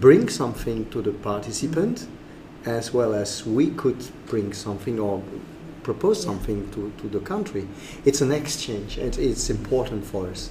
bring 0.00 0.28
something 0.28 0.84
to 0.90 1.00
the 1.00 1.12
participant, 1.12 2.06
as 2.66 2.92
well 2.92 3.14
as 3.14 3.46
we 3.46 3.70
could 3.70 4.04
bring 4.26 4.52
something 4.52 4.98
or 5.00 5.22
propose 5.82 6.18
Yeah. 6.24 6.30
something 6.32 6.68
to, 6.72 6.92
to 7.00 7.08
the 7.08 7.20
country. 7.20 7.66
It's 8.04 8.20
an 8.20 8.32
exchange. 8.32 8.98
It, 8.98 9.16
it's 9.18 9.48
important 9.48 10.04
for 10.04 10.26
us, 10.28 10.50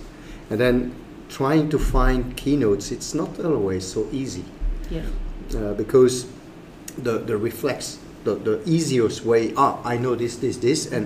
and 0.49 0.59
then 0.59 0.91
trying 1.29 1.69
to 1.69 1.77
find 1.77 2.35
keynotes. 2.37 2.91
It's 2.91 3.13
not 3.13 3.39
always 3.39 3.85
so 3.85 4.07
easy 4.11 4.45
Yeah. 4.89 5.01
uh, 5.53 5.73
because 5.73 6.25
the 7.03 7.19
the 7.19 7.35
reflex 7.37 7.99
the, 8.23 8.35
the 8.35 8.61
easiest 8.65 9.25
way 9.25 9.53
ah 9.57 9.77
I 9.83 9.97
know 9.97 10.15
this 10.15 10.37
this 10.37 10.57
this 10.57 10.91
and 10.91 11.05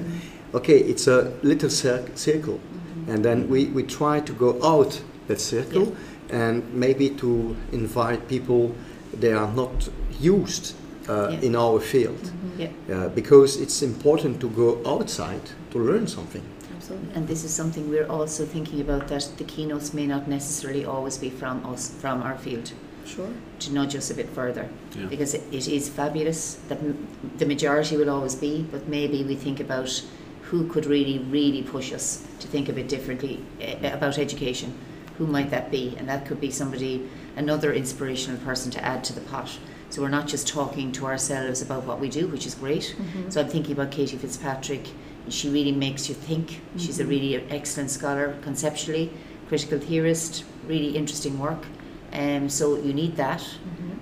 okay 0.54 0.80
it's 0.80 1.08
a 1.08 1.32
little 1.44 1.70
cir- 1.70 2.06
circle. 2.16 2.60
And 3.08 3.24
then 3.26 3.50
we, 3.50 3.66
we 3.66 3.84
try 3.84 4.20
to 4.22 4.34
go 4.34 4.50
out 4.64 5.02
that 5.28 5.42
circle 5.42 5.96
and 6.30 6.62
maybe 6.74 7.10
to 7.10 7.56
invite 7.72 8.28
people 8.28 8.76
they 9.20 9.34
are 9.34 9.52
not 9.54 9.90
used 10.20 10.76
uh, 11.10 11.30
Yeah. 11.32 11.42
in 11.42 11.56
our 11.56 11.80
field. 11.80 12.32
Yeah. 12.58 12.70
uh, 12.90 13.10
because 13.16 13.58
it's 13.62 13.82
important 13.82 14.40
to 14.40 14.50
go 14.50 14.78
outside 14.86 15.42
to 15.72 15.80
learn 15.80 16.08
something. 16.08 16.44
Absolutely. 16.78 17.14
And 17.16 17.28
this 17.28 17.44
is 17.44 17.52
something 17.54 17.90
we're 17.90 18.08
also 18.08 18.46
thinking 18.46 18.82
about 18.82 19.08
that 19.08 19.32
the 19.38 19.44
keynotes 19.46 19.94
may 19.94 20.06
not 20.08 20.28
necessarily 20.28 20.86
always 20.86 21.18
be 21.18 21.30
from 21.30 21.66
us, 21.74 21.90
from 22.02 22.22
our 22.22 22.38
field, 22.38 22.72
Sure. 23.06 23.30
to 23.60 23.74
nudge 23.74 23.96
us 23.96 24.10
a 24.10 24.14
bit 24.14 24.30
further. 24.30 24.70
Yeah. 24.96 25.06
Because 25.06 25.34
it, 25.34 25.44
it 25.52 25.68
is 25.68 25.90
fabulous 25.90 26.56
that 26.68 26.80
m- 26.80 27.08
the 27.38 27.46
majority 27.46 27.98
will 27.98 28.10
always 28.10 28.36
be, 28.36 28.66
but 28.72 28.88
maybe 28.88 29.24
we 29.24 29.36
think 29.36 29.60
about 29.60 30.04
who 30.44 30.68
could 30.68 30.86
really, 30.86 31.20
really 31.20 31.64
push 31.64 31.94
us 31.94 32.26
to 32.40 32.48
think 32.48 32.68
a 32.68 32.74
bit 32.74 32.90
differently 32.90 33.44
eh, 33.62 33.78
eh, 33.82 33.94
about 33.94 34.18
education. 34.18 34.78
Who 35.18 35.28
might 35.28 35.50
that 35.52 35.72
be? 35.72 35.96
And 35.98 36.10
that 36.10 36.26
could 36.26 36.42
be 36.42 36.52
somebody, 36.52 37.08
another 37.36 37.74
inspirational 37.74 38.40
person 38.42 38.72
to 38.72 38.84
add 38.84 39.04
to 39.06 39.14
the 39.14 39.22
pot. 39.22 39.58
So 39.90 40.02
we're 40.02 40.10
not 40.10 40.28
just 40.28 40.48
talking 40.48 40.92
to 40.94 41.06
ourselves 41.06 41.62
about 41.62 41.84
what 41.84 42.00
we 42.00 42.10
do, 42.10 42.28
which 42.28 42.46
is 42.46 42.56
great. 42.56 42.96
Mm-hmm. 42.98 43.30
So 43.30 43.42
I'm 43.42 43.48
thinking 43.48 43.74
about 43.74 43.92
Katie 43.92 44.18
Fitzpatrick. 44.18 44.88
She 45.30 45.50
really 45.50 45.72
makes 45.72 46.10
you 46.10 46.16
think. 46.16 46.62
She's 46.78 47.00
a 47.00 47.04
mm-hmm. 47.04 47.10
really 47.10 47.36
excellent 47.50 47.92
scholar 47.92 48.38
conceptually, 48.42 49.12
critical 49.48 49.80
theorist, 49.80 50.44
really 50.66 50.96
interesting 50.98 51.38
work. 51.40 51.66
Um, 52.14 52.50
so 52.50 52.76
you 52.78 52.94
need 52.94 53.16
that, 53.16 53.46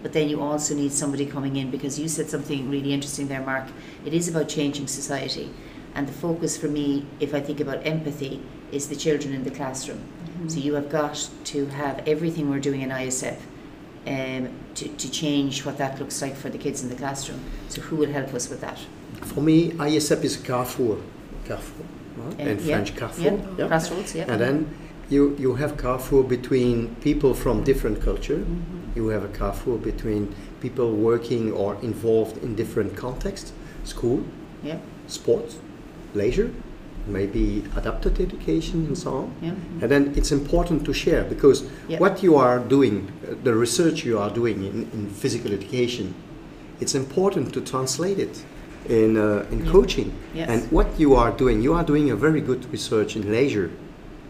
but 0.01 0.13
then 0.13 0.29
you 0.29 0.41
also 0.41 0.73
need 0.73 0.91
somebody 0.91 1.25
coming 1.25 1.57
in 1.57 1.69
because 1.69 1.99
you 1.99 2.07
said 2.07 2.29
something 2.29 2.69
really 2.69 2.93
interesting 2.93 3.27
there, 3.27 3.41
Mark. 3.41 3.67
It 4.05 4.13
is 4.13 4.27
about 4.27 4.49
changing 4.49 4.87
society, 4.87 5.49
and 5.93 6.07
the 6.07 6.13
focus 6.13 6.57
for 6.57 6.67
me, 6.67 7.05
if 7.19 7.33
I 7.35 7.39
think 7.39 7.59
about 7.59 7.85
empathy, 7.85 8.41
is 8.71 8.87
the 8.87 8.95
children 8.95 9.33
in 9.33 9.43
the 9.43 9.51
classroom. 9.51 10.01
So 10.47 10.57
you 10.57 10.73
have 10.75 10.89
got 10.89 11.29
to 11.45 11.65
have 11.67 12.07
everything 12.07 12.49
we're 12.49 12.59
doing 12.59 12.81
in 12.81 12.89
ISEP 12.89 13.37
um, 14.07 14.49
to, 14.75 14.87
to 14.87 15.11
change 15.11 15.65
what 15.65 15.77
that 15.77 15.99
looks 15.99 16.21
like 16.21 16.35
for 16.35 16.49
the 16.49 16.57
kids 16.57 16.81
in 16.81 16.89
the 16.89 16.95
classroom. 16.95 17.41
So 17.67 17.81
who 17.81 17.97
will 17.97 18.11
help 18.11 18.33
us 18.33 18.49
with 18.49 18.61
that? 18.61 18.79
for 19.25 19.41
me 19.41 19.71
ISEP 19.71 20.23
is 20.23 20.37
Carrefour 20.37 20.97
Carrefour 21.43 21.85
right? 22.17 22.39
Uh, 22.39 22.43
in 22.43 22.59
yeah, 22.59 22.75
French 22.75 22.95
Carrefour 22.95 23.23
Yeah, 23.25 23.37
yeah. 23.57 23.67
crossroads. 23.67 24.15
Yeah. 24.15 24.25
And 24.31 24.39
then 24.41 24.77
you, 25.09 25.35
you 25.39 25.55
have 25.55 25.77
carrefour 25.77 26.23
between 26.23 26.95
people 27.01 27.33
from 27.33 27.63
different 27.63 28.01
culture. 28.01 28.37
Mm-hmm. 28.37 28.91
You 28.95 29.07
have 29.07 29.23
a 29.23 29.27
carrefour 29.29 29.77
between 29.77 30.33
people 30.61 30.93
working 30.95 31.51
or 31.51 31.75
involved 31.81 32.43
in 32.43 32.55
different 32.55 32.95
contexts, 32.95 33.53
school, 33.83 34.23
yeah, 34.63 34.77
sports, 35.07 35.57
leisure, 36.13 36.51
maybe 37.07 37.63
adapted 37.75 38.19
education 38.19 38.85
and 38.85 38.97
so 38.97 39.11
on. 39.11 39.33
yeah, 39.41 39.51
And 39.81 39.89
then 39.89 40.13
it's 40.15 40.31
important 40.31 40.85
to 40.85 40.93
share 40.93 41.23
because 41.23 41.63
Yeah. 41.87 41.97
what 41.99 42.21
you 42.21 42.35
are 42.35 42.59
doing, 42.59 42.95
uh, 43.27 43.35
the 43.43 43.53
research 43.55 44.05
you 44.05 44.19
are 44.19 44.29
doing 44.29 44.63
in, 44.63 44.87
in 44.93 45.07
physical 45.09 45.51
education, 45.51 46.13
it's 46.79 46.93
important 46.93 47.51
to 47.53 47.61
translate 47.61 48.19
it 48.19 48.43
in, 48.87 49.17
uh, 49.17 49.45
in 49.51 49.59
Yeah. 49.65 49.71
coaching. 49.71 50.11
Yes. 50.35 50.49
And 50.49 50.71
what 50.71 50.87
you 50.99 51.15
are 51.15 51.31
doing, 51.31 51.61
you 51.61 51.73
are 51.73 51.83
doing 51.85 52.11
a 52.11 52.15
very 52.15 52.41
good 52.41 52.65
research 52.71 53.15
in 53.15 53.31
leisure. 53.31 53.71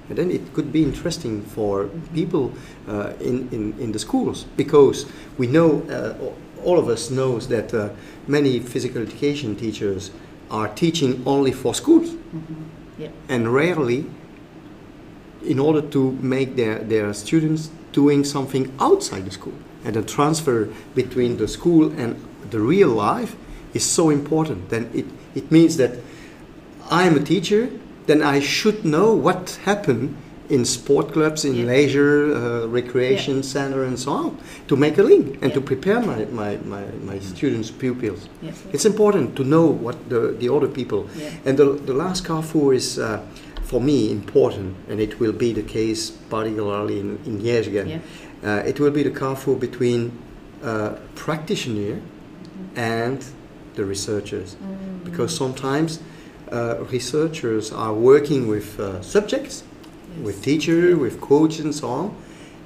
And 0.10 0.18
then 0.18 0.32
it 0.32 0.54
could 0.54 0.72
be 0.72 0.84
interesting 0.84 1.44
for 1.44 1.88
people 2.14 2.52
uh, 2.88 3.14
in, 3.20 3.48
in, 3.52 3.80
in 3.80 3.92
the 3.92 4.00
schools 4.00 4.46
because 4.58 5.06
we 5.38 5.48
know, 5.48 5.82
uh, 5.84 6.64
all 6.64 6.80
of 6.80 6.90
us 6.90 7.10
knows 7.10 7.48
that 7.50 7.74
uh, 7.74 7.90
many 8.28 8.60
physical 8.60 9.02
education 9.02 9.56
teachers 9.56 10.12
are 10.50 10.68
teaching 10.70 11.22
only 11.26 11.52
for 11.52 11.76
schools 11.76 12.16
yeah, 12.98 13.10
and 13.30 13.54
rarely 13.54 14.06
in 15.46 15.60
order 15.60 15.82
to 15.82 16.12
make 16.14 16.56
their, 16.56 16.80
their 16.80 17.14
students 17.14 17.70
doing 17.92 18.24
something 18.24 18.74
outside 18.80 19.26
the 19.26 19.32
school. 19.32 19.54
And 19.86 19.96
the 19.96 20.04
transfer 20.04 20.68
between 20.96 21.38
the 21.38 21.48
school 21.48 21.92
and 21.98 22.20
the 22.50 22.60
real 22.60 22.90
life 22.90 23.36
is 23.74 23.86
so 23.86 24.10
important. 24.10 24.70
Then 24.70 24.90
it, 24.94 25.06
it 25.36 25.52
means 25.52 25.78
that 25.78 25.98
I 26.90 27.04
am 27.04 27.16
a 27.16 27.24
teacher, 27.24 27.70
then 28.10 28.22
I 28.24 28.40
should 28.40 28.84
know 28.84 29.14
what 29.14 29.60
happened 29.66 30.16
in 30.50 30.66
sport 30.66 31.08
clubs, 31.14 31.46
in 31.46 31.54
Yeah. 31.56 31.66
leisure, 31.74 32.34
uh, 32.34 32.68
recreation 32.80 33.44
center, 33.44 33.84
and 33.84 33.98
so 34.00 34.12
on, 34.12 34.32
to 34.68 34.76
make 34.76 34.98
a 34.98 35.04
link 35.04 35.38
and 35.44 35.54
to 35.54 35.62
prepare 35.62 36.00
my, 36.02 36.26
my, 36.42 36.58
my, 36.74 36.84
my 37.10 37.20
students, 37.20 37.70
pupils. 37.70 38.22
yeah, 38.42 38.52
It's 38.74 38.86
important 38.86 39.36
to 39.36 39.44
know 39.44 39.66
what 39.86 39.96
the, 40.10 40.22
the 40.42 40.50
other 40.56 40.68
people. 40.68 41.02
Yeah. 41.16 41.30
And 41.46 41.56
the, 41.62 41.66
the 41.90 41.94
last 41.94 42.26
Carrefour 42.26 42.74
is, 42.74 42.98
uh, 42.98 43.20
for 43.64 43.80
me, 43.80 44.10
important, 44.12 44.76
and 44.90 45.00
it 45.00 45.20
will 45.20 45.34
be 45.46 45.54
the 45.54 45.62
case 45.78 46.10
particularly 46.10 47.00
in, 47.00 47.20
in 47.28 47.34
years 47.50 47.68
again. 47.68 47.88
yeah, 47.88 48.00
Uh, 48.42 48.70
it 48.72 48.80
will 48.80 48.92
be 49.00 49.04
the 49.04 49.12
Carrefour 49.20 49.56
between 49.68 50.02
uh, 50.64 50.90
practitioner 51.26 51.96
and 52.76 53.18
the 53.76 53.84
researchers. 53.86 54.56
Because 55.04 55.32
sometimes 55.36 56.00
researchers 56.90 57.72
are 57.72 57.94
working 57.94 58.48
with 58.48 58.80
uh, 58.80 59.02
subjects, 59.02 59.64
with 60.22 60.42
teacher, 60.42 60.98
with 60.98 61.22
coaches, 61.22 61.66
and 61.66 61.76
so 61.76 61.88
on, 61.88 62.16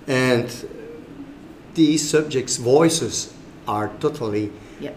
and 0.07 0.67
these 1.73 2.07
subjects' 2.07 2.57
voices 2.57 3.33
are 3.67 3.89
totally 3.99 4.51
yeah, 4.79 4.91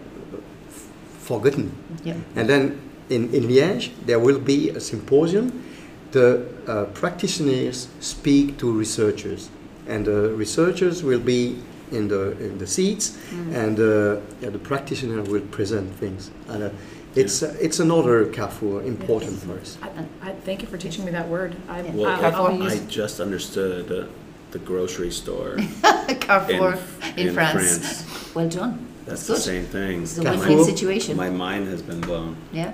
forgotten. 1.19 1.71
yeah, 2.03 2.15
And 2.35 2.47
then 2.47 2.79
in, 3.09 3.33
in 3.33 3.43
Liège, 3.43 3.91
there 4.05 4.19
will 4.19 4.39
be 4.39 4.69
a 4.69 4.79
symposium. 4.79 5.63
The 6.11 6.47
uh, 6.67 6.85
practitioners 6.93 7.87
speak 7.99 8.57
to 8.59 8.71
researchers, 8.71 9.49
and 9.87 10.05
the 10.05 10.33
researchers 10.33 11.03
will 11.03 11.19
be 11.19 11.57
in 11.91 12.07
the 12.09 12.31
in 12.43 12.57
the 12.57 12.67
seats, 12.67 13.17
and 13.53 13.79
uh, 13.79 14.19
yeah, 14.41 14.49
the 14.49 14.59
practitioner 14.59 15.21
will 15.21 15.41
present 15.51 15.93
things. 15.95 16.31
And 16.49 16.63
uh, 16.63 16.69
it's 17.17 17.41
uh, 17.43 17.55
it's 17.59 17.79
another 17.79 18.25
Carrefour 18.27 18.83
important 18.83 19.33
Yes. 19.33 19.43
for 19.43 19.59
us. 19.59 19.77
I, 19.81 20.29
I 20.29 20.31
thank 20.45 20.61
you 20.61 20.67
for 20.67 20.77
teaching 20.77 21.03
me 21.05 21.11
that 21.11 21.27
word. 21.27 21.55
I, 21.67 21.81
Well, 21.81 22.05
I, 22.07 22.29
I'll 22.29 22.63
I 22.63 22.77
just 22.87 23.19
understood 23.19 23.91
uh, 23.91 24.07
the 24.51 24.59
grocery 24.59 25.11
store 25.11 25.57
Carrefour 26.19 26.77
in, 27.17 27.27
in 27.29 27.33
France. 27.33 27.77
France. 27.79 28.35
Well 28.35 28.49
done. 28.49 28.87
That's 29.05 29.25
good. 29.27 29.37
the 29.37 29.41
same 29.41 29.65
thing. 29.65 30.03
It's 30.03 30.17
a 30.17 30.23
Carrefour. 30.23 30.47
win-win 30.47 30.65
situation. 30.65 31.17
My 31.17 31.29
mind 31.29 31.67
has 31.67 31.81
been 31.81 32.01
blown. 32.01 32.35
Yeah. 32.51 32.71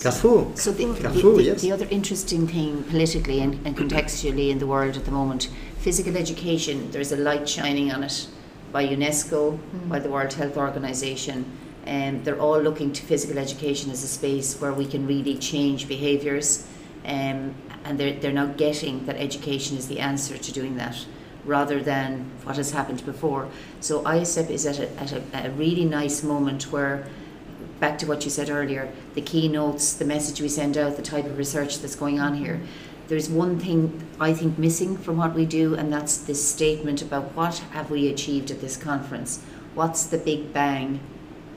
Carrefour. 0.00 0.52
So 0.56 0.72
the, 0.72 0.86
the, 0.86 1.00
Carrefour, 1.00 1.36
the, 1.36 1.42
yes. 1.42 1.60
the 1.62 1.72
other 1.72 1.86
interesting 1.90 2.46
thing 2.46 2.82
politically 2.84 3.40
and, 3.40 3.54
and 3.66 3.76
contextually 3.76 4.50
in 4.50 4.58
the 4.58 4.66
world 4.66 4.96
at 4.96 5.04
the 5.04 5.10
moment, 5.10 5.48
physical 5.78 6.16
education, 6.16 6.90
there's 6.92 7.12
a 7.12 7.16
light 7.16 7.48
shining 7.48 7.92
on 7.92 8.02
it 8.04 8.26
by 8.72 8.86
UNESCO, 8.86 9.58
by 9.88 9.98
the 9.98 10.08
World 10.08 10.32
Health 10.32 10.56
Organization, 10.56 11.44
and 11.84 12.24
they're 12.24 12.40
all 12.40 12.60
looking 12.60 12.92
to 12.92 13.02
physical 13.02 13.38
education 13.38 13.90
as 13.90 14.04
a 14.04 14.08
space 14.08 14.60
where 14.60 14.72
we 14.72 14.86
can 14.86 15.06
really 15.06 15.36
change 15.36 15.88
behaviours. 15.88 16.66
Um, 17.04 17.54
and 17.84 17.98
they're, 17.98 18.12
they're 18.12 18.32
now 18.32 18.46
getting 18.46 19.04
that 19.06 19.16
education 19.16 19.76
is 19.76 19.88
the 19.88 19.98
answer 19.98 20.38
to 20.38 20.52
doing 20.52 20.76
that 20.76 21.04
rather 21.44 21.82
than 21.82 22.30
what 22.44 22.56
has 22.56 22.70
happened 22.70 23.04
before. 23.04 23.48
So 23.80 24.02
ISEP 24.04 24.50
is 24.50 24.64
at 24.66 24.78
a, 24.78 25.00
at 25.00 25.12
a, 25.12 25.22
a 25.46 25.50
really 25.50 25.84
nice 25.84 26.22
moment 26.22 26.70
where 26.70 27.08
back 27.80 27.98
to 27.98 28.06
what 28.06 28.24
you 28.24 28.30
said 28.30 28.48
earlier, 28.48 28.92
the 29.14 29.20
keynotes, 29.20 29.94
the 29.94 30.04
message 30.04 30.40
we 30.40 30.48
send 30.48 30.78
out, 30.78 30.96
the 30.96 31.02
type 31.02 31.24
of 31.24 31.36
research 31.36 31.80
that's 31.80 31.96
going 31.96 32.20
on 32.20 32.34
here. 32.34 32.60
There's 33.08 33.28
one 33.28 33.58
thing 33.58 34.06
I 34.20 34.32
think 34.32 34.56
missing 34.56 34.96
from 34.96 35.16
what 35.16 35.34
we 35.34 35.44
do, 35.44 35.74
and 35.74 35.92
that's 35.92 36.18
this 36.18 36.48
statement 36.48 37.02
about 37.02 37.34
what 37.34 37.58
have 37.72 37.90
we 37.90 38.08
achieved 38.08 38.52
at 38.52 38.60
this 38.60 38.76
conference? 38.76 39.42
What's 39.74 40.06
the 40.06 40.18
big 40.18 40.52
bang 40.52 41.00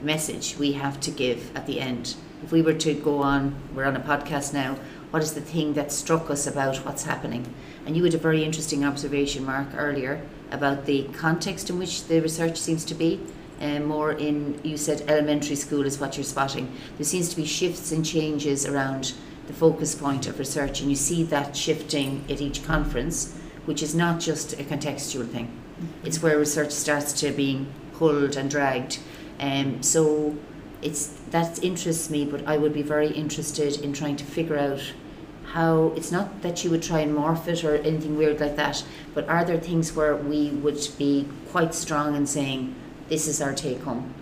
message 0.02 0.56
we 0.58 0.72
have 0.72 1.00
to 1.00 1.10
give 1.10 1.54
at 1.56 1.66
the 1.66 1.80
end? 1.80 2.16
If 2.42 2.52
we 2.52 2.62
were 2.62 2.74
to 2.74 2.94
go 2.94 3.22
on, 3.22 3.54
we're 3.74 3.84
on 3.84 3.96
a 3.96 4.00
podcast 4.00 4.52
now, 4.52 4.76
what 5.10 5.22
is 5.22 5.34
the 5.34 5.40
thing 5.40 5.74
that 5.74 5.92
struck 5.92 6.30
us 6.30 6.46
about 6.46 6.76
what's 6.84 7.04
happening? 7.04 7.52
And 7.86 7.96
you 7.96 8.04
had 8.04 8.14
a 8.14 8.18
very 8.18 8.44
interesting 8.44 8.84
observation, 8.84 9.44
Mark, 9.44 9.68
earlier 9.76 10.20
about 10.50 10.86
the 10.86 11.04
context 11.14 11.70
in 11.70 11.78
which 11.78 12.04
the 12.04 12.20
research 12.20 12.58
seems 12.58 12.84
to 12.86 12.94
be. 12.94 13.20
Um, 13.60 13.84
more 13.84 14.12
in, 14.12 14.60
you 14.62 14.76
said 14.76 15.02
elementary 15.08 15.56
school 15.56 15.86
is 15.86 15.98
what 15.98 16.16
you're 16.16 16.24
spotting. 16.24 16.70
There 16.98 17.06
seems 17.06 17.30
to 17.30 17.36
be 17.36 17.46
shifts 17.46 17.90
and 17.92 18.04
changes 18.04 18.66
around 18.66 19.14
the 19.46 19.52
focus 19.52 19.94
point 19.94 20.26
of 20.26 20.38
research, 20.38 20.80
and 20.80 20.90
you 20.90 20.96
see 20.96 21.22
that 21.24 21.56
shifting 21.56 22.24
at 22.28 22.40
each 22.40 22.64
conference, 22.64 23.34
which 23.64 23.82
is 23.82 23.94
not 23.94 24.20
just 24.20 24.52
a 24.54 24.64
contextual 24.64 25.26
thing. 25.28 25.50
It's 26.04 26.22
where 26.22 26.38
research 26.38 26.70
starts 26.70 27.12
to 27.20 27.30
being 27.32 27.72
pulled 27.94 28.36
and 28.36 28.50
dragged. 28.50 28.98
Um, 29.40 29.82
so 29.82 30.36
it's 30.82 31.08
that 31.30 31.62
interests 31.62 32.10
me, 32.10 32.24
but 32.24 32.46
I 32.46 32.56
would 32.56 32.72
be 32.72 32.82
very 32.82 33.08
interested 33.08 33.80
in 33.80 33.92
trying 33.92 34.16
to 34.16 34.24
figure 34.24 34.58
out 34.58 34.80
how 35.52 35.92
it's 35.96 36.12
not 36.12 36.42
that 36.42 36.64
you 36.64 36.70
would 36.70 36.82
try 36.82 37.00
and 37.00 37.16
morph 37.16 37.46
it 37.46 37.64
or 37.64 37.76
anything 37.76 38.16
weird 38.18 38.40
like 38.40 38.56
that, 38.56 38.84
but 39.14 39.28
are 39.28 39.44
there 39.44 39.58
things 39.58 39.94
where 39.94 40.16
we 40.16 40.50
would 40.50 40.78
be 40.98 41.26
quite 41.50 41.74
strong 41.74 42.16
in 42.16 42.26
saying, 42.26 42.74
this 43.08 43.26
is 43.26 43.40
our 43.40 43.54
take 43.54 43.80
home? 43.82 44.12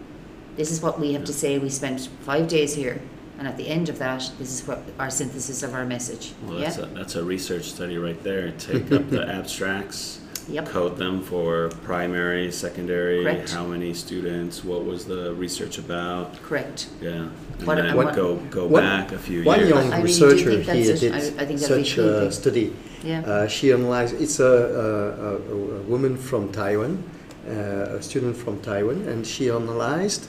This 0.56 0.70
is 0.70 0.80
what 0.80 1.00
we 1.00 1.14
have 1.14 1.24
to 1.24 1.32
say. 1.32 1.58
We 1.58 1.70
spent 1.70 2.08
five 2.20 2.46
days 2.46 2.74
here, 2.74 3.00
and 3.38 3.48
at 3.48 3.56
the 3.56 3.68
end 3.68 3.88
of 3.88 3.98
that, 3.98 4.30
this 4.38 4.52
is 4.52 4.66
what 4.68 4.82
our 4.98 5.10
synthesis 5.10 5.62
of 5.62 5.74
our 5.74 5.84
message. 5.84 6.34
Well, 6.44 6.58
yeah? 6.58 6.64
that's, 6.66 6.78
a, 6.78 6.86
that's 6.86 7.14
a 7.16 7.24
research 7.24 7.64
study 7.64 7.98
right 7.98 8.22
there. 8.22 8.52
Take 8.52 8.92
up 8.92 9.10
the 9.10 9.26
abstracts, 9.34 10.20
Yep. 10.49 10.66
code 10.68 10.97
them 10.99 11.22
for 11.22 11.70
primary, 11.84 12.53
secondary, 12.53 13.22
Correct. 13.22 13.51
how 13.53 13.64
many 13.66 13.95
students, 13.95 14.62
what 14.64 14.84
was 14.84 15.05
the 15.07 15.32
research 15.34 15.78
about, 15.78 16.42
Correct. 16.42 16.88
yeah. 17.01 17.11
And 17.11 17.66
What- 17.66 17.76
then 17.76 17.97
what- 17.97 18.14
go, 18.14 18.36
go 18.51 18.66
what- 18.66 18.82
back 18.82 19.12
a 19.12 19.18
few 19.18 19.36
years. 19.36 19.47
One 19.47 19.59
years. 19.61 19.70
young 19.70 19.78
I 19.92 19.97
really 19.97 19.97
do 19.99 20.05
researcher 20.05 20.51
think 20.51 20.66
that's 20.66 20.78
here 20.78 20.95
it. 20.95 21.01
did 21.01 21.12
I- 21.12 21.16
I 21.16 21.20
think 21.47 21.61
that'd 21.61 21.86
such 21.86 21.97
cool 21.97 22.09
a 22.09 22.20
thing. 22.20 22.30
study. 22.30 22.72
Yeah. 23.05 23.20
Uh, 23.20 23.47
she 23.49 23.72
analyzed. 23.72 24.14
It's 24.20 24.40
a, 24.40 24.45
a, 24.45 25.55
a, 25.55 25.78
a 25.78 25.82
woman 25.92 26.16
from 26.16 26.51
Taiwan, 26.53 27.03
uh, 27.49 27.99
a 27.99 28.03
student 28.03 28.36
from 28.36 28.61
Taiwan, 28.61 29.07
and 29.09 29.26
she 29.26 29.51
analyzed 29.51 30.26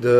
the 0.00 0.18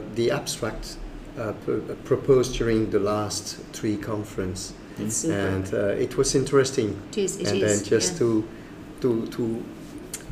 uh, 0.00 0.14
the 0.14 0.30
abstract 0.30 0.96
uh, 1.38 1.52
p- 1.64 1.94
proposed 2.04 2.56
during 2.58 2.90
the 2.90 2.98
last 2.98 3.56
three 3.72 3.96
conference, 3.96 4.72
It's 4.98 5.16
super. 5.18 5.34
and 5.34 5.64
uh, 5.74 6.04
it 6.04 6.16
was 6.16 6.34
interesting. 6.34 6.96
It 7.12 7.18
is, 7.18 7.36
it 7.36 7.48
and 7.48 7.62
is, 7.62 7.80
then 7.80 7.84
just 7.88 8.12
yeah. 8.12 8.18
to 8.20 8.44
to 9.00 9.26
to 9.26 9.64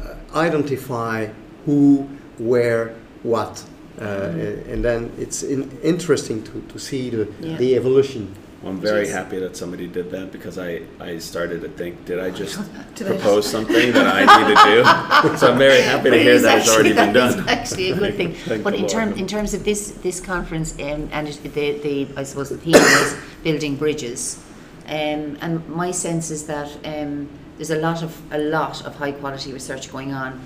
uh, 0.05 0.39
identify 0.39 1.27
who, 1.65 2.09
where, 2.39 2.95
what. 3.23 3.63
Uh, 3.99 4.03
Mm-hmm. 4.05 4.73
And 4.73 4.85
then 4.85 5.11
it's 5.19 5.43
in, 5.43 5.71
interesting 5.83 6.43
to, 6.45 6.61
to 6.73 6.79
see 6.79 7.09
the, 7.11 7.27
Yeah. 7.41 7.57
the 7.57 7.77
evolution. 7.77 8.29
Well, 8.63 8.73
I'm 8.73 8.81
very 8.81 9.07
Jeez. 9.07 9.13
happy 9.13 9.39
that 9.39 9.57
somebody 9.57 9.87
did 9.87 10.11
that 10.11 10.33
because 10.33 10.59
I, 10.59 10.83
I 11.01 11.19
started 11.19 11.61
to 11.63 11.69
think, 11.69 12.05
did 12.05 12.19
I 12.21 12.31
just 12.31 12.59
Did 12.95 13.07
I 13.07 13.11
propose 13.11 13.47
something 13.49 13.93
that 13.93 14.07
I 14.07 14.21
need 14.37 14.49
to 14.55 14.61
do? 14.71 15.37
So 15.39 15.53
I'm 15.53 15.59
very 15.59 15.81
happy 15.83 16.11
to 16.11 16.19
hear 16.19 16.35
is 16.35 16.43
that 16.43 16.59
it's 16.59 16.69
already 16.69 16.91
actually- 16.93 17.07
been 17.07 17.13
that 17.15 17.29
is 17.31 17.37
done. 17.37 17.49
actually 17.49 17.91
a 17.93 17.97
good 17.97 18.15
thing. 18.17 18.63
But 18.67 18.75
in, 18.75 18.87
term, 18.87 19.13
in 19.15 19.27
terms 19.27 19.55
of 19.55 19.65
this 19.65 19.93
this 20.03 20.21
conference, 20.21 20.75
um, 20.81 21.09
and 21.13 21.27
the, 21.29 21.65
the 21.87 22.07
I 22.21 22.25
suppose 22.25 22.49
the 22.51 22.59
theme 22.59 22.73
was 22.75 23.17
building 23.43 23.77
bridges, 23.77 24.39
um, 24.89 25.37
and 25.41 25.67
my 25.69 25.91
sense 25.93 26.31
is 26.31 26.47
that 26.47 26.69
um, 26.85 27.29
there's 27.57 27.71
a 27.71 27.79
lot 27.79 28.03
of 28.03 28.21
a 28.33 28.39
lot 28.39 28.85
of 28.85 28.97
high 28.97 29.13
quality 29.13 29.53
research 29.53 29.91
going 29.91 30.13
on. 30.13 30.41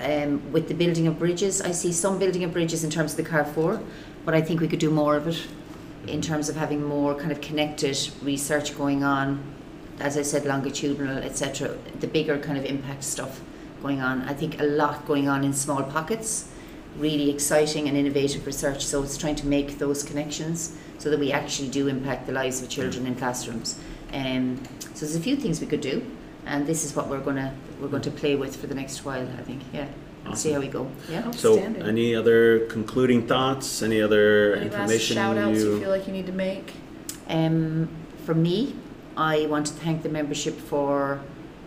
Um, 0.00 0.52
with 0.52 0.68
the 0.68 0.74
building 0.74 1.06
of 1.06 1.18
bridges, 1.18 1.60
I 1.60 1.72
see 1.72 1.92
some 1.92 2.18
building 2.18 2.44
of 2.44 2.52
bridges 2.52 2.84
in 2.84 2.90
terms 2.90 3.12
of 3.12 3.16
the 3.16 3.24
Carrefour, 3.24 3.80
but 4.24 4.34
I 4.34 4.40
think 4.40 4.60
we 4.60 4.68
could 4.68 4.78
do 4.78 4.90
more 4.90 5.16
of 5.16 5.26
it 5.26 5.46
in 6.06 6.22
terms 6.22 6.48
of 6.48 6.56
having 6.56 6.84
more 6.84 7.14
kind 7.14 7.32
of 7.32 7.40
connected 7.40 7.98
research 8.22 8.76
going 8.76 9.02
on. 9.02 9.42
As 9.98 10.16
I 10.16 10.22
said, 10.22 10.44
longitudinal, 10.44 11.18
etc. 11.18 11.76
The 11.98 12.06
bigger 12.06 12.38
kind 12.38 12.56
of 12.56 12.64
impact 12.64 13.02
stuff 13.02 13.40
going 13.82 14.00
on. 14.00 14.22
I 14.22 14.34
think 14.34 14.60
a 14.60 14.64
lot 14.64 15.06
going 15.06 15.28
on 15.28 15.42
in 15.44 15.52
small 15.52 15.82
pockets. 15.82 16.48
Really 16.96 17.30
exciting 17.30 17.88
and 17.88 17.96
innovative 17.96 18.46
research. 18.46 18.84
So 18.84 19.02
it's 19.02 19.18
trying 19.18 19.36
to 19.36 19.46
make 19.46 19.78
those 19.78 20.04
connections 20.04 20.76
so 20.98 21.10
that 21.10 21.18
we 21.18 21.32
actually 21.32 21.68
do 21.68 21.88
impact 21.88 22.26
the 22.26 22.32
lives 22.32 22.62
of 22.62 22.68
children 22.68 23.06
in 23.06 23.16
classrooms. 23.16 23.78
Um, 24.12 24.62
so 24.94 25.06
there's 25.06 25.16
a 25.16 25.20
few 25.20 25.36
things 25.36 25.60
we 25.60 25.66
could 25.66 25.80
do, 25.80 26.04
and 26.46 26.66
this 26.66 26.84
is 26.84 26.94
what 26.96 27.08
we're 27.08 27.20
gonna 27.20 27.54
we're 27.80 27.88
going 27.88 28.02
to 28.02 28.10
play 28.10 28.36
with 28.36 28.56
for 28.56 28.66
the 28.66 28.74
next 28.74 29.04
while. 29.04 29.26
I 29.38 29.42
think, 29.42 29.62
yeah. 29.72 29.86
And 30.24 30.36
see 30.36 30.52
how 30.52 30.60
we 30.60 30.68
go. 30.68 30.90
Yeah. 31.08 31.30
So, 31.30 31.56
any 31.58 32.14
other 32.14 32.66
concluding 32.66 33.26
thoughts? 33.26 33.82
Any 33.82 34.02
other 34.02 34.56
Any 34.56 34.64
last 34.64 34.74
information 34.74 35.16
shout 35.16 35.38
outs 35.38 35.58
you 35.58 35.74
you? 35.74 35.80
feel 35.80 35.90
like 35.90 36.06
you 36.06 36.12
need 36.12 36.26
to 36.26 36.32
make? 36.32 36.74
Um, 37.28 37.88
for 38.24 38.34
me, 38.34 38.74
I 39.16 39.46
want 39.46 39.66
to 39.66 39.72
thank 39.74 40.02
the 40.02 40.08
membership 40.08 40.58
for 40.58 41.20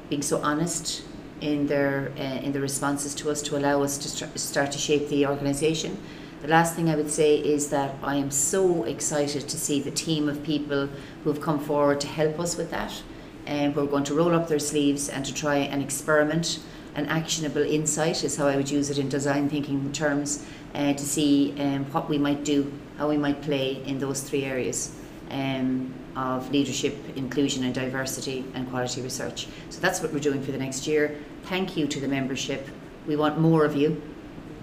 being 0.10 0.22
so 0.22 0.42
honest 0.42 1.04
in 1.40 1.68
their 1.68 2.12
uh, 2.18 2.46
in 2.46 2.52
the 2.52 2.60
responses 2.62 3.16
to 3.16 3.32
us 3.32 3.42
to 3.44 3.58
allow 3.58 3.82
us 3.82 3.98
to 3.98 4.08
start, 4.10 4.40
start 4.40 4.72
to 4.74 4.78
shape 4.78 5.10
the 5.10 5.26
organisation. 5.26 5.98
The 6.42 6.48
last 6.48 6.76
thing 6.76 6.90
I 6.90 6.96
would 6.96 7.12
say 7.12 7.38
is 7.38 7.70
that 7.70 7.94
I 8.02 8.16
am 8.16 8.32
so 8.32 8.84
excited 8.86 9.48
to 9.48 9.58
see 9.60 9.80
the 9.80 9.92
team 9.92 10.28
of 10.28 10.42
people 10.42 10.90
who 11.24 11.32
have 11.32 11.40
come 11.40 11.60
forward 11.60 12.02
to 12.02 12.08
help 12.08 12.40
us 12.40 12.58
with 12.58 12.72
that, 12.72 13.04
and 13.46 13.74
who 13.74 13.82
are 13.82 13.88
going 13.88 14.06
to 14.06 14.16
roll 14.16 14.34
up 14.34 14.48
their 14.48 14.58
sleeves 14.58 15.08
and 15.08 15.24
to 15.24 15.34
try 15.34 15.58
and 15.58 15.84
experiment. 15.84 16.60
An 16.96 17.06
actionable 17.06 17.62
insight 17.62 18.24
is 18.24 18.38
how 18.38 18.48
I 18.48 18.56
would 18.56 18.72
use 18.72 18.90
it 18.90 18.98
in 18.98 19.08
design 19.08 19.50
thinking 19.50 19.92
terms 19.92 20.44
uh, 20.74 20.94
to 20.94 21.06
see 21.06 21.54
um, 21.60 21.86
what 21.92 22.10
we 22.10 22.18
might 22.18 22.44
do, 22.44 22.74
how 22.98 23.08
we 23.08 23.18
might 23.18 23.44
play 23.44 23.84
in 23.86 24.00
those 24.00 24.22
three 24.22 24.44
areas 24.44 24.96
um, 25.30 25.94
of 26.16 26.50
leadership, 26.52 26.98
inclusion 27.16 27.64
and 27.66 27.76
diversity 27.76 28.46
and 28.56 28.68
quality 28.72 29.04
research. 29.04 29.48
So 29.70 29.80
that's 29.80 30.02
what 30.02 30.12
we're 30.12 30.20
doing 30.20 30.42
for 30.42 30.52
the 30.52 30.58
next 30.58 30.88
year. 30.88 31.20
Thank 31.44 31.78
you 31.78 31.88
to 31.88 32.00
the 32.00 32.08
membership. 32.08 32.68
We 33.06 33.16
want 33.16 33.40
more 33.40 33.64
of 33.64 33.76
you. 33.76 34.02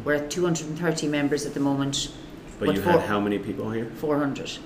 We're 0.05 0.15
at 0.15 0.31
230 0.31 1.07
members 1.09 1.47
at 1.47 1.55
the 1.55 1.61
moment. 1.61 2.11
But 2.59 2.75
you 2.75 2.81
for- 2.83 2.91
had 2.93 3.03
how 3.03 3.21
many 3.21 3.39
people 3.39 3.71
here? 3.71 3.87
400. 3.97 4.59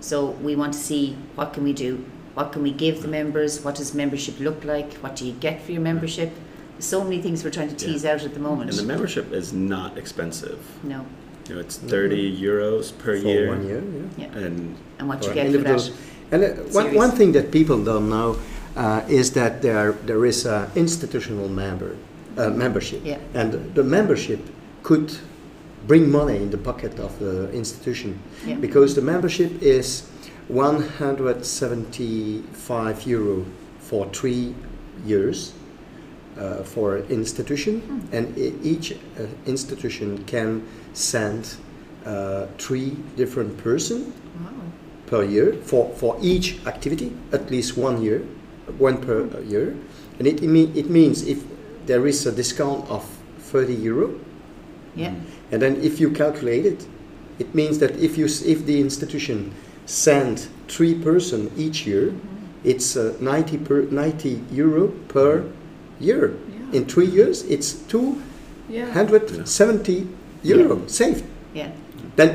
So 0.00 0.30
we 0.42 0.56
want 0.56 0.72
to 0.72 0.78
see 0.78 1.16
what 1.34 1.52
can 1.52 1.62
we 1.62 1.72
do? 1.72 2.04
What 2.34 2.52
can 2.52 2.62
we 2.62 2.72
give 2.72 3.02
the 3.02 3.08
members? 3.08 3.62
What 3.62 3.74
does 3.74 3.94
membership 3.94 4.40
look 4.40 4.64
like? 4.64 4.94
What 4.94 5.14
do 5.16 5.26
you 5.26 5.32
get 5.32 5.62
for 5.62 5.72
your 5.72 5.82
membership? 5.82 6.30
So 6.78 7.04
many 7.04 7.20
things 7.20 7.44
we're 7.44 7.50
trying 7.50 7.68
to 7.68 7.74
tease 7.76 8.04
out 8.06 8.22
at 8.22 8.32
the 8.32 8.40
moment. 8.40 8.70
And 8.70 8.78
the 8.78 8.84
membership 8.84 9.32
is 9.32 9.52
not 9.52 9.98
expensive. 9.98 10.58
no. 10.82 11.04
You 11.48 11.56
know, 11.56 11.62
it's 11.62 11.78
30 11.78 12.40
euros 12.40 12.96
per 12.96 13.18
for 13.18 13.26
year. 13.26 13.48
one 13.48 13.66
year. 13.66 13.82
Yeah. 14.16 14.26
Yeah. 14.26 14.38
And 14.46 14.76
And 15.00 15.08
what 15.08 15.24
you 15.26 15.34
get 15.34 15.50
for 15.50 15.58
that. 15.58 15.90
And 16.30 16.44
uh, 16.44 16.48
one, 16.72 16.94
one 16.94 17.10
thing 17.10 17.32
that 17.32 17.50
people 17.50 17.82
don't 17.82 18.08
know 18.08 18.36
uh, 18.76 19.02
is 19.08 19.32
that 19.32 19.60
there 19.60 19.92
there 20.06 20.24
is 20.24 20.46
an 20.46 20.70
institutional 20.76 21.48
member 21.48 21.96
uh, 22.38 22.50
membership, 22.50 23.00
Yeah. 23.04 23.18
and 23.34 23.74
the 23.74 23.82
membership 23.82 24.38
could 24.82 25.12
bring 25.86 26.10
money 26.10 26.36
in 26.36 26.50
the 26.50 26.58
pocket 26.58 26.98
of 26.98 27.18
the 27.18 27.50
institution 27.52 28.18
Yeah. 28.46 28.56
because 28.60 28.94
the 28.94 29.02
membership 29.02 29.62
is 29.62 30.02
175 30.48 33.06
euro 33.06 33.44
for 33.78 34.06
three 34.12 34.54
years 35.06 35.52
uh, 36.38 36.62
for 36.62 36.96
an 36.96 37.04
institution, 37.10 37.80
Hmm. 37.80 38.16
and 38.16 38.38
each 38.64 38.92
uh, 38.92 38.96
institution 39.46 40.24
can 40.26 40.62
send 40.92 41.56
uh, 42.06 42.46
three 42.58 42.96
different 43.16 43.56
person 43.58 44.12
Wow. 44.44 44.50
per 45.06 45.24
year 45.24 45.54
for, 45.64 45.90
for 45.96 46.16
each 46.22 46.58
activity, 46.66 47.12
at 47.32 47.50
least 47.50 47.76
one 47.76 48.00
year, 48.02 48.22
one 48.78 48.96
per 48.98 49.26
year. 49.48 49.74
And 50.18 50.26
it, 50.26 50.42
it, 50.42 50.48
mean, 50.48 50.72
it 50.76 50.88
means 50.88 51.22
if 51.26 51.42
there 51.86 52.06
is 52.06 52.26
a 52.26 52.32
discount 52.32 52.88
of 52.88 53.04
30 53.52 53.74
euro, 53.74 54.10
Yeah. 54.96 55.12
and 55.52 55.60
then 55.62 55.76
if 55.82 56.00
you 56.00 56.10
calculate 56.10 56.66
it, 56.66 56.86
it 57.38 57.54
means 57.54 57.78
that 57.78 57.90
if, 57.96 58.18
you, 58.18 58.26
if 58.26 58.66
the 58.66 58.80
institution 58.80 59.52
send 59.86 60.48
three 60.68 60.94
person 60.94 61.50
each 61.56 61.86
year, 61.86 62.12
it's 62.64 62.96
uh, 62.96 63.16
90, 63.20 63.58
per, 63.58 63.82
90 63.82 64.42
euro 64.52 64.88
per 65.08 65.44
year. 66.00 66.34
Yeah. 66.72 66.78
In 66.78 66.84
three 66.86 67.06
years, 67.06 67.42
it's 67.44 67.74
Yeah. 68.68 68.92
270 68.92 70.06
euro 70.44 70.86
saved. 70.86 71.24
Yeah. 71.54 71.70
Then 72.16 72.30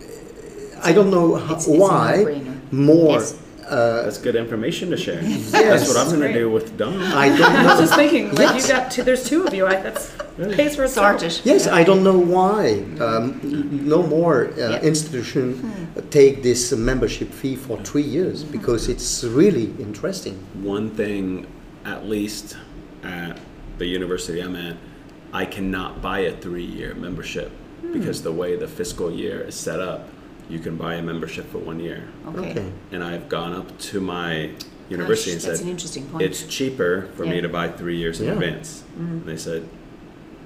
uh, 0.00 0.88
I 0.88 0.92
don't 0.92 1.10
know 1.10 1.36
ho- 1.36 1.54
It's- 1.54 1.66
it's 1.66 1.78
why 1.78 2.42
more. 2.70 3.18
Yes. 3.20 3.34
Uh, 3.70 4.02
That's 4.02 4.18
good 4.18 4.34
information 4.34 4.90
to 4.90 4.96
share. 4.96 5.22
Yes. 5.22 5.50
That's 5.52 5.88
what 5.88 5.96
I'm 5.96 6.08
going 6.08 6.32
to 6.32 6.38
do 6.38 6.50
with 6.50 6.76
Don. 6.76 7.00
I 7.00 7.28
don't 7.28 7.38
know. 7.40 7.46
I 7.46 7.64
was 7.66 7.80
just 7.80 7.94
thinking, 7.94 8.28
like 8.30 8.38
Yes. 8.54 8.66
you 8.68 8.74
got 8.74 8.90
two, 8.90 9.02
there's 9.04 9.24
two 9.28 9.46
of 9.46 9.54
you. 9.54 9.66
I, 9.66 9.76
that's 9.80 10.12
pays 10.56 10.74
for 10.76 10.84
itself. 10.84 11.20
Sorted. 11.20 11.40
Yes, 11.44 11.66
Yeah. 11.66 11.74
I 11.76 11.84
don't 11.84 12.02
know 12.02 12.18
why 12.18 12.82
um, 13.00 13.38
no 13.86 14.02
more 14.02 14.48
uh, 14.48 14.56
Yeah. 14.56 14.80
institution 14.80 15.90
uh, 15.96 16.00
take 16.10 16.42
this 16.42 16.72
membership 16.72 17.30
fee 17.32 17.54
for 17.56 17.78
three 17.84 18.02
years 18.18 18.42
because 18.42 18.88
it's 18.88 19.22
really 19.22 19.66
interesting. 19.78 20.34
One 20.62 20.90
thing, 20.90 21.46
at 21.84 22.06
least 22.08 22.56
at 23.04 23.38
the 23.78 23.86
university 23.86 24.40
I'm 24.40 24.56
at, 24.56 24.76
I 25.32 25.44
cannot 25.44 26.02
buy 26.02 26.20
a 26.20 26.32
three-year 26.36 26.94
membership 26.94 27.52
because 27.92 28.22
the 28.22 28.32
way 28.32 28.56
the 28.56 28.66
fiscal 28.68 29.10
year 29.12 29.42
is 29.42 29.54
set 29.54 29.78
up, 29.80 30.08
you 30.50 30.58
can 30.58 30.76
buy 30.76 30.94
a 30.94 31.02
membership 31.02 31.50
for 31.50 31.58
one 31.58 31.78
year. 31.80 32.02
Okay. 32.28 32.50
Okay. 32.50 32.72
And 32.92 33.02
I've 33.04 33.28
gone 33.28 33.52
up 33.54 33.78
to 33.78 34.00
my 34.00 34.50
university 34.88 35.32
Gosh, 35.32 35.42
and 35.44 35.50
that's 35.50 35.58
said, 35.60 35.66
an 35.66 35.70
interesting 35.70 36.06
point. 36.06 36.22
it's 36.24 36.42
cheaper 36.44 37.08
for 37.16 37.24
me 37.24 37.36
Yeah. 37.36 37.42
to 37.42 37.48
buy 37.48 37.68
three 37.68 37.96
years 37.96 38.20
in 38.20 38.26
Yeah. 38.26 38.32
advance. 38.32 38.82
And 38.98 39.24
they 39.24 39.36
said, 39.36 39.62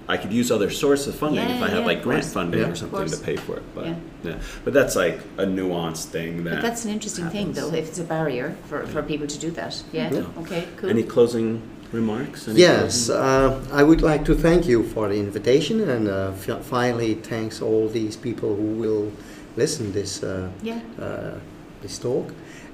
I 0.07 0.18
could 0.18 0.34
use 0.34 0.50
other 0.50 0.68
sources 0.68 1.09
of 1.09 1.14
funding 1.14 1.42
if 1.44 1.48
Yeah, 1.61 1.64
I 1.64 1.68
had 1.70 1.78
yeah, 1.80 1.86
like 1.86 1.98
of 1.98 2.05
grant 2.05 2.22
course. 2.24 2.34
funding 2.34 2.61
Yeah. 2.61 2.66
or 2.66 2.72
Of 2.72 2.78
something 2.78 3.05
to 3.05 3.07
course. 3.07 3.20
pay 3.22 3.36
for 3.36 3.57
it. 3.57 3.62
But 3.74 3.86
Yeah. 3.86 3.94
yeah. 4.22 4.34
But 4.62 4.74
that's 4.74 4.94
like 4.96 5.20
a 5.38 5.46
nuanced 5.46 6.07
thing 6.16 6.44
that 6.44 6.57
But 6.57 6.62
that's 6.62 6.84
an 6.84 6.90
interesting 6.90 7.30
thing, 7.30 7.46
happens. 7.55 7.70
though, 7.70 7.74
if 7.76 7.88
it's 7.88 7.98
a 7.98 8.05
barrier 8.05 8.55
for, 8.68 8.86
for 8.86 9.02
people 9.02 9.26
to 9.26 9.38
do 9.38 9.50
that. 9.52 9.82
Yeah? 9.92 10.12
Yeah. 10.12 10.22
Okay, 10.42 10.64
cool. 10.76 10.90
Any 10.90 11.05
closing 11.05 11.62
remarks? 11.92 12.46
Any 12.48 12.61
Yes, 12.61 13.07
closing- 13.07 13.16
uh, 13.24 13.61
I 13.72 13.82
would 13.82 14.02
like 14.02 14.26
to 14.26 14.34
thank 14.34 14.66
you 14.68 14.82
for 14.82 15.09
the 15.09 15.14
invitation 15.18 15.80
and 15.80 16.07
uh, 16.09 16.32
fi- 16.32 16.61
finally 16.61 17.14
thanks 17.14 17.62
all 17.62 17.88
these 17.88 18.14
people 18.16 18.57
who 18.57 18.70
will 18.82 19.11
listen 19.57 19.92
this 19.92 20.22
uh, 20.22 20.48
Yeah. 20.62 20.80
uh, 21.00 21.38
this 21.82 21.98
talk. 21.98 22.32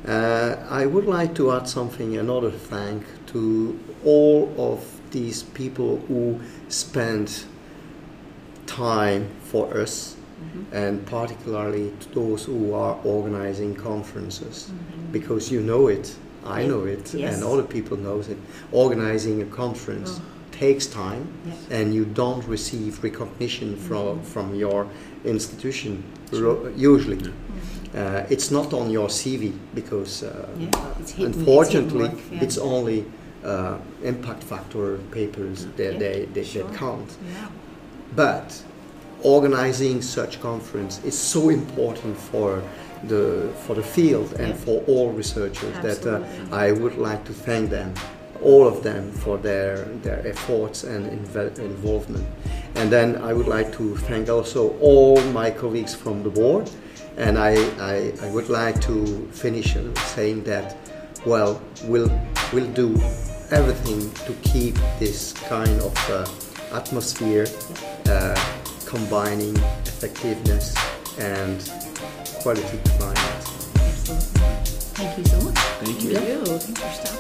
Uh, 0.08 0.56
I 0.70 0.86
would 0.86 1.04
like 1.06 1.34
to 1.34 1.52
add 1.52 1.68
something, 1.68 2.16
another 2.16 2.50
thank 2.50 3.02
to 3.32 3.78
all 4.04 4.48
of 4.56 4.80
these 5.10 5.42
people 5.42 6.00
who 6.08 6.40
spend 6.68 7.44
time 8.66 9.26
for 9.42 9.76
us, 9.76 10.16
Mm-hmm. 10.40 10.74
and 10.74 11.04
particularly 11.04 11.92
to 12.00 12.08
those 12.14 12.44
who 12.44 12.72
are 12.72 12.96
organizing 13.04 13.74
conferences, 13.74 14.70
Mm-hmm. 14.70 15.12
because 15.12 15.50
you 15.54 15.60
know 15.60 15.88
it, 15.88 16.16
I 16.46 16.62
Yeah. 16.62 16.68
know 16.68 16.84
it, 16.86 17.12
Yes. 17.14 17.34
and 17.34 17.44
other 17.44 17.62
people 17.62 17.98
knows 17.98 18.28
it. 18.28 18.38
Organizing 18.72 19.42
a 19.42 19.44
conference 19.44 20.10
Oh. 20.16 20.22
takes 20.50 20.86
time, 20.86 21.26
Yeah. 21.46 21.78
and 21.80 21.94
you 21.94 22.04
don't 22.06 22.42
receive 22.48 23.02
recognition 23.02 23.76
from 23.76 24.06
Mm-hmm. 24.06 24.24
from 24.32 24.54
your 24.54 24.86
institution 25.24 26.02
ro- 26.32 26.72
usually. 26.76 27.18
Uh, 27.94 28.22
it's 28.30 28.50
not 28.50 28.72
on 28.72 28.90
your 28.90 29.08
CV 29.08 29.52
because, 29.74 30.22
uh, 30.22 30.46
Yeah, 30.58 30.68
it's 31.00 31.12
hidden- 31.12 31.34
unfortunately, 31.34 32.02
hidden 32.08 32.16
work, 32.16 32.32
yeah. 32.32 32.42
it's 32.44 32.58
only 32.58 33.04
uh, 33.44 33.78
impact 34.04 34.42
factor 34.44 34.98
papers 35.10 35.66
that 35.76 35.92
Yeah, 35.94 35.98
they, 35.98 36.28
they, 36.34 36.44
sure. 36.44 36.62
that 36.64 36.74
count. 36.76 37.10
Yeah. 37.26 37.48
But 38.14 38.62
organizing 39.22 40.02
such 40.02 40.40
conference 40.40 41.00
is 41.04 41.18
so 41.18 41.48
important 41.50 42.16
for 42.18 42.62
the 43.08 43.48
for 43.66 43.74
the 43.74 43.82
field 43.82 44.32
and 44.38 44.54
for 44.54 44.82
all 44.86 45.10
researchers 45.16 45.74
that 45.82 46.06
uh, 46.06 46.20
I 46.52 46.72
would 46.72 46.96
like 46.98 47.24
to 47.24 47.32
thank 47.32 47.70
them, 47.70 47.92
all 48.42 48.66
of 48.66 48.82
them, 48.82 49.12
for 49.12 49.38
their 49.38 49.84
their 50.02 50.26
efforts 50.26 50.84
and 50.84 51.06
inve- 51.10 51.58
involvement. 51.58 52.26
And 52.74 52.90
then 52.90 53.16
I 53.16 53.32
would 53.32 53.48
like 53.48 53.72
to 53.78 53.96
thank 53.96 54.28
also 54.28 54.76
all 54.78 55.20
my 55.32 55.50
colleagues 55.50 55.94
from 55.94 56.22
the 56.22 56.30
board. 56.30 56.70
And 57.16 57.36
I, 57.36 57.54
I, 57.78 58.12
I 58.22 58.30
would 58.30 58.48
like 58.48 58.80
to 58.82 59.28
finish 59.32 59.76
saying 60.14 60.44
that, 60.44 60.76
well, 61.26 61.60
we'll, 61.84 62.10
we'll 62.52 62.72
do 62.72 62.94
everything 63.50 64.10
to 64.24 64.32
keep 64.48 64.76
this 64.98 65.32
kind 65.48 65.80
of 65.82 66.10
uh, 66.10 66.26
atmosphere 66.74 67.46
uh, 68.06 68.34
combining 68.86 69.56
effectiveness 69.84 70.74
and 71.18 71.70
quality 72.40 72.78
climate. 72.96 73.18
Absolutely. 73.74 74.40
Thank 74.94 75.18
you 75.18 75.24
so 75.24 75.40
much. 75.42 75.58
Thank 75.58 76.02
you. 76.02 76.14
Thank 76.14 76.28
you. 76.28 76.58
Thanks 76.58 77.10
for 77.10 77.19